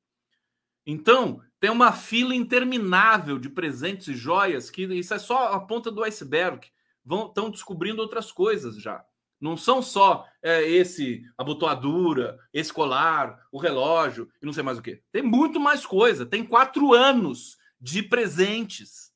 Então, 0.86 1.42
tem 1.62 1.70
uma 1.70 1.94
fila 1.94 2.36
interminável 2.36 3.40
de 3.40 3.50
presentes 3.50 4.10
e 4.10 4.16
joias 4.16 4.70
que 4.70 4.84
isso 4.84 5.14
é 5.14 5.18
só 5.18 5.54
a 5.54 5.62
ponta 5.62 5.90
do 5.90 6.04
iceberg. 6.04 6.68
Estão 7.10 7.50
descobrindo 7.50 8.02
outras 8.02 8.34
coisas 8.34 8.76
já. 8.82 9.02
Não 9.40 9.56
são 9.56 9.82
só 9.82 10.28
é, 10.42 10.64
esse 10.70 11.24
abotoadura, 11.38 12.38
esse 12.54 12.74
colar, 12.74 13.40
o 13.52 13.58
relógio 13.58 14.30
e 14.42 14.46
não 14.46 14.54
sei 14.54 14.64
mais 14.64 14.78
o 14.78 14.82
que. 14.82 15.02
Tem 15.12 15.22
muito 15.22 15.60
mais 15.60 15.86
coisa. 15.86 16.26
Tem 16.26 16.44
quatro 16.44 16.94
anos 16.94 17.58
de 17.80 18.04
presentes 18.04 19.10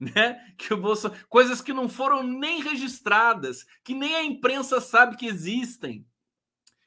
né? 0.00 0.40
Que 0.56 0.72
o 0.72 0.78
Bolsonaro, 0.78 1.20
coisas 1.28 1.60
que 1.60 1.74
não 1.74 1.88
foram 1.88 2.22
nem 2.22 2.62
registradas, 2.62 3.66
que 3.84 3.94
nem 3.94 4.14
a 4.14 4.24
imprensa 4.24 4.80
sabe 4.80 5.16
que 5.16 5.26
existem, 5.26 6.06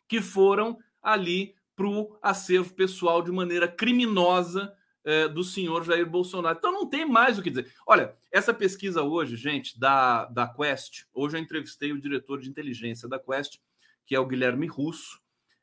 que 0.07 0.19
foram 0.19 0.79
ali 1.01 1.55
para 1.75 1.87
o 1.87 2.17
acervo 2.21 2.73
pessoal 2.73 3.21
de 3.21 3.31
maneira 3.31 3.67
criminosa 3.67 4.73
é, 5.05 5.27
do 5.27 5.43
senhor 5.43 5.83
Jair 5.83 6.05
Bolsonaro. 6.09 6.57
Então 6.57 6.71
não 6.71 6.87
tem 6.87 7.05
mais 7.05 7.37
o 7.37 7.41
que 7.41 7.49
dizer. 7.49 7.73
Olha, 7.85 8.15
essa 8.31 8.53
pesquisa 8.53 9.03
hoje, 9.03 9.35
gente, 9.35 9.79
da, 9.79 10.25
da 10.25 10.47
Quest, 10.47 11.05
hoje 11.13 11.37
eu 11.37 11.41
entrevistei 11.41 11.91
o 11.91 12.01
diretor 12.01 12.39
de 12.39 12.49
inteligência 12.49 13.07
da 13.07 13.19
Quest, 13.19 13.59
que 14.05 14.15
é 14.15 14.19
o 14.19 14.27
Guilherme 14.27 14.67
Russo. 14.67 15.21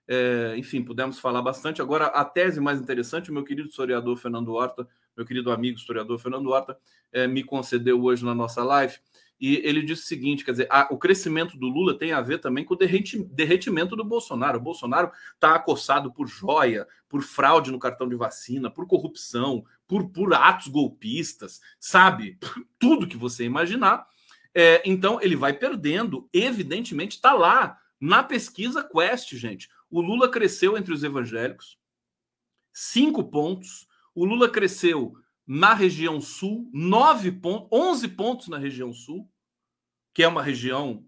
É, 0.09 0.55
enfim, 0.57 0.83
pudemos 0.83 1.19
falar 1.19 1.43
bastante. 1.43 1.81
Agora, 1.81 2.07
a 2.07 2.25
tese 2.25 2.61
mais 2.61 2.81
interessante, 2.81 3.31
o 3.31 3.35
meu 3.35 3.45
querido 3.45 3.69
historiador 3.69 4.17
Fernando 4.17 4.53
Horta 4.53 4.89
meu 5.21 5.27
querido 5.27 5.53
amigo 5.53 5.79
historiador 5.79 6.19
Fernando 6.19 6.49
Horta, 6.49 6.79
é, 7.13 7.27
me 7.27 7.45
concedeu 7.45 8.03
hoje 8.03 8.25
na 8.25 8.35
nossa 8.35 8.65
live. 8.65 8.97
E 9.41 9.57
ele 9.65 9.83
disse 9.83 10.03
o 10.03 10.07
seguinte: 10.07 10.45
quer 10.45 10.51
dizer, 10.51 10.67
a, 10.71 10.89
o 10.91 10.99
crescimento 10.99 11.57
do 11.57 11.67
Lula 11.67 11.99
tem 11.99 12.13
a 12.13 12.21
ver 12.21 12.39
também 12.39 12.65
com 12.65 12.75
o 12.75 12.77
derretimento 12.77 13.97
do 13.97 14.05
Bolsonaro. 14.05 14.59
O 14.59 14.63
Bolsonaro 14.63 15.11
está 15.35 15.55
acossado 15.55 16.13
por 16.13 16.27
joia, 16.27 16.87
por 17.09 17.23
fraude 17.23 17.73
no 17.73 17.79
cartão 17.79 18.09
de 18.09 18.15
vacina, 18.15 18.71
por 18.71 18.87
corrupção, 18.87 19.65
por, 19.89 20.11
por 20.11 20.35
atos 20.35 20.69
golpistas, 20.69 21.61
sabe? 21.79 22.39
Tudo 22.79 23.09
que 23.09 23.17
você 23.17 23.45
imaginar. 23.45 24.07
É, 24.55 24.83
então, 24.85 25.21
ele 25.23 25.37
vai 25.37 25.53
perdendo, 25.53 26.29
evidentemente, 26.33 27.17
está 27.17 27.33
lá 27.33 27.79
na 28.01 28.23
pesquisa 28.23 28.83
Quest, 28.83 29.35
gente. 29.37 29.71
O 29.89 30.01
Lula 30.01 30.29
cresceu 30.29 30.77
entre 30.77 30.93
os 30.93 31.03
evangélicos, 31.03 31.79
cinco 32.73 33.25
pontos, 33.25 33.87
o 34.15 34.25
Lula 34.25 34.49
cresceu 34.49 35.15
na 35.47 35.75
região 35.75 36.21
sul, 36.21 36.71
9 36.73 37.33
pontos, 37.33 37.69
11 37.73 38.09
pontos 38.09 38.49
na 38.49 38.59
região 38.59 38.93
sul, 38.93 39.29
que 40.15 40.23
é 40.23 40.29
uma 40.29 40.43
região 40.43 41.05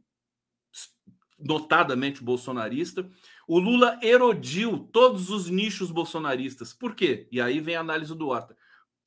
notadamente 1.39 2.23
bolsonarista. 2.23 3.09
O 3.47 3.59
Lula 3.59 3.99
erodiu 4.03 4.79
todos 4.79 5.31
os 5.31 5.51
nichos 5.51 5.91
bolsonaristas. 5.91 6.73
Por 6.73 6.95
quê? 6.95 7.29
E 7.31 7.41
aí 7.41 7.61
vem 7.61 7.77
a 7.77 7.81
análise 7.81 8.15
do 8.15 8.29
Horta. 8.29 8.57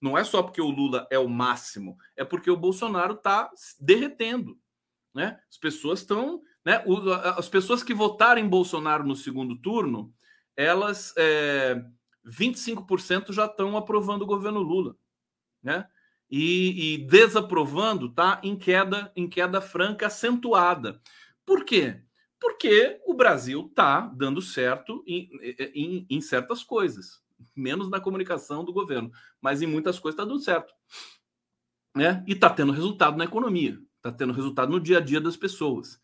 Não 0.01 0.17
é 0.17 0.23
só 0.23 0.43
porque 0.43 0.61
o 0.61 0.69
Lula 0.69 1.07
é 1.09 1.17
o 1.17 1.29
máximo, 1.29 1.97
é 2.15 2.23
porque 2.23 2.51
o 2.51 2.57
Bolsonaro 2.57 3.13
está 3.13 3.49
derretendo. 3.79 4.59
Né? 5.13 5.39
As 5.49 5.57
pessoas 5.57 5.99
estão. 5.99 6.41
Né? 6.63 6.83
As 7.37 7.47
pessoas 7.47 7.81
que 7.81 7.93
votaram 7.93 8.41
em 8.41 8.49
Bolsonaro 8.49 9.05
no 9.05 9.15
segundo 9.15 9.55
turno, 9.55 10.13
elas 10.57 11.13
é, 11.17 11.81
25% 12.25 13.31
já 13.31 13.45
estão 13.45 13.77
aprovando 13.77 14.23
o 14.23 14.27
governo 14.27 14.61
Lula, 14.61 14.95
né? 15.65 15.87
E, 16.29 16.93
e, 16.93 16.97
desaprovando 16.99 18.09
tá 18.09 18.39
em 18.43 18.55
queda 18.55 19.11
em 19.15 19.27
queda 19.27 19.59
franca 19.59 20.07
acentuada. 20.07 21.01
Por 21.45 21.65
quê? 21.65 22.01
Porque 22.39 22.99
o 23.05 23.13
Brasil 23.13 23.67
está 23.69 24.01
dando 24.01 24.41
certo 24.41 25.03
em, 25.07 25.29
em, 25.73 26.05
em, 26.09 26.21
certas 26.21 26.63
coisas, 26.63 27.21
menos 27.55 27.89
na 27.89 27.99
comunicação 27.99 28.63
do 28.63 28.73
governo, 28.73 29.11
mas 29.41 29.61
em 29.61 29.67
muitas 29.67 29.99
coisas 29.99 30.19
está 30.19 30.27
dando 30.27 30.41
certo, 30.41 30.73
né? 31.95 32.23
E 32.27 32.33
está 32.33 32.49
tendo 32.49 32.71
resultado 32.71 33.17
na 33.17 33.25
economia, 33.25 33.79
está 33.97 34.11
tendo 34.11 34.33
resultado 34.33 34.71
no 34.71 34.79
dia 34.79 34.97
a 34.97 35.01
dia 35.01 35.21
das 35.21 35.37
pessoas. 35.37 35.99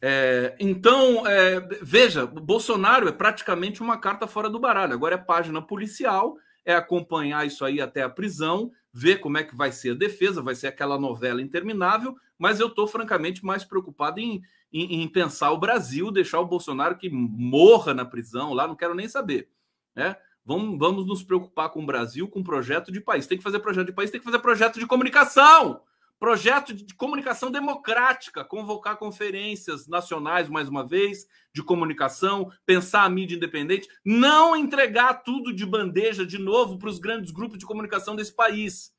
É, 0.00 0.56
então, 0.58 1.24
é, 1.26 1.60
veja, 1.80 2.26
Bolsonaro 2.26 3.08
é 3.08 3.12
praticamente 3.12 3.80
uma 3.80 3.96
carta 3.98 4.26
fora 4.26 4.50
do 4.50 4.58
baralho. 4.58 4.92
Agora 4.92 5.14
é 5.14 5.18
página 5.18 5.62
policial, 5.62 6.36
é 6.64 6.74
acompanhar 6.74 7.46
isso 7.46 7.64
aí 7.64 7.80
até 7.80 8.02
a 8.02 8.08
prisão, 8.08 8.70
ver 8.92 9.18
como 9.18 9.38
é 9.38 9.44
que 9.44 9.56
vai 9.56 9.72
ser 9.72 9.90
a 9.90 9.98
defesa, 9.98 10.42
vai 10.42 10.54
ser 10.54 10.66
aquela 10.66 10.98
novela 10.98 11.40
interminável, 11.42 12.14
mas 12.38 12.60
eu 12.60 12.68
estou 12.68 12.86
francamente 12.86 13.44
mais 13.44 13.64
preocupado 13.64 14.20
em, 14.20 14.42
em, 14.72 15.02
em, 15.02 15.08
pensar 15.08 15.50
o 15.50 15.58
Brasil, 15.58 16.10
deixar 16.10 16.40
o 16.40 16.46
Bolsonaro 16.46 16.96
que 16.96 17.08
morra 17.10 17.94
na 17.94 18.04
prisão 18.04 18.52
lá, 18.52 18.66
não 18.66 18.76
quero 18.76 18.94
nem 18.94 19.08
saber. 19.08 19.48
Né? 19.94 20.16
Vamos, 20.44 20.78
vamos 20.78 21.06
nos 21.06 21.22
preocupar 21.22 21.70
com 21.70 21.82
o 21.82 21.86
Brasil, 21.86 22.28
com 22.28 22.42
projeto 22.42 22.90
de 22.90 23.00
país. 23.00 23.26
Tem 23.26 23.38
que 23.38 23.44
fazer 23.44 23.60
projeto 23.60 23.86
de 23.86 23.92
país, 23.92 24.10
tem 24.10 24.20
que 24.20 24.26
fazer 24.26 24.40
projeto 24.40 24.78
de 24.78 24.86
comunicação. 24.86 25.80
Projeto 26.22 26.72
de 26.72 26.94
comunicação 26.94 27.50
democrática, 27.50 28.44
convocar 28.44 28.96
conferências 28.96 29.88
nacionais, 29.88 30.48
mais 30.48 30.68
uma 30.68 30.86
vez, 30.86 31.26
de 31.52 31.64
comunicação, 31.64 32.48
pensar 32.64 33.02
a 33.02 33.08
mídia 33.08 33.34
independente, 33.34 33.88
não 34.04 34.54
entregar 34.54 35.14
tudo 35.24 35.52
de 35.52 35.66
bandeja 35.66 36.24
de 36.24 36.38
novo 36.38 36.78
para 36.78 36.88
os 36.88 37.00
grandes 37.00 37.32
grupos 37.32 37.58
de 37.58 37.66
comunicação 37.66 38.14
desse 38.14 38.32
país. 38.32 38.92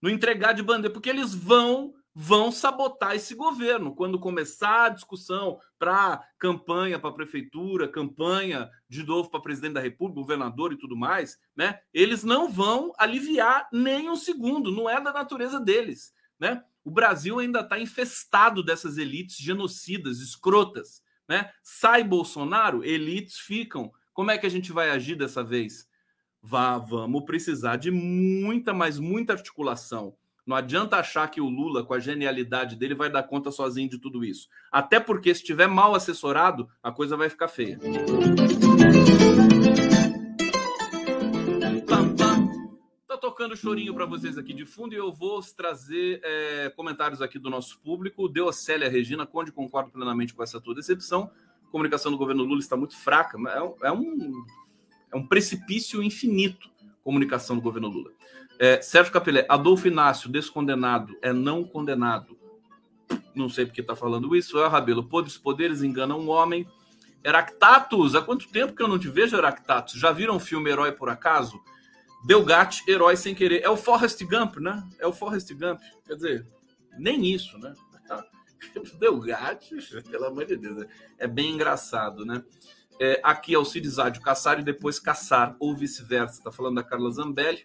Não 0.00 0.08
entregar 0.08 0.54
de 0.54 0.62
bandeja, 0.62 0.90
porque 0.90 1.10
eles 1.10 1.34
vão 1.34 1.92
vão 2.14 2.50
sabotar 2.50 3.14
esse 3.14 3.34
governo. 3.34 3.94
Quando 3.94 4.18
começar 4.18 4.86
a 4.86 4.88
discussão 4.88 5.60
para 5.78 6.26
campanha 6.38 6.98
para 6.98 7.12
prefeitura, 7.12 7.86
campanha 7.86 8.70
de 8.88 9.04
novo 9.04 9.30
para 9.30 9.42
presidente 9.42 9.74
da 9.74 9.80
República, 9.80 10.22
governador 10.22 10.72
e 10.72 10.78
tudo 10.78 10.96
mais, 10.96 11.38
né? 11.54 11.78
Eles 11.92 12.24
não 12.24 12.50
vão 12.50 12.94
aliviar 12.98 13.68
nem 13.70 14.08
um 14.08 14.16
segundo, 14.16 14.72
não 14.72 14.88
é 14.88 14.98
da 14.98 15.12
natureza 15.12 15.60
deles 15.60 16.16
né? 16.38 16.62
O 16.84 16.90
Brasil 16.90 17.38
ainda 17.38 17.60
está 17.60 17.78
infestado 17.78 18.62
dessas 18.62 18.96
elites 18.96 19.36
genocidas, 19.36 20.20
escrotas, 20.20 21.02
né? 21.28 21.50
Sai 21.62 22.02
Bolsonaro, 22.02 22.84
elites 22.84 23.38
ficam. 23.38 23.92
Como 24.14 24.30
é 24.30 24.38
que 24.38 24.46
a 24.46 24.50
gente 24.50 24.72
vai 24.72 24.90
agir 24.90 25.14
dessa 25.14 25.44
vez? 25.44 25.86
Vá, 26.42 26.78
vamos 26.78 27.24
precisar 27.24 27.76
de 27.76 27.90
muita, 27.90 28.72
mas 28.72 28.98
muita 28.98 29.32
articulação. 29.34 30.16
Não 30.46 30.56
adianta 30.56 30.96
achar 30.96 31.28
que 31.28 31.42
o 31.42 31.48
Lula, 31.48 31.84
com 31.84 31.92
a 31.92 32.00
genialidade 32.00 32.74
dele, 32.74 32.94
vai 32.94 33.10
dar 33.10 33.24
conta 33.24 33.50
sozinho 33.50 33.90
de 33.90 33.98
tudo 33.98 34.24
isso. 34.24 34.48
Até 34.72 34.98
porque, 34.98 35.34
se 35.34 35.42
estiver 35.42 35.66
mal 35.66 35.94
assessorado, 35.94 36.66
a 36.82 36.90
coisa 36.90 37.18
vai 37.18 37.28
ficar 37.28 37.48
feia. 37.48 37.78
Tocando 43.48 43.56
chorinho 43.56 43.94
para 43.94 44.04
vocês 44.04 44.36
aqui 44.36 44.52
de 44.52 44.66
fundo 44.66 44.92
e 44.92 44.96
eu 44.98 45.10
vou 45.10 45.40
trazer 45.56 46.20
é, 46.22 46.70
comentários 46.76 47.22
aqui 47.22 47.38
do 47.38 47.48
nosso 47.48 47.78
público. 47.80 48.28
Deocélia 48.28 48.90
Regina, 48.90 49.24
Conde, 49.24 49.50
concordo 49.50 49.90
plenamente 49.90 50.34
com 50.34 50.42
essa 50.42 50.60
tua 50.60 50.74
decepção. 50.74 51.30
A 51.66 51.70
comunicação 51.70 52.12
do 52.12 52.18
governo 52.18 52.44
Lula 52.44 52.60
está 52.60 52.76
muito 52.76 52.96
fraca. 52.96 53.38
É, 53.48 53.86
é, 53.88 53.92
um, 53.92 54.44
é 55.12 55.16
um 55.16 55.26
precipício 55.26 56.02
infinito 56.02 56.68
comunicação 57.02 57.56
do 57.56 57.62
governo 57.62 57.88
Lula. 57.88 58.10
É, 58.58 58.82
Sérgio 58.82 59.12
Capelé, 59.12 59.46
Adolfo 59.48 59.88
Inácio, 59.88 60.28
descondenado, 60.28 61.16
é 61.22 61.32
não 61.32 61.64
condenado. 61.64 62.36
Não 63.34 63.48
sei 63.48 63.64
porque 63.64 63.80
está 63.80 63.96
falando 63.96 64.36
isso. 64.36 64.58
É 64.58 64.66
Rabelo, 64.66 65.04
podres 65.04 65.38
poderes 65.38 65.82
enganam 65.82 66.20
um 66.20 66.28
homem. 66.28 66.68
Heractatus, 67.24 68.14
há 68.14 68.20
quanto 68.20 68.48
tempo 68.48 68.74
que 68.74 68.82
eu 68.82 68.88
não 68.88 68.98
te 68.98 69.08
vejo, 69.08 69.36
Heractatus? 69.36 69.94
Já 69.94 70.12
viram 70.12 70.36
o 70.36 70.40
filme 70.40 70.70
Herói 70.70 70.92
por 70.92 71.08
Acaso? 71.08 71.58
Delgate, 72.24 72.82
herói 72.88 73.16
sem 73.16 73.34
querer. 73.34 73.62
É 73.62 73.70
o 73.70 73.76
Forrest 73.76 74.22
Gump, 74.24 74.56
né? 74.56 74.82
É 74.98 75.06
o 75.06 75.12
Forrest 75.12 75.52
Gump. 75.52 75.80
Quer 76.06 76.14
dizer, 76.14 76.46
nem 76.98 77.24
isso, 77.26 77.58
né? 77.58 77.74
Delgate, 78.98 79.76
pelo 80.10 80.26
amor 80.26 80.44
de 80.44 80.56
Deus, 80.56 80.86
é 81.18 81.26
bem 81.26 81.52
engraçado, 81.52 82.24
né? 82.24 82.42
É, 83.00 83.20
aqui 83.22 83.54
é 83.54 83.58
o 83.58 83.64
Cirizade, 83.64 84.20
caçar 84.20 84.58
e 84.58 84.64
depois 84.64 84.98
caçar, 84.98 85.56
ou 85.60 85.76
vice-versa. 85.76 86.38
Está 86.38 86.50
falando 86.50 86.76
da 86.76 86.82
Carla 86.82 87.10
Zambelli. 87.10 87.64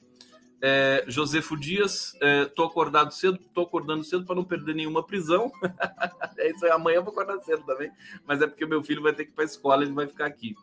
É, 0.62 1.04
Josefo 1.08 1.60
Dias, 1.60 2.16
é, 2.22 2.46
tô 2.46 2.64
acordado 2.64 3.14
cedo, 3.14 3.38
tô 3.54 3.64
acordando 3.64 4.02
cedo 4.04 4.26
para 4.26 4.36
não 4.36 4.46
perder 4.46 4.74
nenhuma 4.74 5.06
prisão. 5.06 5.52
é 6.38 6.52
isso 6.52 6.64
aí, 6.64 6.72
amanhã 6.72 6.98
eu 6.98 7.04
vou 7.04 7.12
acordar 7.12 7.38
cedo 7.42 7.66
também, 7.66 7.92
mas 8.26 8.42
é 8.42 8.48
porque 8.48 8.66
meu 8.66 8.82
filho 8.82 9.02
vai 9.02 9.12
ter 9.12 9.26
que 9.26 9.32
ir 9.32 9.34
para 9.34 9.44
a 9.44 9.46
escola, 9.46 9.84
ele 9.84 9.92
vai 9.92 10.08
ficar 10.08 10.26
aqui. 10.26 10.56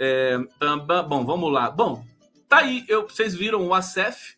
É, 0.00 0.38
bom, 1.06 1.26
vamos 1.26 1.52
lá. 1.52 1.70
Bom, 1.70 2.02
tá 2.54 2.58
aí. 2.60 2.84
Eu, 2.88 3.08
vocês 3.08 3.34
viram 3.34 3.66
o 3.66 3.74
ACEF, 3.74 4.36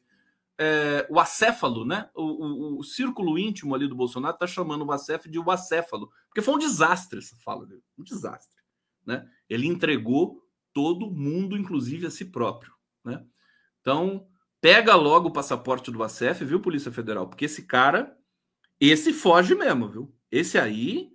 é, 0.59 1.07
o 1.11 1.21
acéfalo, 1.21 1.85
né? 1.85 2.09
O, 2.15 2.23
o, 2.23 2.79
o, 2.79 2.83
círculo 2.83 3.39
íntimo 3.39 3.75
ali 3.75 3.87
do 3.87 3.95
Bolsonaro 3.95 4.37
tá 4.39 4.47
chamando 4.47 4.85
o 4.85 4.93
ACEF 4.93 5.29
de 5.29 5.39
o 5.39 5.51
acéfalo, 5.51 6.11
porque 6.29 6.41
foi 6.41 6.55
um 6.55 6.59
desastre 6.59 7.19
essa 7.19 7.37
fala 7.37 7.67
dele. 7.67 7.83
Um 7.99 8.03
desastre. 8.03 8.57
Né? 9.05 9.29
Ele 9.49 9.67
entregou 9.67 10.43
todo 10.73 11.11
mundo, 11.11 11.57
inclusive 11.57 12.07
a 12.07 12.11
si 12.11 12.25
próprio. 12.25 12.73
Né? 13.05 13.25
Então, 13.81 14.27
pega 14.61 14.95
logo 14.95 15.29
o 15.29 15.33
passaporte 15.33 15.91
do 15.91 16.03
ACF, 16.03 16.45
viu, 16.45 16.61
Polícia 16.61 16.91
Federal? 16.91 17.29
Porque 17.29 17.45
esse 17.45 17.67
cara, 17.67 18.17
esse 18.81 19.13
foge 19.13 19.55
mesmo, 19.55 19.89
viu? 19.89 20.15
Esse 20.31 20.59
aí 20.59 21.13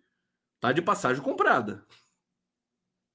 tá 0.59 0.71
de 0.71 0.81
passagem 0.81 1.21
comprada. 1.21 1.85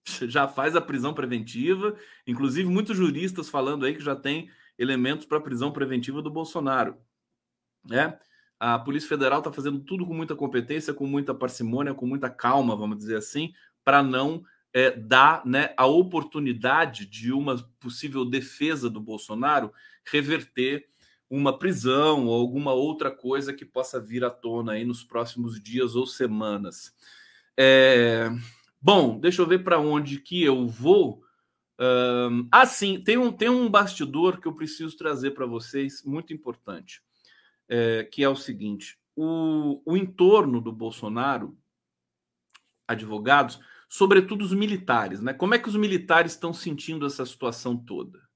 Já 0.29 0.47
faz 0.47 0.77
a 0.77 0.81
prisão 0.81 1.13
preventiva, 1.13 1.97
inclusive 2.27 2.69
muitos 2.69 2.97
juristas 2.97 3.49
falando 3.49 3.85
aí 3.85 3.95
que 3.95 4.03
já 4.03 4.15
tem 4.15 4.51
elementos 4.79 5.27
para 5.27 5.39
a 5.39 5.43
prisão 5.43 5.73
preventiva 5.73 6.23
do 6.23 6.31
Bolsonaro. 6.31 6.97
Né? 7.85 8.19
A 8.59 8.79
Polícia 8.79 9.09
Federal 9.09 9.41
está 9.41 9.53
fazendo 9.53 9.81
tudo 9.81 10.07
com 10.07 10.15
muita 10.15 10.35
competência, 10.35 10.95
com 10.95 11.07
muita 11.07 11.35
parcimônia, 11.35 11.95
com 11.95 12.07
muita 12.07 12.31
calma, 12.31 12.77
vamos 12.77 12.99
dizer 12.99 13.17
assim, 13.17 13.53
para 13.85 14.03
não 14.03 14.45
é, 14.73 14.91
dar 14.91 15.45
né, 15.45 15.75
a 15.77 15.87
oportunidade 15.87 17.07
de 17.07 17.33
uma 17.33 17.57
possível 17.81 18.25
defesa 18.25 18.89
do 18.89 19.01
Bolsonaro 19.01 19.73
reverter 20.05 20.89
uma 21.29 21.59
prisão 21.59 22.27
ou 22.27 22.41
alguma 22.41 22.73
outra 22.73 23.11
coisa 23.11 23.53
que 23.53 23.65
possa 23.65 24.01
vir 24.01 24.25
à 24.25 24.31
tona 24.31 24.73
aí 24.73 24.85
nos 24.85 25.03
próximos 25.03 25.61
dias 25.61 25.97
ou 25.97 26.07
semanas. 26.07 26.95
É... 27.57 28.31
Bom, 28.81 29.19
deixa 29.19 29.43
eu 29.43 29.47
ver 29.47 29.65
para 29.65 29.81
onde 29.81 30.21
que 30.21 30.43
eu 30.43 30.67
vou. 30.67 31.25
Um, 31.79 32.49
ah, 32.51 32.67
sim, 32.67 33.01
tem 33.01 33.19
um, 33.19 33.31
tem 33.31 33.49
um 33.49 33.69
bastidor 33.69 34.41
que 34.41 34.47
eu 34.47 34.55
preciso 34.55 34.97
trazer 34.97 35.33
para 35.33 35.47
vocês, 35.47 36.03
muito 36.05 36.33
importante, 36.33 37.03
é, 37.69 38.05
que 38.05 38.23
é 38.23 38.29
o 38.29 38.37
seguinte: 38.37 38.99
o, 39.15 39.83
o 39.85 39.97
entorno 39.97 40.61
do 40.61 40.73
Bolsonaro, 40.73 41.57
advogados, 42.87 43.61
sobretudo 43.89 44.45
os 44.45 44.53
militares, 44.53 45.21
né? 45.21 45.33
Como 45.33 45.55
é 45.55 45.59
que 45.59 45.69
os 45.69 45.77
militares 45.77 46.33
estão 46.33 46.53
sentindo 46.53 47.07
essa 47.07 47.27
situação 47.27 47.77
toda? 47.77 48.27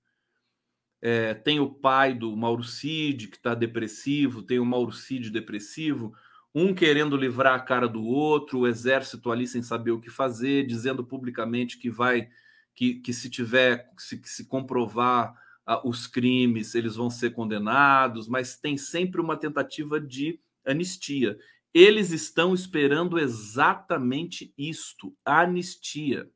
É, 1.03 1.33
tem 1.33 1.61
o 1.61 1.71
pai 1.71 2.13
do 2.13 2.37
Mauro 2.37 2.63
Cid, 2.63 3.29
que 3.29 3.37
está 3.37 3.55
depressivo, 3.55 4.43
tem 4.43 4.59
o 4.59 4.67
Mauro 4.67 4.93
Cid 4.93 5.31
depressivo, 5.31 6.15
um 6.55 6.75
querendo 6.75 7.17
livrar 7.17 7.55
a 7.55 7.61
cara 7.61 7.89
do 7.89 8.05
outro, 8.05 8.61
o 8.61 8.67
exército 8.67 9.31
ali 9.31 9.47
sem 9.47 9.63
saber 9.63 9.93
o 9.93 10.01
que 10.01 10.11
fazer, 10.11 10.67
dizendo 10.67 11.05
publicamente 11.05 11.79
que 11.79 11.89
vai, 11.89 12.29
que, 12.75 12.95
que 12.95 13.13
se 13.13 13.31
tiver, 13.31 13.89
se, 13.97 14.21
se 14.25 14.47
comprovar 14.47 15.35
ah, 15.65 15.81
os 15.87 16.07
crimes, 16.07 16.75
eles 16.75 16.97
vão 16.97 17.09
ser 17.09 17.31
condenados, 17.31 18.27
mas 18.27 18.57
tem 18.57 18.77
sempre 18.77 19.21
uma 19.21 19.37
tentativa 19.37 20.01
de 20.01 20.41
anistia. 20.67 21.39
Eles 21.73 22.11
estão 22.11 22.53
esperando 22.53 23.19
exatamente 23.19 24.53
isto, 24.59 25.17
anistia. 25.25 26.29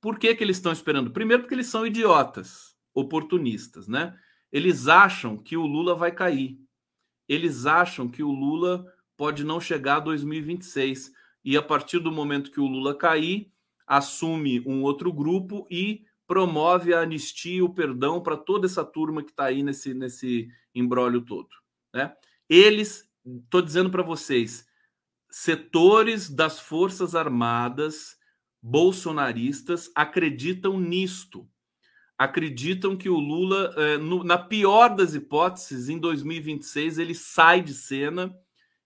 Por 0.00 0.18
que, 0.18 0.34
que 0.34 0.42
eles 0.42 0.56
estão 0.56 0.72
esperando? 0.72 1.10
Primeiro, 1.10 1.42
porque 1.42 1.54
eles 1.54 1.66
são 1.66 1.86
idiotas 1.86 2.74
oportunistas, 2.94 3.88
né? 3.88 4.16
Eles 4.50 4.86
acham 4.88 5.36
que 5.36 5.56
o 5.56 5.66
Lula 5.66 5.94
vai 5.94 6.12
cair. 6.12 6.58
Eles 7.28 7.66
acham 7.66 8.08
que 8.08 8.22
o 8.22 8.30
Lula 8.30 8.86
pode 9.16 9.44
não 9.44 9.60
chegar 9.60 9.96
a 9.96 10.00
2026 10.00 11.12
e 11.44 11.56
a 11.56 11.62
partir 11.62 11.98
do 11.98 12.10
momento 12.10 12.50
que 12.50 12.60
o 12.60 12.66
Lula 12.66 12.94
cair, 12.94 13.52
assume 13.86 14.60
um 14.66 14.82
outro 14.82 15.12
grupo 15.12 15.66
e 15.70 16.04
promove 16.26 16.94
a 16.94 17.00
anistia 17.00 17.56
e 17.56 17.62
o 17.62 17.68
perdão 17.68 18.22
para 18.22 18.36
toda 18.36 18.66
essa 18.66 18.84
turma 18.84 19.22
que 19.22 19.30
está 19.30 19.44
aí 19.44 19.62
nesse, 19.62 19.92
nesse 19.92 20.48
embrólio 20.74 21.20
todo. 21.20 21.50
Né? 21.92 22.14
Eles, 22.48 23.08
estou 23.44 23.60
dizendo 23.60 23.90
para 23.90 24.02
vocês, 24.02 24.66
setores 25.30 26.30
das 26.30 26.58
Forças 26.58 27.14
Armadas 27.14 28.16
bolsonaristas 28.62 29.90
acreditam 29.94 30.80
nisto 30.80 31.46
acreditam 32.18 32.96
que 32.96 33.08
o 33.08 33.18
Lula, 33.18 33.74
é, 33.76 33.98
no, 33.98 34.22
na 34.24 34.38
pior 34.38 34.94
das 34.94 35.14
hipóteses, 35.14 35.88
em 35.88 35.98
2026, 35.98 36.98
ele 36.98 37.14
sai 37.14 37.60
de 37.60 37.74
cena 37.74 38.34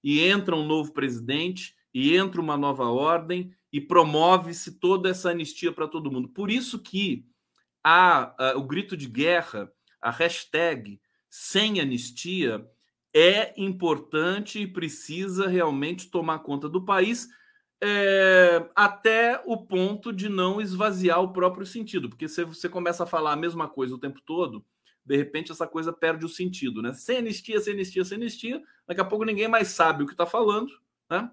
e 0.03 0.23
entra 0.25 0.55
um 0.55 0.67
novo 0.67 0.93
presidente 0.93 1.75
e 1.93 2.17
entra 2.17 2.41
uma 2.41 2.57
nova 2.57 2.85
ordem 2.85 3.53
e 3.73 3.81
promove-se 3.81 4.79
toda 4.79 5.09
essa 5.09 5.31
anistia 5.31 5.73
para 5.73 5.89
todo 5.89 6.11
mundo. 6.11 6.29
Por 6.29 6.51
isso 6.51 6.79
que 6.79 7.27
a, 7.83 8.35
a, 8.51 8.57
o 8.57 8.63
grito 8.63 8.97
de 8.97 9.09
guerra, 9.09 9.71
a 10.01 10.11
hashtag 10.11 11.01
sem 11.29 11.81
anistia, 11.81 12.67
é 13.15 13.53
importante 13.57 14.61
e 14.61 14.67
precisa 14.67 15.49
realmente 15.49 16.11
tomar 16.11 16.41
conta 16.41 16.69
do 16.69 16.85
país 16.85 17.29
é, 17.81 18.69
até 18.75 19.41
o 19.47 19.57
ponto 19.57 20.13
de 20.13 20.29
não 20.29 20.61
esvaziar 20.61 21.21
o 21.21 21.33
próprio 21.33 21.67
sentido, 21.67 22.09
porque 22.09 22.29
se 22.29 22.45
você 22.45 22.69
começa 22.69 23.05
a 23.05 23.07
falar 23.07 23.33
a 23.33 23.37
mesma 23.37 23.69
coisa 23.69 23.95
o 23.95 23.99
tempo 23.99 24.21
todo, 24.25 24.65
de 25.09 25.17
repente 25.17 25.51
essa 25.51 25.67
coisa 25.67 25.91
perde 25.91 26.27
o 26.27 26.29
sentido, 26.29 26.83
né? 26.83 26.93
Sem 26.93 27.17
anistia, 27.17 27.59
sem 27.61 27.73
anistia, 27.73 28.05
sem 28.05 28.19
anistia, 28.19 28.63
daqui 28.87 29.01
a 29.01 29.05
pouco 29.05 29.25
ninguém 29.25 29.49
mais 29.49 29.69
sabe 29.69 30.03
o 30.03 30.07
que 30.07 30.13
está 30.13 30.27
falando, 30.27 30.71
né? 31.11 31.31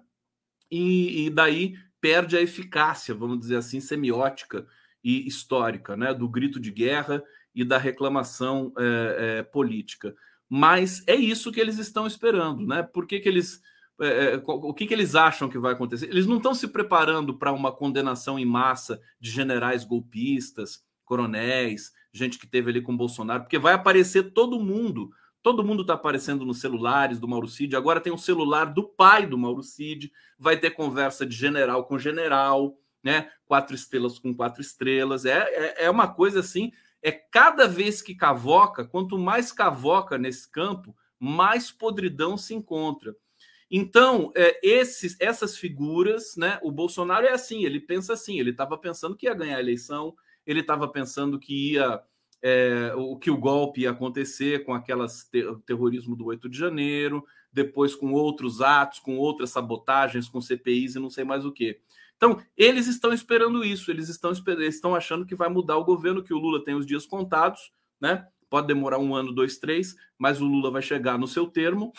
E, 0.70 1.26
e, 1.26 1.30
daí 1.30 1.76
perde 2.00 2.36
a 2.36 2.40
eficácia, 2.40 3.14
vamos 3.14 3.38
dizer 3.38 3.56
assim, 3.56 3.78
semiótica 3.78 4.66
e 5.04 5.28
histórica, 5.28 5.94
né? 5.94 6.14
Do 6.14 6.26
grito 6.26 6.58
de 6.58 6.70
guerra 6.70 7.22
e 7.54 7.64
da 7.64 7.76
reclamação 7.76 8.72
é, 8.78 9.16
é, 9.18 9.42
política. 9.42 10.16
Mas 10.48 11.06
é 11.06 11.14
isso 11.14 11.52
que 11.52 11.60
eles 11.60 11.78
estão 11.78 12.06
esperando, 12.06 12.66
né? 12.66 12.82
Por 12.82 13.06
que, 13.06 13.20
que 13.20 13.28
eles 13.28 13.60
é, 14.00 14.34
é 14.34 14.42
o 14.46 14.72
que, 14.72 14.86
que, 14.86 14.94
eles 14.94 15.14
acham 15.14 15.50
que 15.50 15.58
vai 15.58 15.74
acontecer? 15.74 16.08
Eles 16.08 16.26
não 16.26 16.38
estão 16.38 16.54
se 16.54 16.68
preparando 16.68 17.36
para 17.36 17.52
uma 17.52 17.70
condenação 17.70 18.38
em 18.38 18.44
massa 18.46 19.00
de 19.20 19.30
generais 19.30 19.84
golpistas, 19.84 20.82
coronéis, 21.04 21.92
gente 22.16 22.38
que 22.38 22.46
teve 22.46 22.70
ali 22.70 22.80
com 22.80 22.96
Bolsonaro, 22.96 23.42
porque 23.42 23.58
vai 23.58 23.74
aparecer 23.74 24.32
todo 24.32 24.60
mundo. 24.60 25.10
Todo 25.42 25.62
mundo 25.62 25.82
está 25.82 25.94
aparecendo 25.94 26.44
nos 26.44 26.60
celulares 26.60 27.20
do 27.20 27.28
Mauro 27.28 27.46
Cid. 27.46 27.76
Agora 27.76 28.00
tem 28.00 28.12
o 28.12 28.18
celular 28.18 28.64
do 28.64 28.82
pai 28.82 29.26
do 29.26 29.38
Mauro 29.38 29.62
Cid. 29.62 30.10
Vai 30.36 30.56
ter 30.56 30.70
conversa 30.70 31.24
de 31.24 31.36
general 31.36 31.84
com 31.84 31.98
general, 31.98 32.76
né? 33.00 33.30
Quatro 33.44 33.76
estrelas 33.76 34.18
com 34.18 34.34
quatro 34.34 34.60
estrelas. 34.60 35.24
É, 35.24 35.38
é, 35.38 35.84
é 35.84 35.90
uma 35.90 36.08
coisa 36.08 36.40
assim. 36.40 36.72
É 37.00 37.12
cada 37.12 37.68
vez 37.68 38.02
que 38.02 38.14
cavoca, 38.14 38.84
quanto 38.84 39.16
mais 39.16 39.52
cavoca 39.52 40.18
nesse 40.18 40.50
campo, 40.50 40.96
mais 41.16 41.70
podridão 41.70 42.36
se 42.36 42.52
encontra. 42.52 43.14
Então, 43.70 44.32
é, 44.34 44.58
esses, 44.62 45.16
essas 45.20 45.56
figuras, 45.56 46.34
né? 46.36 46.58
O 46.62 46.70
Bolsonaro 46.70 47.26
é 47.26 47.32
assim, 47.32 47.64
ele 47.64 47.80
pensa 47.80 48.12
assim, 48.12 48.38
ele 48.38 48.50
estava 48.50 48.76
pensando 48.78 49.16
que 49.16 49.26
ia 49.26 49.34
ganhar 49.34 49.56
a 49.56 49.60
eleição, 49.60 50.14
ele 50.46 50.60
estava 50.60 50.86
pensando 50.88 51.38
que 51.38 51.72
ia 51.72 52.00
é, 52.42 52.92
o 52.94 53.16
que 53.16 53.30
o 53.30 53.36
golpe 53.36 53.80
ia 53.82 53.90
acontecer 53.90 54.64
com 54.64 54.72
aquelas 54.72 55.24
ter, 55.24 55.46
terrorismo 55.66 56.14
do 56.14 56.26
8 56.26 56.48
de 56.48 56.56
janeiro, 56.56 57.24
depois 57.52 57.94
com 57.94 58.12
outros 58.12 58.60
atos, 58.60 58.98
com 58.98 59.16
outras 59.16 59.50
sabotagens, 59.50 60.28
com 60.28 60.40
CPIs 60.40 60.94
e 60.94 61.00
não 61.00 61.10
sei 61.10 61.24
mais 61.24 61.44
o 61.44 61.52
que. 61.52 61.80
Então, 62.16 62.40
eles 62.56 62.86
estão 62.86 63.12
esperando 63.12 63.64
isso, 63.64 63.90
eles 63.90 64.08
estão, 64.08 64.32
eles 64.46 64.74
estão 64.74 64.94
achando 64.94 65.26
que 65.26 65.34
vai 65.34 65.48
mudar 65.48 65.76
o 65.76 65.84
governo, 65.84 66.22
que 66.22 66.32
o 66.32 66.38
Lula 66.38 66.62
tem 66.62 66.74
os 66.74 66.86
dias 66.86 67.04
contados, 67.04 67.72
né? 68.00 68.26
Pode 68.48 68.68
demorar 68.68 68.98
um 68.98 69.14
ano, 69.14 69.32
dois, 69.32 69.58
três, 69.58 69.96
mas 70.16 70.40
o 70.40 70.46
Lula 70.46 70.70
vai 70.70 70.82
chegar 70.82 71.18
no 71.18 71.26
seu 71.26 71.46
termo. 71.46 71.92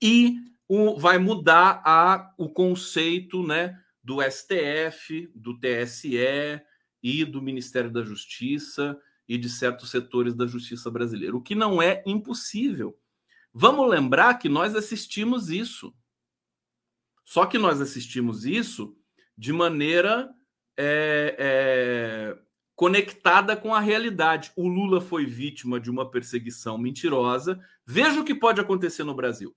E 0.00 0.36
o, 0.68 0.96
vai 0.96 1.18
mudar 1.18 1.82
a, 1.84 2.32
o 2.38 2.48
conceito 2.48 3.42
né, 3.42 3.78
do 4.02 4.22
STF, 4.22 5.30
do 5.34 5.58
TSE 5.58 6.16
e 7.02 7.24
do 7.24 7.40
Ministério 7.40 7.90
da 7.90 8.02
Justiça 8.02 8.98
e 9.28 9.38
de 9.38 9.48
certos 9.48 9.90
setores 9.90 10.34
da 10.34 10.46
justiça 10.46 10.90
brasileira, 10.90 11.36
o 11.36 11.42
que 11.42 11.54
não 11.54 11.80
é 11.80 12.02
impossível. 12.04 12.98
Vamos 13.52 13.88
lembrar 13.88 14.34
que 14.34 14.48
nós 14.48 14.74
assistimos 14.74 15.50
isso. 15.50 15.94
Só 17.24 17.46
que 17.46 17.58
nós 17.58 17.80
assistimos 17.80 18.44
isso 18.44 18.96
de 19.36 19.52
maneira 19.52 20.28
é, 20.76 21.36
é, 21.38 22.38
conectada 22.74 23.56
com 23.56 23.74
a 23.74 23.80
realidade. 23.80 24.52
O 24.56 24.66
Lula 24.66 25.00
foi 25.00 25.26
vítima 25.26 25.78
de 25.78 25.90
uma 25.90 26.10
perseguição 26.10 26.76
mentirosa. 26.76 27.60
Veja 27.86 28.20
o 28.20 28.24
que 28.24 28.34
pode 28.34 28.60
acontecer 28.60 29.04
no 29.04 29.14
Brasil. 29.14 29.54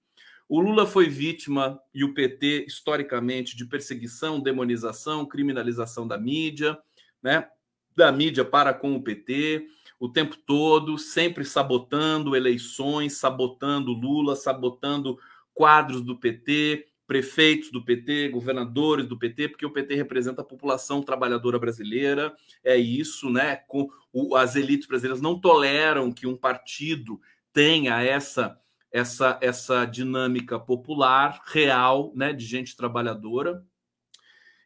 O 0.47 0.59
Lula 0.59 0.85
foi 0.85 1.07
vítima, 1.07 1.79
e 1.93 2.03
o 2.03 2.13
PT, 2.13 2.65
historicamente, 2.67 3.55
de 3.55 3.65
perseguição, 3.65 4.39
demonização, 4.39 5.25
criminalização 5.25 6.07
da 6.07 6.17
mídia, 6.17 6.77
né? 7.23 7.47
da 7.95 8.11
mídia 8.11 8.43
para 8.43 8.73
com 8.73 8.95
o 8.95 9.01
PT, 9.01 9.67
o 9.99 10.09
tempo 10.09 10.35
todo, 10.35 10.97
sempre 10.97 11.45
sabotando 11.45 12.35
eleições, 12.35 13.17
sabotando 13.17 13.93
Lula, 13.93 14.35
sabotando 14.35 15.17
quadros 15.53 16.01
do 16.01 16.17
PT, 16.19 16.87
prefeitos 17.05 17.71
do 17.71 17.83
PT, 17.83 18.29
governadores 18.29 19.05
do 19.05 19.17
PT, 19.17 19.49
porque 19.49 19.65
o 19.65 19.71
PT 19.71 19.95
representa 19.95 20.41
a 20.41 20.45
população 20.45 21.01
trabalhadora 21.01 21.59
brasileira, 21.59 22.35
é 22.63 22.75
isso, 22.75 23.29
né? 23.29 23.57
Com 23.67 23.87
o, 24.11 24.35
as 24.35 24.55
elites 24.55 24.87
brasileiras 24.87 25.21
não 25.21 25.39
toleram 25.39 26.11
que 26.11 26.25
um 26.25 26.35
partido 26.35 27.19
tenha 27.51 28.01
essa 28.01 28.59
essa 28.91 29.39
essa 29.41 29.85
dinâmica 29.85 30.59
popular 30.59 31.41
real, 31.47 32.11
né, 32.15 32.31
de 32.31 32.45
gente 32.45 32.75
trabalhadora. 32.75 33.63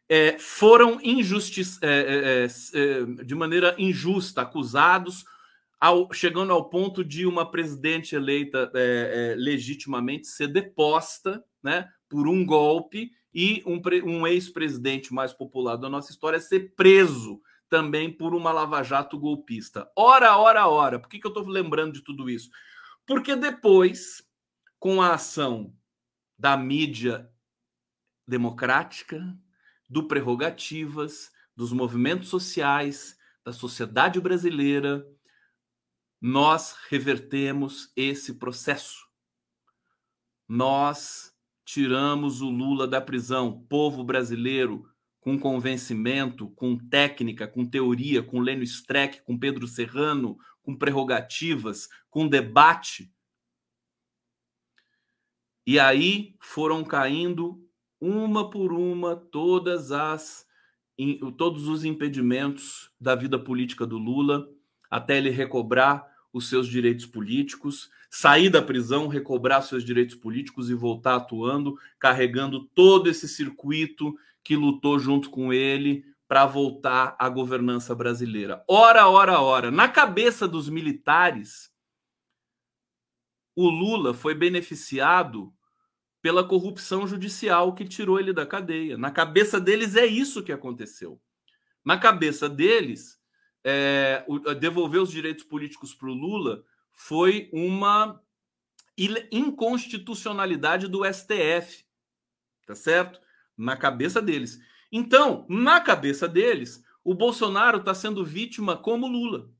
É, 0.08 0.38
foram 0.38 0.98
injustis, 1.02 1.78
é, 1.82 1.88
é, 1.88 2.44
é, 2.44 3.20
é 3.20 3.24
de 3.24 3.34
maneira 3.34 3.74
injusta 3.78 4.42
acusados, 4.42 5.24
ao, 5.78 6.12
chegando 6.12 6.52
ao 6.52 6.68
ponto 6.68 7.04
de 7.04 7.26
uma 7.26 7.50
presidente 7.50 8.14
eleita 8.14 8.70
é, 8.74 9.34
legitimamente 9.36 10.26
ser 10.26 10.48
deposta, 10.48 11.44
né, 11.62 11.88
por 12.08 12.26
um 12.26 12.44
golpe 12.44 13.12
e 13.32 13.62
um, 13.66 13.80
um 14.04 14.26
ex-presidente 14.26 15.12
mais 15.12 15.32
popular 15.32 15.76
da 15.76 15.88
nossa 15.88 16.10
história 16.10 16.40
ser 16.40 16.74
preso 16.74 17.40
também 17.68 18.10
por 18.10 18.34
uma 18.34 18.50
lava-jato 18.50 19.18
golpista. 19.18 19.90
Ora, 19.94 20.36
ora, 20.38 20.66
ora. 20.66 20.98
Por 20.98 21.08
que, 21.08 21.18
que 21.18 21.26
eu 21.26 21.30
estou 21.30 21.46
lembrando 21.46 21.92
de 21.92 22.02
tudo 22.02 22.30
isso? 22.30 22.50
Porque 23.06 23.36
depois, 23.36 24.22
com 24.78 25.02
a 25.02 25.14
ação 25.14 25.74
da 26.38 26.56
mídia 26.56 27.30
democrática, 28.26 29.22
do 29.88 30.06
prerrogativas, 30.06 31.30
dos 31.56 31.72
movimentos 31.72 32.28
sociais, 32.28 33.16
da 33.44 33.52
sociedade 33.52 34.20
brasileira, 34.20 35.06
nós 36.20 36.76
revertemos 36.88 37.92
esse 37.96 38.34
processo. 38.34 39.06
Nós 40.46 41.32
tiramos 41.64 42.40
o 42.40 42.48
Lula 42.50 42.86
da 42.86 43.00
prisão. 43.00 43.64
Povo 43.68 44.02
brasileiro, 44.02 44.90
com 45.20 45.38
convencimento, 45.38 46.48
com 46.50 46.76
técnica, 46.76 47.46
com 47.46 47.64
teoria, 47.64 48.22
com 48.22 48.40
Lênio 48.40 48.64
Streck, 48.64 49.22
com 49.22 49.38
Pedro 49.38 49.66
Serrano, 49.66 50.38
com 50.62 50.76
prerrogativas, 50.76 51.88
com 52.08 52.26
debate. 52.26 53.12
E 55.66 55.78
aí 55.78 56.36
foram 56.40 56.82
caindo 56.82 57.67
uma 58.00 58.50
por 58.50 58.72
uma 58.72 59.16
todas 59.16 59.92
as 59.92 60.46
todos 61.36 61.68
os 61.68 61.84
impedimentos 61.84 62.90
da 63.00 63.14
vida 63.14 63.38
política 63.38 63.86
do 63.86 63.98
Lula 63.98 64.48
até 64.90 65.16
ele 65.16 65.30
recobrar 65.30 66.04
os 66.32 66.48
seus 66.48 66.66
direitos 66.66 67.06
políticos, 67.06 67.90
sair 68.10 68.50
da 68.50 68.60
prisão, 68.60 69.06
recobrar 69.06 69.62
seus 69.62 69.84
direitos 69.84 70.14
políticos 70.14 70.70
e 70.70 70.74
voltar 70.74 71.16
atuando, 71.16 71.78
carregando 71.98 72.64
todo 72.74 73.08
esse 73.08 73.28
circuito 73.28 74.14
que 74.42 74.56
lutou 74.56 74.98
junto 74.98 75.30
com 75.30 75.52
ele 75.52 76.04
para 76.26 76.46
voltar 76.46 77.16
à 77.18 77.28
governança 77.28 77.94
brasileira. 77.94 78.62
Ora, 78.68 79.08
ora, 79.08 79.40
ora. 79.40 79.70
Na 79.70 79.88
cabeça 79.88 80.46
dos 80.46 80.68
militares, 80.68 81.72
o 83.56 83.68
Lula 83.68 84.12
foi 84.12 84.34
beneficiado 84.34 85.52
pela 86.20 86.46
corrupção 86.46 87.06
judicial 87.06 87.74
que 87.74 87.84
tirou 87.84 88.18
ele 88.18 88.32
da 88.32 88.46
cadeia. 88.46 88.98
Na 88.98 89.10
cabeça 89.10 89.60
deles 89.60 89.96
é 89.96 90.06
isso 90.06 90.42
que 90.42 90.52
aconteceu. 90.52 91.20
Na 91.84 91.96
cabeça 91.98 92.48
deles, 92.48 93.18
é, 93.64 94.24
devolver 94.58 95.00
os 95.00 95.10
direitos 95.10 95.44
políticos 95.44 95.94
para 95.94 96.08
o 96.08 96.14
Lula 96.14 96.64
foi 96.90 97.48
uma 97.52 98.20
inconstitucionalidade 99.30 100.88
do 100.88 101.04
STF, 101.04 101.84
tá 102.66 102.74
certo? 102.74 103.20
Na 103.56 103.76
cabeça 103.76 104.20
deles. 104.20 104.58
Então, 104.90 105.46
na 105.48 105.80
cabeça 105.80 106.26
deles, 106.26 106.82
o 107.04 107.14
Bolsonaro 107.14 107.78
está 107.78 107.94
sendo 107.94 108.24
vítima 108.24 108.76
como 108.76 109.06
Lula, 109.06 109.50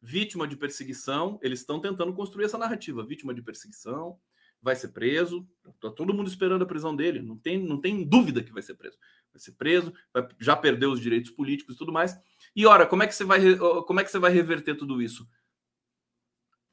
vítima 0.00 0.48
de 0.48 0.56
perseguição. 0.56 1.38
Eles 1.42 1.60
estão 1.60 1.80
tentando 1.80 2.14
construir 2.14 2.44
essa 2.46 2.56
narrativa: 2.56 3.04
vítima 3.04 3.34
de 3.34 3.42
perseguição, 3.42 4.18
vai 4.62 4.76
ser 4.76 4.88
preso. 4.88 5.46
Está 5.66 5.90
todo 5.90 6.14
mundo 6.14 6.28
esperando 6.28 6.62
a 6.62 6.66
prisão 6.66 6.94
dele. 6.94 7.20
Não 7.20 7.36
tem, 7.36 7.58
não 7.58 7.80
tem 7.80 8.04
dúvida 8.04 8.42
que 8.42 8.52
vai 8.52 8.62
ser 8.62 8.74
preso. 8.74 8.96
Vai 9.32 9.40
ser 9.40 9.52
preso, 9.52 9.92
vai, 10.12 10.26
já 10.38 10.56
perdeu 10.56 10.90
os 10.90 11.00
direitos 11.00 11.30
políticos 11.30 11.74
e 11.74 11.78
tudo 11.78 11.92
mais. 11.92 12.18
E 12.54 12.66
ora, 12.66 12.86
como 12.86 13.02
é 13.02 13.06
que 13.06 13.14
você 13.14 13.24
vai, 13.24 13.40
como 13.86 14.00
é 14.00 14.04
que 14.04 14.10
você 14.10 14.18
vai 14.18 14.32
reverter 14.32 14.74
tudo 14.74 15.00
isso? 15.00 15.28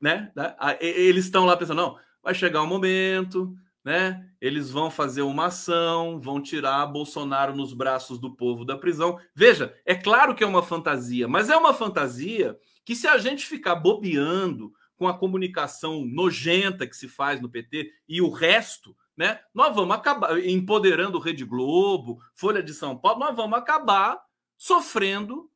Né? 0.02 0.32
Eles 0.80 1.26
estão 1.26 1.46
lá 1.46 1.56
pensando, 1.56 1.78
não, 1.78 2.00
vai 2.24 2.34
chegar 2.34 2.62
um 2.62 2.68
momento, 2.68 3.56
né? 3.84 4.28
Eles 4.42 4.72
vão 4.72 4.90
fazer 4.90 5.22
uma 5.22 5.46
ação, 5.46 6.20
vão 6.20 6.42
tirar 6.42 6.88
Bolsonaro 6.88 7.56
nos 7.56 7.72
braços 7.72 8.20
do 8.20 8.36
povo 8.36 8.66
da 8.66 8.76
prisão. 8.76 9.20
Veja, 9.34 9.76
é 9.86 9.94
claro 9.94 10.34
que 10.34 10.44
é 10.44 10.48
uma 10.48 10.64
fantasia, 10.64 11.28
mas 11.28 11.52
é 11.52 11.56
uma 11.56 11.74
fantasia 11.74 12.58
que 12.84 12.96
se 12.96 13.08
a 13.08 13.20
gente 13.20 13.46
ficar 13.46 13.76
bobeando 13.76 14.74
com 14.96 15.08
a 15.08 15.18
comunicação 15.18 16.06
nojenta 16.06 16.88
que 16.88 16.96
se 16.96 17.08
faz 17.08 17.41
no 17.41 17.50
PT 17.50 17.91
e 18.08 18.22
o 18.22 18.30
resto, 18.30 18.96
né? 19.16 19.39
Nós 19.54 19.76
vamos 19.76 19.96
acabar 19.96 20.38
empoderando 20.39 21.20
Rede 21.20 21.46
Globo, 21.46 22.22
Folha 22.34 22.62
de 22.64 22.74
São 22.74 22.98
Paulo, 22.98 23.20
nós 23.20 23.36
vamos 23.36 23.58
acabar 23.58 24.22
sofrendo 24.58 25.50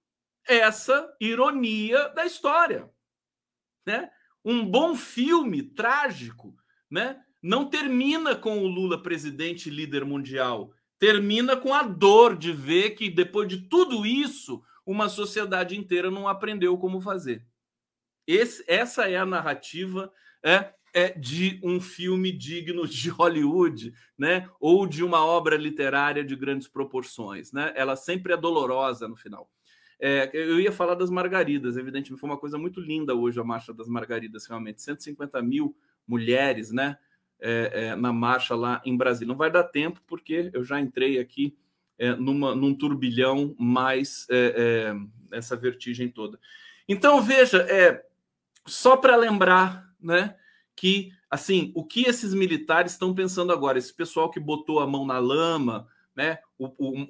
essa 0.48 1.08
ironia 1.20 2.10
da 2.10 2.26
história, 2.26 2.90
né? 3.86 4.10
Um 4.44 4.66
bom 4.66 4.96
filme 4.96 5.62
trágico, 5.62 6.56
né? 6.90 7.20
Não 7.42 7.70
termina 7.70 8.36
com 8.36 8.60
o 8.60 8.68
Lula 8.68 9.02
presidente 9.02 9.70
líder 9.70 10.04
mundial, 10.04 10.72
termina 10.98 11.56
com 11.56 11.74
a 11.74 11.84
dor 11.84 12.38
de 12.38 12.52
ver 12.52 12.92
que 12.92 13.10
depois 13.10 13.48
de 13.48 13.70
tudo 13.70 14.06
isso, 14.06 14.62
uma 14.86 15.08
sociedade 15.08 15.78
inteira 15.78 16.10
não 16.10 16.28
aprendeu 16.28 16.78
como 16.78 17.00
fazer. 17.00 17.46
Esse, 18.32 18.64
essa 18.68 19.10
é 19.10 19.18
a 19.18 19.26
narrativa 19.26 20.14
é, 20.44 20.72
é 20.94 21.10
de 21.10 21.60
um 21.64 21.82
filme 21.82 22.32
digno 22.32 22.88
de 22.88 23.10
Hollywood, 23.10 23.92
né? 24.16 24.48
Ou 24.60 24.86
de 24.86 25.04
uma 25.04 25.26
obra 25.26 25.58
literária 25.58 26.24
de 26.24 26.36
grandes 26.36 26.68
proporções, 26.68 27.52
né? 27.52 27.74
Ela 27.76 27.96
sempre 27.96 28.32
é 28.32 28.38
dolorosa 28.38 29.08
no 29.08 29.16
final. 29.16 29.50
É, 30.00 30.30
eu 30.32 30.60
ia 30.60 30.72
falar 30.72 30.94
das 30.94 31.10
margaridas, 31.10 31.76
evidentemente, 31.76 32.20
foi 32.20 32.30
uma 32.30 32.38
coisa 32.38 32.56
muito 32.56 32.80
linda 32.80 33.16
hoje 33.16 33.40
a 33.40 33.44
Marcha 33.44 33.74
das 33.74 33.88
Margaridas, 33.88 34.46
realmente. 34.46 34.84
150 34.84 35.42
mil 35.42 35.76
mulheres, 36.08 36.72
né? 36.72 37.00
É, 37.40 37.72
é, 37.74 37.96
na 37.96 38.14
marcha 38.14 38.54
lá 38.54 38.80
em 38.86 38.96
Brasília. 38.96 39.30
Não 39.30 39.38
vai 39.38 39.50
dar 39.50 39.64
tempo, 39.64 40.02
porque 40.06 40.52
eu 40.54 40.64
já 40.64 40.80
entrei 40.80 41.18
aqui 41.18 41.58
é, 41.98 42.14
numa, 42.14 42.54
num 42.54 42.76
turbilhão 42.76 43.56
mais 43.58 44.28
é, 44.30 44.94
é, 45.34 45.36
essa 45.36 45.56
vertigem 45.56 46.10
toda. 46.10 46.40
Então, 46.88 47.22
veja, 47.22 47.60
é, 47.70 48.04
só 48.70 48.96
para 48.96 49.16
lembrar, 49.16 49.90
né? 50.00 50.36
Que 50.76 51.12
assim, 51.30 51.72
o 51.76 51.86
que 51.86 52.08
esses 52.08 52.34
militares 52.34 52.94
estão 52.94 53.14
pensando 53.14 53.52
agora? 53.52 53.78
Esse 53.78 53.94
pessoal 53.94 54.32
que 54.32 54.40
botou 54.40 54.80
a 54.80 54.88
mão 54.88 55.06
na 55.06 55.20
lama, 55.20 55.88
né? 56.16 56.40
O, 56.58 56.66
o, 56.66 57.06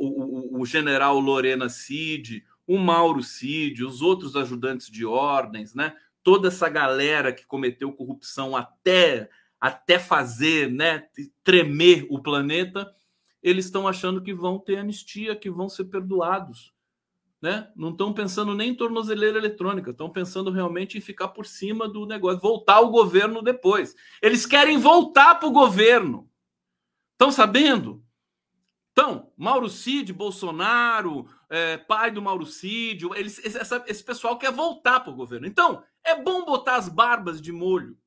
o, 0.57 0.61
o 0.61 0.65
general 0.65 1.19
Lorena 1.19 1.69
Cid, 1.69 2.43
o 2.65 2.77
Mauro 2.77 3.23
Cid, 3.23 3.83
os 3.83 4.01
outros 4.01 4.35
ajudantes 4.35 4.89
de 4.89 5.05
ordens, 5.05 5.73
né? 5.73 5.95
Toda 6.23 6.49
essa 6.49 6.69
galera 6.69 7.31
que 7.31 7.45
cometeu 7.45 7.93
corrupção 7.93 8.55
até 8.55 9.29
até 9.59 9.99
fazer, 9.99 10.71
né, 10.71 11.07
tremer 11.43 12.07
o 12.09 12.21
planeta, 12.21 12.89
eles 13.43 13.65
estão 13.65 13.87
achando 13.87 14.21
que 14.21 14.33
vão 14.33 14.57
ter 14.57 14.77
anistia, 14.77 15.35
que 15.35 15.49
vão 15.49 15.67
ser 15.67 15.85
perdoados, 15.85 16.73
né? 17.41 17.71
Não 17.75 17.91
estão 17.91 18.13
pensando 18.13 18.53
nem 18.53 18.71
em 18.71 18.75
tornozeleira 18.75 19.37
eletrônica, 19.37 19.91
estão 19.91 20.09
pensando 20.09 20.51
realmente 20.51 20.97
em 20.97 21.01
ficar 21.01 21.29
por 21.29 21.45
cima 21.45 21.87
do 21.87 22.05
negócio, 22.05 22.39
voltar 22.39 22.75
ao 22.75 22.89
governo 22.89 23.41
depois. 23.41 23.95
Eles 24.21 24.45
querem 24.45 24.77
voltar 24.77 25.35
para 25.35 25.47
o 25.47 25.53
governo. 25.53 26.29
Estão 27.13 27.31
sabendo? 27.31 28.03
Então, 28.91 29.31
Mauro 29.37 29.69
Cid, 29.69 30.11
Bolsonaro, 30.11 31.29
é, 31.49 31.77
pai 31.77 32.11
do 32.11 32.21
Mauro 32.21 32.45
Cid, 32.45 33.07
eles, 33.15 33.43
essa, 33.45 33.83
esse 33.87 34.03
pessoal 34.03 34.37
quer 34.37 34.51
voltar 34.51 34.99
para 34.99 35.13
o 35.13 35.15
governo. 35.15 35.47
Então, 35.47 35.83
é 36.03 36.21
bom 36.21 36.43
botar 36.43 36.75
as 36.75 36.89
barbas 36.89 37.41
de 37.41 37.51
molho, 37.51 37.97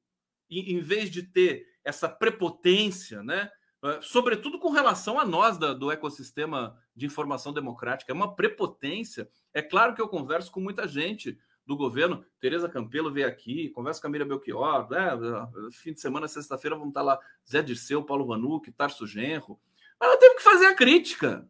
em, 0.51 0.74
em 0.74 0.80
vez 0.80 1.11
de 1.11 1.22
ter 1.22 1.66
essa 1.83 2.09
prepotência, 2.09 3.22
né? 3.22 3.51
É, 3.85 3.99
sobretudo 4.01 4.61
com 4.61 4.70
relação 4.70 5.18
a 5.18 5.24
nós 5.24 5.59
da, 5.59 5.74
do 5.74 5.91
ecossistema 5.91 6.78
de 6.95 7.05
informação 7.05 7.53
democrática. 7.53 8.12
É 8.12 8.14
uma 8.14 8.35
prepotência. 8.35 9.28
É 9.53 9.61
claro 9.61 9.95
que 9.95 10.01
eu 10.01 10.09
converso 10.09 10.53
com 10.53 10.61
muita 10.61 10.87
gente 10.87 11.37
do 11.66 11.76
governo. 11.76 12.24
Tereza 12.39 12.68
Campelo 12.68 13.12
veio 13.12 13.26
aqui, 13.26 13.70
conversa 13.70 14.01
com 14.01 14.07
a 14.07 14.11
Miriam 14.11 14.28
Belchior. 14.28 14.89
Né? 14.89 15.09
Fim 15.72 15.93
de 15.93 16.01
semana, 16.01 16.28
sexta-feira, 16.28 16.76
vão 16.76 16.89
estar 16.89 17.03
lá 17.03 17.18
Zé 17.49 17.61
Dirceu, 17.61 18.05
Paulo 18.05 18.24
Vanuc, 18.24 18.70
Tarso 18.70 19.05
Genro. 19.05 19.59
Ela 20.01 20.16
teve 20.16 20.37
que 20.37 20.43
fazer 20.43 20.66
a 20.66 20.76
crítica. 20.76 21.49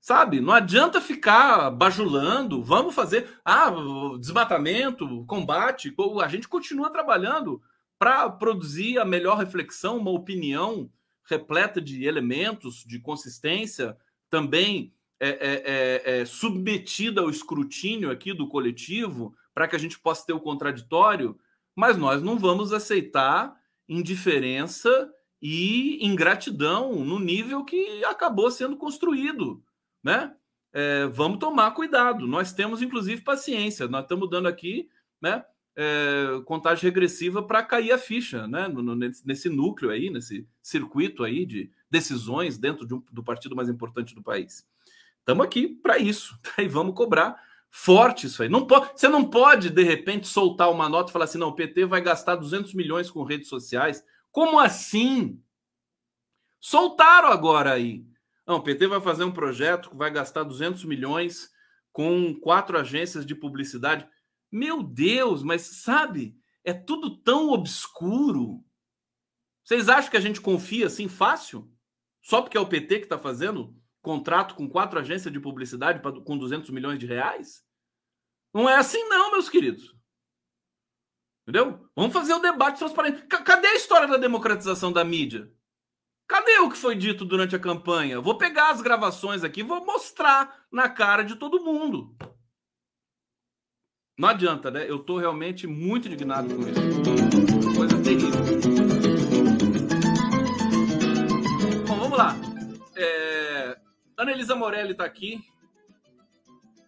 Sabe? 0.00 0.40
Não 0.40 0.52
adianta 0.52 1.00
ficar 1.00 1.70
bajulando. 1.70 2.64
Vamos 2.64 2.96
fazer. 2.96 3.40
Ah, 3.44 3.72
desmatamento, 4.18 5.24
combate. 5.26 5.94
A 6.20 6.28
gente 6.28 6.48
continua 6.48 6.90
trabalhando 6.90 7.62
para 7.96 8.28
produzir 8.28 8.98
a 8.98 9.04
melhor 9.04 9.38
reflexão, 9.38 9.96
uma 9.98 10.10
opinião 10.10 10.90
repleta 11.24 11.80
de 11.80 12.04
elementos, 12.04 12.84
de 12.86 12.98
consistência, 12.98 13.96
também 14.28 14.92
é, 15.20 15.28
é, 15.28 15.62
é, 15.64 16.20
é 16.20 16.24
submetida 16.24 17.20
ao 17.20 17.30
escrutínio 17.30 18.10
aqui 18.10 18.32
do 18.32 18.48
coletivo, 18.48 19.34
para 19.54 19.68
que 19.68 19.76
a 19.76 19.78
gente 19.78 19.98
possa 19.98 20.26
ter 20.26 20.32
o 20.32 20.40
contraditório, 20.40 21.38
mas 21.74 21.96
nós 21.96 22.22
não 22.22 22.38
vamos 22.38 22.72
aceitar 22.72 23.54
indiferença 23.88 25.12
e 25.40 26.04
ingratidão 26.04 27.04
no 27.04 27.18
nível 27.18 27.64
que 27.64 28.04
acabou 28.04 28.50
sendo 28.50 28.76
construído, 28.76 29.62
né? 30.02 30.34
É, 30.72 31.06
vamos 31.06 31.38
tomar 31.38 31.70
cuidado. 31.70 32.26
Nós 32.26 32.52
temos, 32.52 32.82
inclusive, 32.82 33.22
paciência. 33.22 33.86
Nós 33.86 34.02
estamos 34.02 34.28
dando 34.28 34.48
aqui, 34.48 34.88
né? 35.20 35.44
É, 35.76 36.40
contagem 36.44 36.84
regressiva 36.84 37.42
para 37.42 37.62
cair 37.62 37.90
a 37.90 37.98
ficha, 37.98 38.46
né? 38.46 38.68
Nesse 39.24 39.48
núcleo 39.48 39.90
aí, 39.90 40.08
nesse 40.08 40.46
circuito 40.62 41.24
aí 41.24 41.44
de 41.44 41.70
decisões 41.90 42.56
dentro 42.56 42.86
de 42.86 42.94
um, 42.94 43.02
do 43.10 43.24
partido 43.24 43.56
mais 43.56 43.68
importante 43.68 44.14
do 44.14 44.22
país. 44.22 44.64
Estamos 45.18 45.44
aqui 45.44 45.68
para 45.68 45.98
isso. 45.98 46.38
E 46.58 46.68
vamos 46.68 46.94
cobrar 46.94 47.36
forte 47.76 48.28
isso 48.28 48.40
aí. 48.40 48.48
Não 48.48 48.64
você 48.94 49.08
não 49.08 49.24
pode, 49.24 49.68
de 49.68 49.82
repente, 49.82 50.28
soltar 50.28 50.70
uma 50.70 50.88
nota 50.88 51.10
e 51.10 51.12
falar 51.12 51.24
assim: 51.24 51.38
não, 51.38 51.48
o 51.48 51.56
PT 51.56 51.86
vai 51.86 52.00
gastar 52.00 52.36
200 52.36 52.72
milhões 52.72 53.10
com 53.10 53.24
redes 53.24 53.48
sociais. 53.48 54.04
Como 54.30 54.60
assim? 54.60 55.42
Soltaram 56.60 57.28
agora 57.28 57.72
aí. 57.72 58.06
Não, 58.46 58.56
o 58.56 58.62
PT 58.62 58.86
vai 58.86 59.00
fazer 59.00 59.24
um 59.24 59.32
projeto 59.32 59.90
que 59.90 59.96
vai 59.96 60.10
gastar 60.10 60.44
200 60.44 60.84
milhões 60.84 61.50
com 61.92 62.34
quatro 62.34 62.78
agências 62.78 63.26
de 63.26 63.34
publicidade. 63.34 64.06
Meu 64.54 64.84
Deus, 64.84 65.42
mas 65.42 65.62
sabe, 65.62 66.38
é 66.62 66.72
tudo 66.72 67.16
tão 67.16 67.50
obscuro. 67.50 68.64
Vocês 69.64 69.88
acham 69.88 70.12
que 70.12 70.16
a 70.16 70.20
gente 70.20 70.40
confia 70.40 70.86
assim 70.86 71.08
fácil? 71.08 71.68
Só 72.22 72.40
porque 72.40 72.56
é 72.56 72.60
o 72.60 72.68
PT 72.68 73.00
que 73.00 73.06
está 73.06 73.18
fazendo 73.18 73.76
contrato 74.00 74.54
com 74.54 74.70
quatro 74.70 75.00
agências 75.00 75.32
de 75.32 75.40
publicidade 75.40 75.98
pra, 75.98 76.12
com 76.12 76.38
200 76.38 76.70
milhões 76.70 77.00
de 77.00 77.06
reais? 77.06 77.64
Não 78.54 78.70
é 78.70 78.76
assim, 78.76 79.02
não, 79.08 79.32
meus 79.32 79.48
queridos. 79.48 79.92
Entendeu? 81.42 81.90
Vamos 81.96 82.12
fazer 82.12 82.34
o 82.34 82.38
debate 82.38 82.78
transparente. 82.78 83.26
Cadê 83.26 83.66
a 83.66 83.74
história 83.74 84.06
da 84.06 84.18
democratização 84.18 84.92
da 84.92 85.02
mídia? 85.02 85.52
Cadê 86.28 86.60
o 86.60 86.70
que 86.70 86.78
foi 86.78 86.94
dito 86.94 87.24
durante 87.24 87.56
a 87.56 87.60
campanha? 87.60 88.20
Vou 88.20 88.38
pegar 88.38 88.70
as 88.70 88.80
gravações 88.80 89.42
aqui, 89.42 89.64
vou 89.64 89.84
mostrar 89.84 90.64
na 90.70 90.88
cara 90.88 91.24
de 91.24 91.34
todo 91.34 91.64
mundo. 91.64 92.16
Não 94.16 94.28
adianta, 94.28 94.70
né? 94.70 94.88
Eu 94.88 95.00
tô 95.00 95.18
realmente 95.18 95.66
muito 95.66 96.06
indignado 96.06 96.48
com 96.54 96.62
isso. 96.62 97.74
Coisa 97.76 98.00
terrível. 98.00 98.30
Bom, 101.84 101.98
vamos 101.98 102.16
lá. 102.16 102.36
É... 102.94 103.76
Ana 104.16 104.30
Elisa 104.30 104.54
Morelli 104.54 104.92
está 104.92 105.04
aqui. 105.04 105.42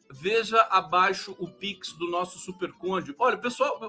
Veja 0.08 0.62
abaixo 0.70 1.34
o 1.40 1.48
Pix 1.48 1.92
do 1.94 2.08
nosso 2.08 2.38
Superconde. 2.38 3.12
Olha, 3.18 3.36
pessoal, 3.36 3.80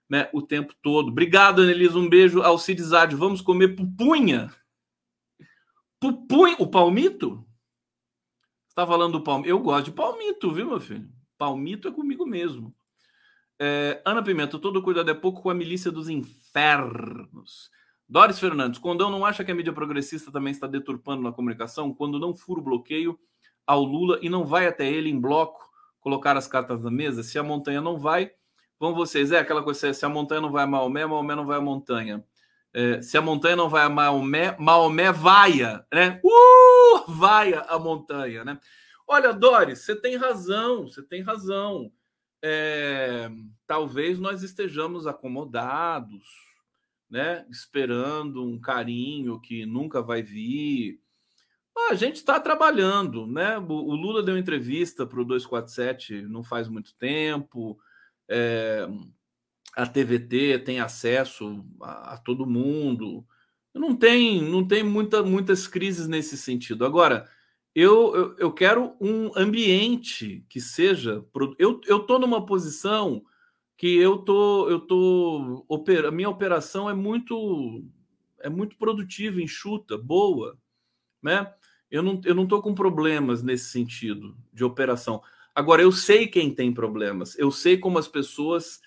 né, 0.08 0.28
o 0.32 0.42
tempo 0.42 0.74
todo. 0.82 1.08
Obrigado, 1.08 1.62
Anelisa. 1.62 1.96
Um 1.96 2.08
beijo. 2.08 2.42
Alcides 2.42 2.92
Ade. 2.92 3.14
Vamos 3.14 3.40
comer 3.40 3.76
pupunha. 3.76 4.50
Pupunha. 6.00 6.56
O 6.58 6.66
palmito? 6.66 7.46
Você 8.66 8.72
está 8.72 8.86
falando 8.86 9.12
do 9.12 9.22
palmito? 9.22 9.50
Eu 9.50 9.58
gosto 9.60 9.86
de 9.86 9.92
palmito, 9.92 10.50
viu, 10.50 10.66
meu 10.66 10.80
filho? 10.80 11.08
Palmito 11.36 11.88
é 11.88 11.92
comigo 11.92 12.26
mesmo. 12.26 12.74
É, 13.58 14.00
Ana 14.06 14.22
Pimenta, 14.22 14.58
todo 14.58 14.82
cuidado 14.82 15.10
é 15.10 15.14
pouco 15.14 15.42
com 15.42 15.50
a 15.50 15.54
milícia 15.54 15.92
dos 15.92 16.08
infernos. 16.08 17.70
Doris 18.08 18.40
Fernandes, 18.40 18.80
Condão 18.80 19.10
não 19.10 19.24
acha 19.24 19.44
que 19.44 19.52
a 19.52 19.54
mídia 19.54 19.72
progressista 19.72 20.32
também 20.32 20.50
está 20.50 20.66
deturpando 20.66 21.22
na 21.22 21.30
comunicação 21.30 21.94
quando 21.94 22.18
não 22.18 22.34
fura 22.34 22.60
o 22.60 22.64
bloqueio 22.64 23.18
ao 23.66 23.84
Lula 23.84 24.18
e 24.22 24.28
não 24.28 24.44
vai 24.44 24.66
até 24.66 24.90
ele 24.90 25.10
em 25.10 25.20
bloco 25.20 25.70
colocar 26.00 26.36
as 26.36 26.48
cartas 26.48 26.82
na 26.82 26.90
mesa? 26.90 27.22
Se 27.22 27.38
a 27.38 27.42
montanha 27.42 27.80
não 27.80 27.98
vai, 27.98 28.32
vão 28.80 28.94
vocês. 28.94 29.30
É 29.30 29.38
aquela 29.38 29.62
coisa, 29.62 29.92
se 29.92 30.04
a 30.04 30.08
montanha 30.08 30.40
não 30.40 30.50
vai 30.50 30.64
a 30.64 30.66
Maomé, 30.66 31.04
Maomé 31.04 31.34
não 31.36 31.46
vai 31.46 31.58
a 31.58 31.60
montanha. 31.60 32.24
É, 32.72 33.02
se 33.02 33.18
a 33.18 33.22
montanha 33.22 33.56
não 33.56 33.68
vai 33.68 33.84
a 33.84 33.88
Maomé, 33.88 34.56
Maomé 34.58 35.12
vaia, 35.12 35.84
né? 35.92 36.20
Uh, 36.24 37.10
vaia 37.12 37.60
a 37.62 37.78
montanha, 37.78 38.44
né? 38.44 38.58
Olha, 39.06 39.32
Doris, 39.32 39.80
você 39.80 39.96
tem 39.96 40.16
razão, 40.16 40.84
você 40.84 41.02
tem 41.02 41.20
razão 41.20 41.90
é, 42.42 43.30
talvez 43.66 44.18
nós 44.18 44.42
estejamos 44.42 45.06
acomodados, 45.06 46.24
né? 47.08 47.46
Esperando 47.50 48.44
um 48.44 48.58
carinho 48.58 49.40
que 49.40 49.66
nunca 49.66 50.00
vai 50.00 50.22
vir. 50.22 51.00
A 51.90 51.94
gente 51.94 52.16
está 52.16 52.38
trabalhando, 52.38 53.26
né? 53.26 53.58
O 53.58 53.94
Lula 53.94 54.22
deu 54.22 54.38
entrevista 54.38 55.06
para 55.06 55.20
o 55.20 55.24
247 55.24 56.22
não 56.22 56.42
faz 56.42 56.68
muito 56.68 56.94
tempo. 56.94 57.78
É, 58.28 58.86
a 59.76 59.86
TVT 59.86 60.60
tem 60.60 60.80
acesso 60.80 61.64
a, 61.80 62.14
a, 62.14 62.18
todo 62.18 62.46
mundo. 62.46 63.24
Não 63.74 63.94
tem, 63.94 64.42
não 64.42 64.66
tem 64.66 64.82
muita, 64.82 65.22
muitas 65.22 65.66
crises 65.66 66.08
nesse 66.08 66.36
sentido. 66.36 66.84
Agora, 66.84 67.28
eu, 67.74 68.14
eu, 68.14 68.36
eu 68.38 68.52
quero 68.52 68.96
um 69.00 69.30
ambiente 69.36 70.44
que 70.48 70.60
seja. 70.60 71.24
Eu 71.58 71.80
estou 71.88 72.18
numa 72.18 72.44
posição 72.44 73.22
que 73.76 73.96
eu 73.96 74.18
tô, 74.18 74.68
eu 74.68 74.80
tô. 74.80 75.66
A 76.06 76.10
minha 76.10 76.28
operação 76.28 76.90
é 76.90 76.94
muito 76.94 77.84
é 78.42 78.48
muito 78.48 78.76
produtiva, 78.76 79.40
enxuta, 79.40 79.96
boa, 79.96 80.58
né? 81.22 81.52
Eu 81.90 82.02
não, 82.02 82.20
eu 82.24 82.34
não 82.34 82.46
tô 82.46 82.62
com 82.62 82.74
problemas 82.74 83.42
nesse 83.42 83.70
sentido 83.70 84.36
de 84.52 84.64
operação. 84.64 85.22
Agora, 85.54 85.82
eu 85.82 85.92
sei 85.92 86.26
quem 86.26 86.54
tem 86.54 86.72
problemas, 86.72 87.38
eu 87.38 87.50
sei 87.50 87.76
como 87.76 87.98
as 87.98 88.08
pessoas 88.08 88.80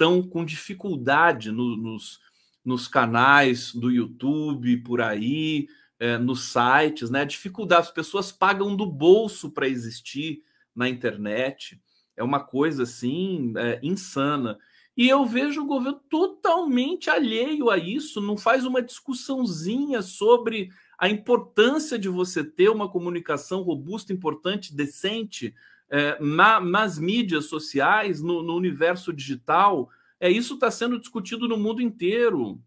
estão 0.00 0.22
com 0.22 0.46
dificuldade 0.46 1.52
no, 1.52 1.76
nos, 1.76 2.20
nos 2.64 2.88
canais 2.88 3.74
do 3.74 3.90
YouTube, 3.90 4.78
por 4.78 5.02
aí, 5.02 5.68
é, 5.98 6.16
nos 6.16 6.52
sites, 6.52 7.10
né? 7.10 7.26
Dificuldade, 7.26 7.82
as 7.82 7.90
pessoas 7.90 8.32
pagam 8.32 8.74
do 8.74 8.86
bolso 8.86 9.50
para 9.50 9.68
existir 9.68 10.42
na 10.74 10.88
internet. 10.88 11.78
É 12.16 12.24
uma 12.24 12.40
coisa 12.40 12.84
assim 12.84 13.52
é, 13.58 13.78
insana. 13.82 14.58
E 14.96 15.06
eu 15.06 15.26
vejo 15.26 15.62
o 15.62 15.66
governo 15.66 16.00
totalmente 16.08 17.10
alheio 17.10 17.68
a 17.68 17.76
isso, 17.76 18.22
não 18.22 18.38
faz 18.38 18.64
uma 18.64 18.82
discussãozinha 18.82 20.00
sobre 20.00 20.70
a 20.98 21.10
importância 21.10 21.98
de 21.98 22.08
você 22.08 22.42
ter 22.42 22.70
uma 22.70 22.90
comunicação 22.90 23.62
robusta, 23.62 24.12
importante, 24.12 24.74
decente 24.74 25.54
é, 25.90 26.16
na, 26.20 26.60
nas 26.60 26.98
mídias 26.98 27.46
sociais, 27.46 28.22
no, 28.22 28.42
no 28.42 28.54
universo 28.54 29.12
digital. 29.12 29.90
É 30.20 30.30
isso 30.30 30.54
está 30.54 30.70
sendo 30.70 30.98
discutido 30.98 31.48
no 31.48 31.56
mundo 31.56 31.82
inteiro. 31.82 32.60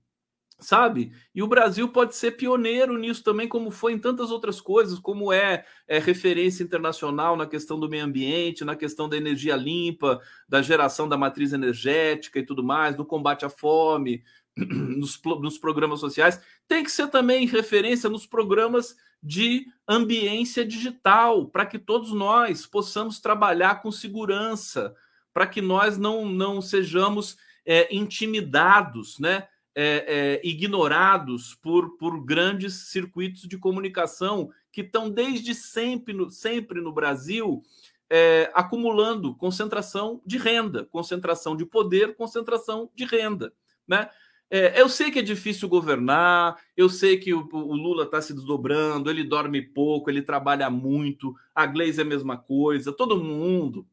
sabe? 0.59 1.11
E 1.35 1.43
o 1.43 1.47
Brasil 1.47 1.89
pode 1.89 2.15
ser 2.15 2.31
pioneiro 2.31 2.97
nisso 2.97 3.23
também, 3.23 3.47
como 3.47 3.71
foi 3.71 3.93
em 3.93 3.99
tantas 3.99 4.31
outras 4.31 4.61
coisas, 4.61 4.99
como 4.99 5.31
é, 5.31 5.65
é, 5.87 5.99
referência 5.99 6.63
internacional 6.63 7.35
na 7.35 7.45
questão 7.45 7.79
do 7.79 7.89
meio 7.89 8.05
ambiente, 8.05 8.65
na 8.65 8.75
questão 8.75 9.09
da 9.09 9.17
energia 9.17 9.55
limpa, 9.55 10.21
da 10.47 10.61
geração 10.61 11.07
da 11.07 11.17
matriz 11.17 11.53
energética 11.53 12.39
e 12.39 12.45
tudo 12.45 12.63
mais, 12.63 12.95
do 12.95 13.05
combate 13.05 13.45
à 13.45 13.49
fome, 13.49 14.23
nos, 14.55 15.19
nos 15.41 15.57
programas 15.57 15.99
sociais. 15.99 16.41
Tem 16.67 16.83
que 16.83 16.91
ser 16.91 17.07
também 17.07 17.45
referência 17.45 18.09
nos 18.09 18.25
programas 18.25 18.95
de 19.23 19.65
ambiência 19.87 20.65
digital, 20.65 21.47
para 21.47 21.65
que 21.65 21.79
todos 21.79 22.11
nós 22.11 22.65
possamos 22.65 23.19
trabalhar 23.19 23.81
com 23.81 23.91
segurança, 23.91 24.93
para 25.33 25.47
que 25.47 25.61
nós 25.61 25.97
não, 25.97 26.25
não 26.25 26.61
sejamos 26.61 27.37
é, 27.65 27.93
intimidados, 27.95 29.17
né? 29.17 29.47
é, 29.75 30.39
é, 30.43 30.47
ignorados 30.47 31.55
por, 31.55 31.97
por 31.97 32.23
grandes 32.23 32.89
circuitos 32.89 33.47
de 33.47 33.57
comunicação 33.57 34.51
que 34.71 34.81
estão 34.81 35.09
desde 35.09 35.53
sempre 35.55 36.13
no, 36.13 36.29
sempre 36.29 36.79
no 36.79 36.91
Brasil 36.91 37.63
é, 38.09 38.51
acumulando 38.53 39.33
concentração 39.35 40.21
de 40.25 40.37
renda, 40.37 40.85
concentração 40.85 41.55
de 41.55 41.65
poder, 41.65 42.15
concentração 42.15 42.89
de 42.93 43.05
renda. 43.05 43.53
Né? 43.87 44.09
É, 44.55 44.79
eu 44.79 44.87
sei 44.87 45.09
que 45.09 45.17
é 45.17 45.23
difícil 45.23 45.67
governar, 45.67 46.55
eu 46.77 46.87
sei 46.87 47.17
que 47.17 47.33
o, 47.33 47.49
o 47.51 47.75
Lula 47.75 48.03
está 48.03 48.21
se 48.21 48.35
desdobrando, 48.35 49.09
ele 49.09 49.23
dorme 49.23 49.59
pouco, 49.59 50.11
ele 50.11 50.21
trabalha 50.21 50.69
muito, 50.69 51.33
a 51.55 51.65
Gleisi 51.65 52.01
é 52.01 52.03
a 52.03 52.05
mesma 52.05 52.37
coisa, 52.37 52.93
todo 52.93 53.17
mundo 53.17 53.87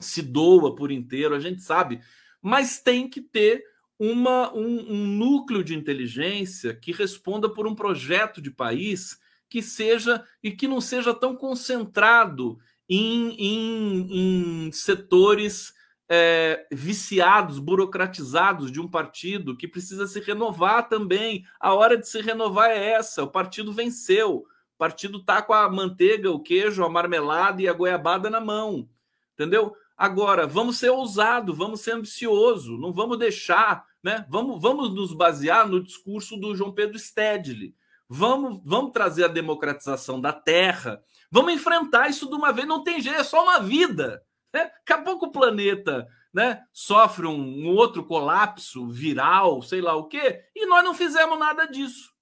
se 0.00 0.20
doa 0.20 0.74
por 0.74 0.90
inteiro, 0.90 1.32
a 1.32 1.38
gente 1.38 1.62
sabe, 1.62 2.00
mas 2.42 2.80
tem 2.80 3.08
que 3.08 3.20
ter 3.20 3.62
uma, 3.96 4.52
um, 4.52 4.94
um 4.94 5.06
núcleo 5.06 5.62
de 5.62 5.76
inteligência 5.76 6.74
que 6.74 6.90
responda 6.90 7.48
por 7.48 7.64
um 7.68 7.74
projeto 7.76 8.42
de 8.42 8.50
país 8.50 9.16
que 9.48 9.62
seja 9.62 10.24
e 10.42 10.50
que 10.50 10.66
não 10.66 10.80
seja 10.80 11.14
tão 11.14 11.36
concentrado 11.36 12.58
em, 12.88 13.36
em, 13.38 14.66
em 14.66 14.72
setores 14.72 15.72
é, 16.10 16.66
viciados, 16.72 17.58
burocratizados 17.58 18.72
de 18.72 18.80
um 18.80 18.88
partido 18.88 19.56
que 19.56 19.68
precisa 19.68 20.06
se 20.06 20.18
renovar 20.20 20.88
também. 20.88 21.44
A 21.60 21.72
hora 21.72 21.96
de 21.96 22.08
se 22.08 22.20
renovar 22.20 22.70
é 22.70 22.92
essa. 22.92 23.22
O 23.22 23.30
partido 23.30 23.72
venceu. 23.72 24.38
O 24.74 24.78
partido 24.78 25.18
está 25.18 25.40
com 25.40 25.54
a 25.54 25.70
manteiga, 25.70 26.30
o 26.30 26.40
queijo, 26.40 26.84
a 26.84 26.88
marmelada 26.88 27.62
e 27.62 27.68
a 27.68 27.72
goiabada 27.72 28.28
na 28.28 28.40
mão. 28.40 28.88
Entendeu? 29.34 29.74
Agora, 29.96 30.46
vamos 30.46 30.78
ser 30.78 30.90
ousados, 30.90 31.56
vamos 31.56 31.80
ser 31.80 31.92
ambicioso, 31.92 32.76
não 32.78 32.92
vamos 32.92 33.18
deixar 33.18 33.84
né? 34.02 34.24
Vamos, 34.28 34.60
vamos 34.60 34.94
nos 34.94 35.12
basear 35.12 35.68
no 35.68 35.82
discurso 35.82 36.36
do 36.36 36.54
João 36.54 36.72
Pedro 36.72 36.98
Stedley. 36.98 37.74
Vamos, 38.08 38.60
vamos 38.64 38.92
trazer 38.92 39.24
a 39.24 39.28
democratização 39.28 40.20
da 40.20 40.32
terra. 40.32 41.02
Vamos 41.30 41.52
enfrentar 41.52 42.08
isso 42.08 42.28
de 42.28 42.34
uma 42.34 42.52
vez. 42.52 42.66
Não 42.66 42.82
tem 42.82 43.00
jeito, 43.00 43.20
é 43.20 43.24
só 43.24 43.42
uma 43.42 43.60
vida. 43.60 44.22
Né? 44.52 44.64
Daqui 44.64 44.92
a 44.92 45.02
pouco 45.02 45.26
o 45.26 45.32
planeta 45.32 46.08
né, 46.32 46.64
sofre 46.72 47.26
um, 47.26 47.40
um 47.40 47.68
outro 47.68 48.04
colapso 48.04 48.88
viral, 48.88 49.62
sei 49.62 49.80
lá 49.80 49.94
o 49.94 50.06
quê, 50.06 50.44
e 50.54 50.66
nós 50.66 50.84
não 50.84 50.94
fizemos 50.94 51.38
nada 51.38 51.66
disso. 51.66 52.12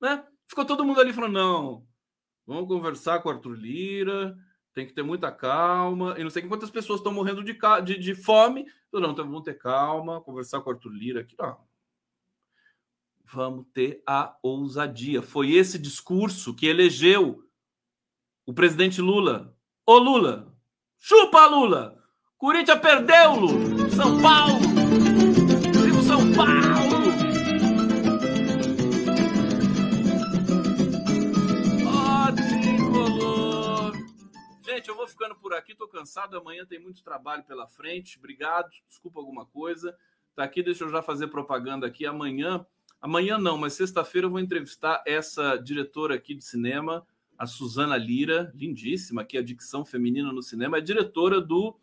Né? 0.00 0.24
Ficou 0.46 0.64
todo 0.64 0.84
mundo 0.84 1.00
ali 1.00 1.12
falando: 1.12 1.32
não, 1.32 1.86
vamos 2.46 2.68
conversar 2.68 3.20
com 3.20 3.28
o 3.28 3.32
Arthur 3.32 3.54
Lira, 3.54 4.36
tem 4.72 4.86
que 4.86 4.92
ter 4.92 5.02
muita 5.02 5.32
calma. 5.32 6.14
E 6.18 6.22
não 6.22 6.30
sei 6.30 6.42
quantas 6.42 6.70
pessoas 6.70 7.00
estão 7.00 7.12
morrendo 7.12 7.42
de, 7.42 7.58
de, 7.84 7.98
de 7.98 8.14
fome. 8.14 8.66
Não, 8.92 9.10
então 9.10 9.24
vamos 9.24 9.42
ter 9.42 9.54
calma, 9.54 10.20
conversar 10.20 10.60
com 10.60 10.70
o 10.70 10.72
Arthur 10.72 10.90
Lira 10.90 11.20
aqui. 11.20 11.34
Não. 11.38 11.58
Vamos 13.24 13.66
ter 13.72 14.02
a 14.06 14.36
ousadia. 14.42 15.20
Foi 15.20 15.52
esse 15.52 15.78
discurso 15.78 16.54
que 16.54 16.66
elegeu 16.66 17.42
o 18.46 18.54
presidente 18.54 19.00
Lula. 19.00 19.56
Ô 19.84 19.98
Lula, 19.98 20.55
chupa 20.98 21.46
Lula! 21.46 21.96
Corinthians 22.36 22.80
perdeu, 22.80 23.34
Lula! 23.34 23.90
São 23.90 24.20
Paulo! 24.20 24.58
Viva 25.82 26.02
São 26.02 26.32
Paulo! 26.32 26.66
Gente, 34.76 34.90
eu 34.90 34.96
vou 34.96 35.08
ficando 35.08 35.34
por 35.34 35.54
aqui, 35.54 35.74
tô 35.74 35.88
cansado. 35.88 36.36
Amanhã 36.36 36.66
tem 36.66 36.78
muito 36.78 37.02
trabalho 37.02 37.42
pela 37.44 37.66
frente. 37.66 38.18
Obrigado. 38.18 38.68
Desculpa 38.86 39.18
alguma 39.18 39.46
coisa. 39.46 39.96
Tá 40.34 40.44
aqui, 40.44 40.62
deixa 40.62 40.84
eu 40.84 40.90
já 40.90 41.00
fazer 41.00 41.28
propaganda 41.28 41.86
aqui. 41.86 42.04
Amanhã, 42.04 42.64
amanhã 43.00 43.38
não, 43.38 43.56
mas 43.56 43.72
sexta-feira 43.72 44.26
eu 44.26 44.30
vou 44.30 44.38
entrevistar 44.38 45.02
essa 45.06 45.56
diretora 45.56 46.14
aqui 46.14 46.34
de 46.34 46.44
cinema, 46.44 47.06
a 47.38 47.46
Suzana 47.46 47.96
Lira, 47.96 48.52
lindíssima, 48.54 49.22
aqui 49.22 49.36
a 49.36 49.42
dicção 49.42 49.84
feminina 49.84 50.32
no 50.32 50.42
cinema, 50.42 50.78
é 50.78 50.80
diretora 50.80 51.40
do 51.40 51.76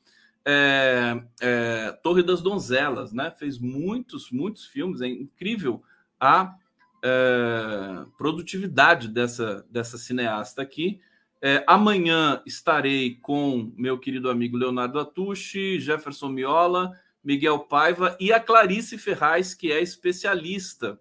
é, 0.46 1.22
é, 1.42 1.92
Torre 2.04 2.24
das 2.24 2.42
Donzelas, 2.42 3.14
né? 3.14 3.32
Fez 3.32 3.58
muitos, 3.58 4.32
muitos 4.32 4.66
filmes. 4.66 5.02
É 5.02 5.08
incrível 5.08 5.82
a 6.20 6.56
é, 7.04 8.06
produtividade 8.18 9.08
dessa, 9.08 9.66
dessa 9.70 9.98
cineasta 9.98 10.62
aqui. 10.62 11.00
É, 11.42 11.64
amanhã 11.68 12.42
estarei 12.46 13.16
com 13.16 13.74
meu 13.78 14.00
querido 14.00 14.30
amigo 14.30 14.58
Leonardo 14.58 15.00
Atushi, 15.00 15.80
Jefferson 15.80 16.30
Miola, 16.30 16.92
Miguel 17.24 17.60
Paiva 17.60 18.18
e 18.20 18.32
a 18.32 18.40
Clarice 18.40 18.98
Ferraz, 18.98 19.54
que 19.54 19.72
é 19.72 19.82
especialista 19.82 21.00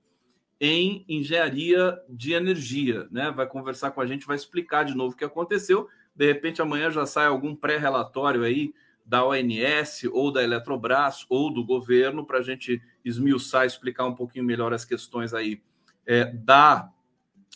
em 0.64 1.04
engenharia 1.08 2.00
de 2.08 2.34
energia, 2.34 3.08
né? 3.10 3.32
Vai 3.32 3.48
conversar 3.48 3.90
com 3.90 4.00
a 4.00 4.06
gente, 4.06 4.24
vai 4.24 4.36
explicar 4.36 4.84
de 4.84 4.94
novo 4.94 5.12
o 5.12 5.16
que 5.16 5.24
aconteceu. 5.24 5.88
De 6.14 6.24
repente, 6.24 6.62
amanhã 6.62 6.88
já 6.88 7.04
sai 7.04 7.26
algum 7.26 7.52
pré-relatório 7.52 8.44
aí 8.44 8.72
da 9.04 9.26
ONS 9.26 10.04
ou 10.12 10.30
da 10.30 10.40
Eletrobras 10.40 11.26
ou 11.28 11.52
do 11.52 11.64
governo 11.64 12.24
para 12.24 12.38
a 12.38 12.42
gente 12.42 12.80
esmiuçar, 13.04 13.66
explicar 13.66 14.06
um 14.06 14.14
pouquinho 14.14 14.44
melhor 14.44 14.72
as 14.72 14.84
questões 14.84 15.34
aí 15.34 15.60
é, 16.06 16.26
da 16.26 16.88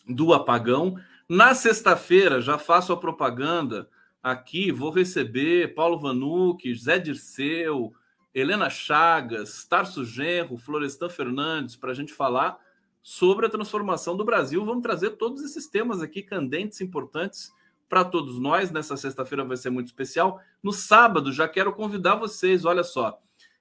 do 0.09 0.35
apagão. 0.35 0.99
Na 1.29 1.55
sexta-feira, 1.55 2.41
já 2.41 2.59
faço 2.59 2.93
a 2.93 2.97
propaganda 2.97 3.89
aqui, 4.21 4.73
vou 4.73 4.91
receber 4.91 5.77
Paulo 5.77 5.97
Vanucci, 5.97 6.75
Zé 6.75 6.99
Dirceu, 6.99 7.93
Helena 8.35 8.69
Chagas, 8.69 9.65
Tarso 9.65 10.05
Genro, 10.05 10.59
Florestan 10.59 11.09
Fernandes, 11.09 11.77
para 11.77 11.93
a 11.93 11.95
gente 11.95 12.13
falar 12.13 12.66
sobre 13.07 13.47
a 13.47 13.49
transformação 13.49 14.17
do 14.17 14.25
Brasil. 14.25 14.65
Vamos 14.65 14.83
trazer 14.83 15.11
todos 15.11 15.41
esses 15.45 15.69
temas 15.69 16.03
aqui 16.03 16.25
candentes, 16.25 16.81
importantes 16.81 17.53
para 17.89 18.05
todos 18.05 18.37
nós. 18.37 18.73
Nessa 18.73 18.97
sexta-feira 18.97 19.45
vai 19.45 19.57
ser 19.57 19.71
muito 19.71 19.87
especial. 19.87 20.41
No 20.61 20.73
sábado, 20.73 21.33
já 21.33 21.47
quero 21.47 21.73
convidar 21.73 22.17
vocês, 22.17 22.65
olha 22.65 22.83
só. 22.83 23.17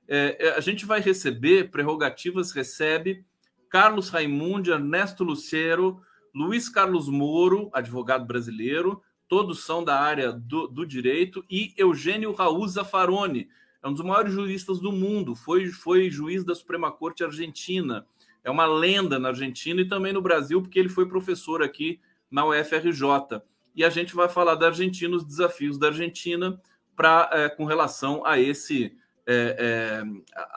É, 0.08 0.48
é 0.48 0.56
a 0.56 0.60
gente 0.60 0.84
vai 0.84 1.00
receber, 1.00 1.70
Prerrogativas 1.70 2.52
recebe 2.52 3.24
Carlos 3.70 4.10
Raimundi, 4.10 4.72
Ernesto 4.72 5.24
Lucero, 5.24 6.02
Luiz 6.34 6.68
Carlos 6.68 7.08
Moro, 7.08 7.70
advogado 7.72 8.26
brasileiro, 8.26 9.00
todos 9.28 9.64
são 9.64 9.84
da 9.84 10.02
área 10.02 10.32
do, 10.32 10.68
do 10.68 10.88
direito, 10.88 11.46
e 11.48 11.72
Eugênio 11.78 12.34
Raul 12.34 12.68
Zaffaroni, 12.68 13.48
é 13.84 13.88
um 13.88 13.94
dos 13.94 14.04
maiores 14.04 14.34
juristas 14.34 14.80
do 14.80 14.92
mundo, 14.92 15.36
foi, 15.36 15.68
foi 15.68 16.10
juiz 16.10 16.44
da 16.44 16.56
Suprema 16.56 16.92
Corte 16.92 17.24
Argentina, 17.24 18.08
é 18.46 18.52
uma 18.52 18.68
lenda 18.68 19.18
na 19.18 19.30
Argentina 19.30 19.82
e 19.82 19.88
também 19.88 20.14
no 20.14 20.22
Brasil, 20.22 20.62
porque 20.62 20.78
ele 20.80 20.88
foi 20.88 21.10
professor 21.10 21.64
aqui 21.64 22.00
na 22.30 22.46
UFRJ. 22.46 23.42
E 23.76 23.84
a 23.84 23.90
gente 23.90 24.16
vai 24.16 24.30
falar 24.30 24.54
da 24.54 24.68
Argentina, 24.68 25.16
os 25.16 25.26
desafios 25.26 25.80
da 25.80 25.88
Argentina 25.88 26.62
pra, 26.96 27.28
é, 27.34 27.50
com 27.50 27.66
relação 27.66 28.24
a 28.24 28.40
esse 28.40 28.96
é, 29.26 29.58
é, 29.60 30.04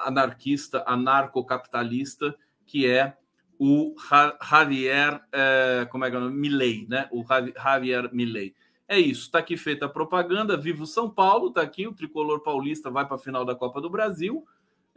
anarquista, 0.05 0.85
anarcocapitalista 0.87 2.37
que 2.67 2.87
é 2.87 3.17
o 3.59 3.97
Javier, 4.49 5.21
é, 5.33 5.89
como 5.91 6.05
é 6.05 6.11
que 6.11 6.17
é 6.17 6.19
o 6.19 6.23
nome? 6.23 6.37
Milley, 6.37 6.87
né? 6.89 7.09
O 7.11 7.25
Javier 7.57 8.11
Milley. 8.13 8.55
É 8.87 8.99
isso, 8.99 9.23
está 9.23 9.39
aqui 9.39 9.57
feita 9.57 9.87
a 9.87 9.89
propaganda. 9.89 10.57
Vivo 10.57 10.87
São 10.87 11.11
Paulo, 11.11 11.49
está 11.49 11.63
aqui. 11.63 11.87
O 11.87 11.95
tricolor 11.95 12.41
paulista 12.41 12.91
vai 12.91 13.07
para 13.07 13.17
a 13.17 13.19
final 13.19 13.45
da 13.45 13.55
Copa 13.55 13.81
do 13.81 13.91
Brasil. 13.91 14.47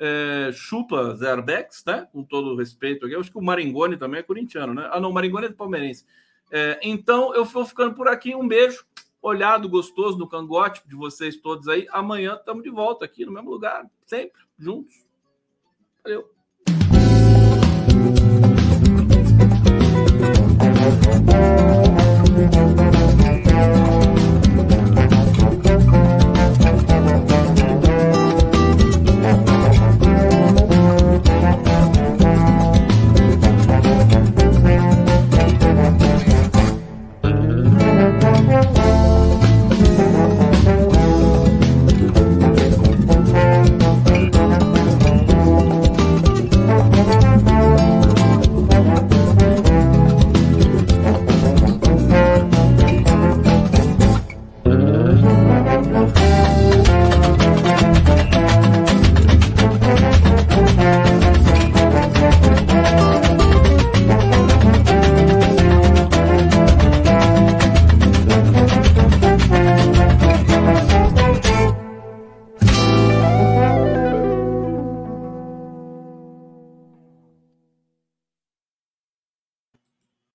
É, 0.04 0.52
chupa 0.52 1.16
Zerbex, 1.16 1.84
né? 1.86 2.08
Com 2.12 2.24
todo 2.24 2.56
respeito 2.56 3.06
aqui. 3.06 3.14
Eu 3.14 3.20
acho 3.20 3.32
que 3.32 3.38
o 3.38 3.41
Maringoni 3.41 3.97
também 3.97 4.20
é 4.20 4.24
corintiano, 4.24 4.74
né? 4.74 4.89
Ah, 4.91 4.99
não, 4.99 5.12
o 5.12 5.14
Maringoni 5.14 5.45
é 5.45 5.52
palmeirense. 5.52 6.06
É, 6.52 6.80
então, 6.82 7.36
eu 7.36 7.45
vou 7.45 7.64
ficando 7.66 7.93
por 7.93 8.08
aqui. 8.08 8.36
Um 8.36 8.47
beijo, 8.47 8.84
olhado 9.22 9.70
gostoso 9.70 10.18
no 10.18 10.28
cangote 10.28 10.82
de 10.88 10.95
vocês 10.95 11.38
todos 11.38 11.68
aí. 11.68 11.88
Amanhã 11.91 12.34
estamos 12.34 12.64
de 12.64 12.72
volta 12.72 13.06
aqui 13.06 13.26
no 13.26 13.32
mesmo 13.32 13.52
lugar, 13.52 13.86
sempre 14.08 14.41
juntos. 14.58 14.93
Valeu. 16.04 16.41